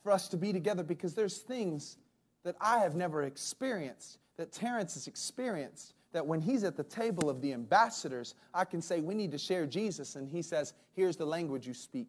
for 0.04 0.12
us 0.12 0.28
to 0.30 0.38
be 0.38 0.54
together 0.54 0.84
because 0.84 1.14
there's 1.14 1.38
things 1.38 1.98
that 2.44 2.56
I 2.62 2.80
have 2.80 2.96
never 2.96 3.24
experienced, 3.24 4.20
that 4.38 4.52
Terrence 4.52 4.94
has 4.94 5.08
experienced, 5.08 5.94
that 6.14 6.26
when 6.26 6.40
he's 6.40 6.64
at 6.64 6.78
the 6.78 6.84
table 6.84 7.30
of 7.30 7.42
the 7.42 7.54
ambassadors, 7.54 8.36
I 8.54 8.66
can 8.66 8.82
say, 8.82 9.02
We 9.02 9.14
need 9.14 9.32
to 9.34 9.38
share 9.38 9.66
Jesus. 9.66 10.16
And 10.16 10.30
he 10.30 10.42
says, 10.42 10.74
Here's 10.94 11.18
the 11.18 11.26
language 11.26 11.68
you 11.68 11.74
speak. 11.74 12.08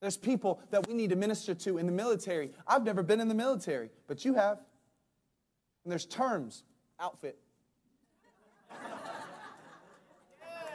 There's 0.00 0.16
people 0.16 0.60
that 0.70 0.86
we 0.86 0.94
need 0.94 1.10
to 1.10 1.16
minister 1.16 1.54
to 1.54 1.78
in 1.78 1.86
the 1.86 1.92
military. 1.92 2.52
I've 2.66 2.84
never 2.84 3.02
been 3.02 3.20
in 3.20 3.28
the 3.28 3.34
military, 3.34 3.90
but 4.06 4.24
you 4.24 4.34
have. 4.34 4.58
And 5.84 5.90
there's 5.90 6.06
terms 6.06 6.62
outfit, 7.00 7.38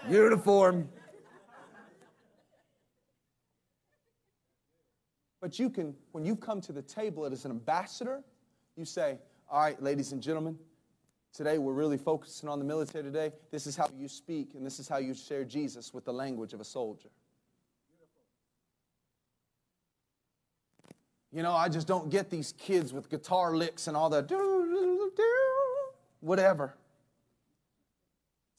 uniform. 0.10 0.88
But 5.42 5.60
you 5.60 5.70
can, 5.70 5.94
when 6.14 6.26
you 6.26 6.36
come 6.36 6.62
to 6.62 6.72
the 6.72 6.82
table 6.82 7.26
as 7.26 7.44
an 7.44 7.52
ambassador, 7.52 8.24
you 8.78 8.86
say, 8.86 9.18
All 9.50 9.60
right, 9.60 9.82
ladies 9.82 10.14
and 10.14 10.22
gentlemen, 10.22 10.58
today 11.34 11.58
we're 11.58 11.74
really 11.74 11.98
focusing 11.98 12.48
on 12.48 12.60
the 12.60 12.66
military 12.66 13.04
today. 13.04 13.34
This 13.52 13.68
is 13.68 13.76
how 13.76 13.90
you 13.98 14.08
speak, 14.08 14.54
and 14.56 14.66
this 14.66 14.80
is 14.80 14.88
how 14.88 14.98
you 14.98 15.14
share 15.14 15.44
Jesus 15.44 15.94
with 15.94 16.06
the 16.06 16.14
language 16.14 16.54
of 16.54 16.62
a 16.62 16.66
soldier. 16.66 17.10
You 21.34 21.42
know, 21.42 21.54
I 21.54 21.68
just 21.68 21.88
don't 21.88 22.10
get 22.12 22.30
these 22.30 22.54
kids 22.60 22.94
with 22.94 23.10
guitar 23.10 23.58
licks 23.58 23.88
and 23.88 23.98
all 23.98 24.10
the 24.10 24.22
whatever. 26.24 26.74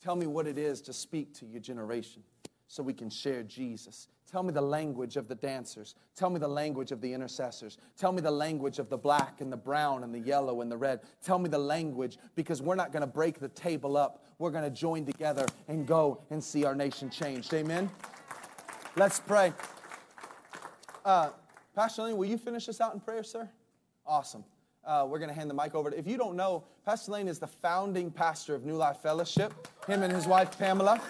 Tell 0.02 0.16
me 0.16 0.26
what 0.26 0.46
it 0.46 0.58
is 0.58 0.82
to 0.82 0.92
speak 0.92 1.32
to 1.34 1.46
your 1.46 1.60
generation 1.60 2.22
so 2.68 2.82
we 2.82 2.92
can 2.92 3.08
share 3.08 3.42
Jesus. 3.42 4.08
Tell 4.30 4.42
me 4.42 4.52
the 4.52 4.60
language 4.60 5.16
of 5.16 5.28
the 5.28 5.34
dancers. 5.34 5.94
Tell 6.16 6.28
me 6.28 6.38
the 6.38 6.48
language 6.48 6.92
of 6.92 7.00
the 7.00 7.12
intercessors. 7.12 7.78
Tell 7.96 8.12
me 8.12 8.20
the 8.20 8.30
language 8.30 8.78
of 8.78 8.88
the 8.88 8.98
black 8.98 9.40
and 9.40 9.52
the 9.52 9.56
brown 9.56 10.02
and 10.02 10.14
the 10.14 10.18
yellow 10.18 10.60
and 10.60 10.70
the 10.70 10.76
red. 10.76 11.00
Tell 11.22 11.38
me 11.38 11.48
the 11.48 11.58
language 11.58 12.18
because 12.34 12.60
we're 12.60 12.74
not 12.74 12.92
going 12.92 13.02
to 13.02 13.06
break 13.06 13.38
the 13.38 13.48
table 13.48 13.96
up. 13.96 14.24
We're 14.38 14.50
going 14.50 14.64
to 14.64 14.70
join 14.70 15.06
together 15.06 15.46
and 15.68 15.86
go 15.86 16.20
and 16.30 16.42
see 16.42 16.64
our 16.64 16.74
nation 16.74 17.10
changed. 17.10 17.54
Amen? 17.54 17.90
Let's 18.96 19.20
pray. 19.20 19.52
Uh, 21.04 21.30
Pastor 21.74 22.02
Lane, 22.02 22.16
will 22.16 22.26
you 22.26 22.38
finish 22.38 22.68
us 22.68 22.80
out 22.80 22.94
in 22.94 23.00
prayer, 23.00 23.22
sir? 23.22 23.48
Awesome. 24.06 24.44
Uh, 24.86 25.06
we're 25.08 25.18
going 25.18 25.30
to 25.30 25.34
hand 25.34 25.48
the 25.48 25.54
mic 25.54 25.74
over 25.74 25.90
to. 25.90 25.98
If 25.98 26.06
you 26.06 26.18
don't 26.18 26.36
know, 26.36 26.64
Pastor 26.84 27.12
Lane 27.12 27.28
is 27.28 27.38
the 27.38 27.46
founding 27.46 28.10
pastor 28.10 28.54
of 28.54 28.64
New 28.64 28.76
Life 28.76 28.98
Fellowship. 29.02 29.54
Him 29.86 30.02
and 30.02 30.12
his 30.12 30.26
wife 30.26 30.58
Pamela. 30.58 31.00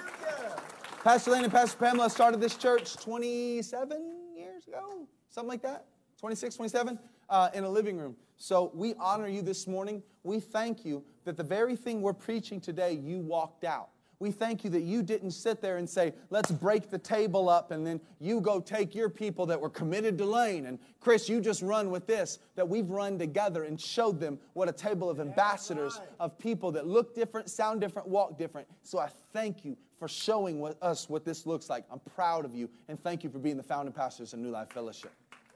Pastor 1.02 1.32
Lane 1.32 1.44
and 1.44 1.52
Pastor 1.52 1.76
Pamela 1.76 2.08
started 2.08 2.40
this 2.40 2.56
church 2.56 2.96
27 2.96 4.36
years 4.36 4.66
ago, 4.68 5.06
something 5.28 5.48
like 5.48 5.62
that. 5.62 5.86
26, 6.18 6.56
27, 6.56 6.98
uh, 7.28 7.50
in 7.52 7.64
a 7.64 7.68
living 7.68 7.98
room. 7.98 8.16
So 8.36 8.70
we 8.74 8.94
honor 8.98 9.28
you 9.28 9.42
this 9.42 9.66
morning. 9.66 10.02
We 10.22 10.40
thank 10.40 10.84
you 10.84 11.04
that 11.24 11.36
the 11.36 11.42
very 11.42 11.76
thing 11.76 12.00
we're 12.00 12.12
preaching 12.12 12.60
today, 12.60 12.92
you 12.92 13.18
walked 13.18 13.64
out. 13.64 13.90
We 14.24 14.30
thank 14.30 14.64
you 14.64 14.70
that 14.70 14.84
you 14.84 15.02
didn't 15.02 15.32
sit 15.32 15.60
there 15.60 15.76
and 15.76 15.86
say, 15.86 16.14
let's 16.30 16.50
break 16.50 16.88
the 16.88 16.96
table 16.96 17.50
up 17.50 17.72
and 17.72 17.86
then 17.86 18.00
you 18.20 18.40
go 18.40 18.58
take 18.58 18.94
your 18.94 19.10
people 19.10 19.44
that 19.44 19.60
were 19.60 19.68
committed 19.68 20.16
to 20.16 20.24
Lane 20.24 20.64
and 20.64 20.78
Chris, 20.98 21.28
you 21.28 21.42
just 21.42 21.60
run 21.60 21.90
with 21.90 22.06
this. 22.06 22.38
That 22.54 22.66
we've 22.66 22.88
run 22.88 23.18
together 23.18 23.64
and 23.64 23.78
showed 23.78 24.18
them 24.18 24.38
what 24.54 24.66
a 24.66 24.72
table 24.72 25.10
of 25.10 25.20
ambassadors 25.20 26.00
of 26.18 26.38
people 26.38 26.72
that 26.72 26.86
look 26.86 27.14
different, 27.14 27.50
sound 27.50 27.82
different, 27.82 28.08
walk 28.08 28.38
different. 28.38 28.66
So 28.82 28.98
I 28.98 29.10
thank 29.34 29.62
you 29.62 29.76
for 29.98 30.08
showing 30.08 30.58
what, 30.58 30.82
us 30.82 31.06
what 31.10 31.26
this 31.26 31.44
looks 31.44 31.68
like. 31.68 31.84
I'm 31.90 32.00
proud 32.14 32.46
of 32.46 32.54
you 32.54 32.70
and 32.88 32.98
thank 32.98 33.24
you 33.24 33.28
for 33.28 33.38
being 33.38 33.58
the 33.58 33.62
founding 33.62 33.92
pastors 33.92 34.32
of 34.32 34.38
New 34.38 34.50
Life 34.50 34.70
Fellowship. 34.70 35.12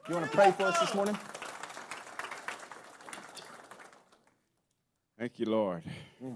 You 0.07 0.13
want 0.13 0.29
to 0.29 0.37
pray 0.37 0.51
for 0.51 0.65
us 0.65 0.79
this 0.79 0.93
morning? 0.93 1.17
Thank 5.17 5.39
you, 5.39 5.47
Lord. 5.47 5.81
Mm. 6.23 6.35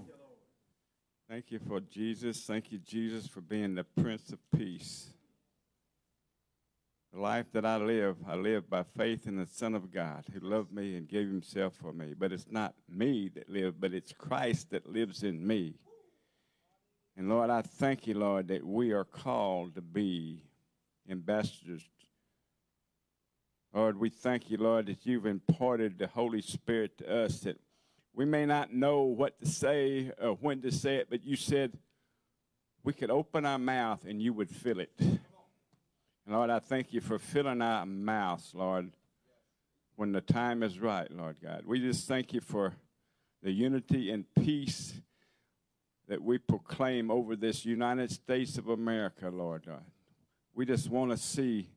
Thank 1.28 1.50
you 1.50 1.58
for 1.58 1.80
Jesus. 1.80 2.44
Thank 2.44 2.70
you, 2.70 2.78
Jesus, 2.78 3.26
for 3.26 3.40
being 3.40 3.74
the 3.74 3.84
Prince 3.84 4.30
of 4.30 4.38
Peace. 4.54 5.06
The 7.14 7.18
life 7.18 7.46
that 7.52 7.64
I 7.64 7.76
live, 7.76 8.16
I 8.28 8.34
live 8.34 8.68
by 8.68 8.82
faith 8.82 9.26
in 9.26 9.38
the 9.38 9.46
Son 9.46 9.74
of 9.74 9.90
God 9.90 10.24
who 10.32 10.40
loved 10.40 10.70
me 10.70 10.96
and 10.96 11.08
gave 11.08 11.26
himself 11.26 11.76
for 11.80 11.94
me. 11.94 12.12
But 12.18 12.32
it's 12.32 12.50
not 12.50 12.74
me 12.90 13.30
that 13.36 13.48
lives, 13.48 13.74
but 13.80 13.94
it's 13.94 14.12
Christ 14.12 14.70
that 14.70 14.86
lives 14.86 15.22
in 15.22 15.46
me. 15.46 15.76
And 17.16 17.30
Lord, 17.30 17.48
I 17.48 17.62
thank 17.62 18.06
you, 18.06 18.18
Lord, 18.18 18.48
that 18.48 18.66
we 18.66 18.92
are 18.92 19.04
called 19.04 19.76
to 19.76 19.80
be 19.80 20.42
ambassadors. 21.08 21.88
Lord, 23.72 23.98
we 23.98 24.10
thank 24.10 24.50
you, 24.50 24.58
Lord, 24.58 24.86
that 24.86 25.06
you've 25.06 25.26
imparted 25.26 25.98
the 25.98 26.06
Holy 26.06 26.42
Spirit 26.42 26.98
to 26.98 27.24
us 27.24 27.40
that 27.40 27.56
we 28.14 28.24
may 28.24 28.46
not 28.46 28.72
know 28.72 29.02
what 29.02 29.38
to 29.40 29.46
say 29.46 30.12
or 30.20 30.34
when 30.34 30.62
to 30.62 30.70
say 30.70 30.96
it, 30.96 31.08
but 31.10 31.24
you 31.24 31.36
said 31.36 31.76
we 32.84 32.92
could 32.92 33.10
open 33.10 33.44
our 33.44 33.58
mouth 33.58 34.04
and 34.04 34.22
you 34.22 34.32
would 34.32 34.50
fill 34.50 34.78
it. 34.78 34.92
And 34.98 35.18
Lord, 36.28 36.50
I 36.50 36.60
thank 36.60 36.92
you 36.92 37.00
for 37.00 37.18
filling 37.18 37.60
our 37.60 37.84
mouths, 37.84 38.52
Lord, 38.54 38.92
when 39.96 40.12
the 40.12 40.20
time 40.20 40.62
is 40.62 40.78
right, 40.78 41.10
Lord 41.10 41.36
God. 41.42 41.64
We 41.66 41.80
just 41.80 42.06
thank 42.06 42.32
you 42.32 42.40
for 42.40 42.74
the 43.42 43.50
unity 43.50 44.10
and 44.10 44.24
peace 44.34 44.94
that 46.08 46.22
we 46.22 46.38
proclaim 46.38 47.10
over 47.10 47.34
this 47.34 47.64
United 47.64 48.10
States 48.10 48.58
of 48.58 48.68
America, 48.68 49.28
Lord 49.28 49.66
God. 49.66 49.84
We 50.54 50.66
just 50.66 50.88
want 50.88 51.10
to 51.10 51.16
see 51.16 51.68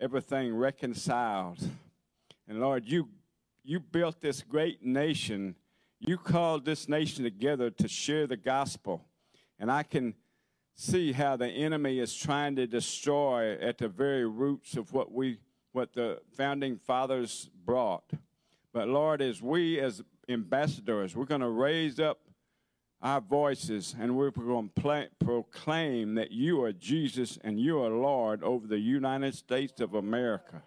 everything 0.00 0.54
reconciled. 0.54 1.58
And 2.46 2.60
Lord, 2.60 2.86
you 2.86 3.08
you 3.64 3.80
built 3.80 4.20
this 4.20 4.42
great 4.42 4.82
nation 4.82 5.54
you 6.00 6.16
called 6.16 6.64
this 6.64 6.88
nation 6.88 7.24
together 7.24 7.70
to 7.70 7.88
share 7.88 8.26
the 8.26 8.36
gospel. 8.36 9.04
And 9.58 9.70
I 9.70 9.82
can 9.82 10.14
see 10.74 11.12
how 11.12 11.36
the 11.36 11.48
enemy 11.48 11.98
is 11.98 12.14
trying 12.14 12.54
to 12.56 12.66
destroy 12.66 13.54
at 13.60 13.78
the 13.78 13.88
very 13.88 14.26
roots 14.26 14.76
of 14.76 14.92
what 14.92 15.12
we 15.12 15.38
what 15.72 15.92
the 15.92 16.18
founding 16.34 16.78
fathers 16.78 17.50
brought. 17.64 18.10
But 18.72 18.88
Lord, 18.88 19.20
as 19.20 19.42
we 19.42 19.78
as 19.80 20.02
ambassadors, 20.28 21.14
we're 21.14 21.24
going 21.24 21.40
to 21.40 21.48
raise 21.48 22.00
up 22.00 22.20
our 23.02 23.20
voices 23.20 23.94
and 23.98 24.16
we're 24.16 24.30
going 24.30 24.70
to 24.74 25.08
proclaim 25.20 26.14
that 26.14 26.32
you 26.32 26.62
are 26.62 26.72
Jesus 26.72 27.38
and 27.42 27.60
you 27.60 27.80
are 27.82 27.90
Lord 27.90 28.42
over 28.42 28.66
the 28.66 28.78
United 28.78 29.34
States 29.34 29.80
of 29.80 29.94
America. 29.94 30.62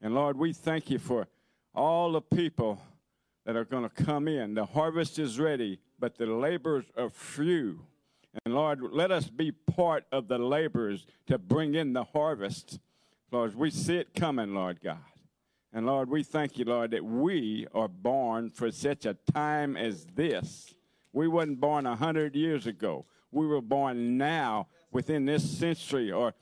And 0.00 0.14
Lord, 0.14 0.36
we 0.36 0.52
thank 0.52 0.90
you 0.90 0.98
for 0.98 1.28
all 1.74 2.12
the 2.12 2.20
people 2.20 2.80
that 3.44 3.56
are 3.56 3.64
going 3.64 3.88
to 3.88 4.04
come 4.04 4.28
in. 4.28 4.54
The 4.54 4.66
harvest 4.66 5.18
is 5.18 5.38
ready, 5.38 5.80
but 5.98 6.16
the 6.16 6.26
laborers 6.26 6.84
are 6.96 7.10
few. 7.10 7.80
And 8.44 8.54
Lord, 8.54 8.80
let 8.92 9.10
us 9.10 9.28
be 9.28 9.52
part 9.52 10.04
of 10.10 10.28
the 10.28 10.38
laborers 10.38 11.06
to 11.26 11.38
bring 11.38 11.74
in 11.74 11.92
the 11.92 12.04
harvest. 12.04 12.78
Lord, 13.30 13.54
we 13.54 13.70
see 13.70 13.96
it 13.96 14.14
coming, 14.14 14.54
Lord 14.54 14.80
God. 14.82 14.98
And 15.72 15.86
Lord, 15.86 16.10
we 16.10 16.22
thank 16.22 16.58
you, 16.58 16.66
Lord, 16.66 16.90
that 16.90 17.04
we 17.04 17.66
are 17.74 17.88
born 17.88 18.50
for 18.50 18.70
such 18.70 19.06
a 19.06 19.14
time 19.32 19.76
as 19.76 20.06
this. 20.14 20.74
We 21.12 21.28
wasn't 21.28 21.60
born 21.60 21.86
a 21.86 21.96
hundred 21.96 22.36
years 22.36 22.66
ago. 22.66 23.06
We 23.30 23.46
were 23.46 23.62
born 23.62 24.18
now 24.18 24.68
within 24.90 25.24
this 25.24 25.58
century 25.58 26.12
or 26.12 26.34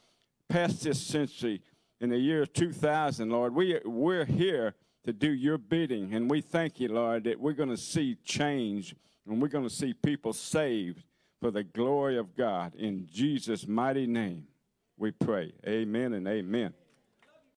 past 0.48 0.82
this 0.82 1.00
century 1.00 1.62
in 2.00 2.10
the 2.10 2.18
year 2.18 2.44
2000, 2.44 3.30
Lord. 3.30 3.54
We, 3.54 3.78
we're 3.84 4.24
here 4.24 4.74
to 5.04 5.12
do 5.12 5.30
your 5.30 5.58
bidding. 5.58 6.14
And 6.14 6.30
we 6.30 6.40
thank 6.40 6.80
you, 6.80 6.88
Lord, 6.88 7.24
that 7.24 7.40
we're 7.40 7.52
going 7.52 7.70
to 7.70 7.76
see 7.76 8.16
change 8.24 8.94
and 9.26 9.40
we're 9.40 9.48
going 9.48 9.68
to 9.68 9.74
see 9.74 9.94
people 9.94 10.32
saved 10.32 11.04
for 11.40 11.50
the 11.50 11.62
glory 11.62 12.18
of 12.18 12.36
God. 12.36 12.74
In 12.74 13.06
Jesus' 13.10 13.66
mighty 13.66 14.06
name, 14.06 14.46
we 14.96 15.10
pray. 15.10 15.52
Amen 15.66 16.12
and 16.12 16.26
amen. 16.26 16.74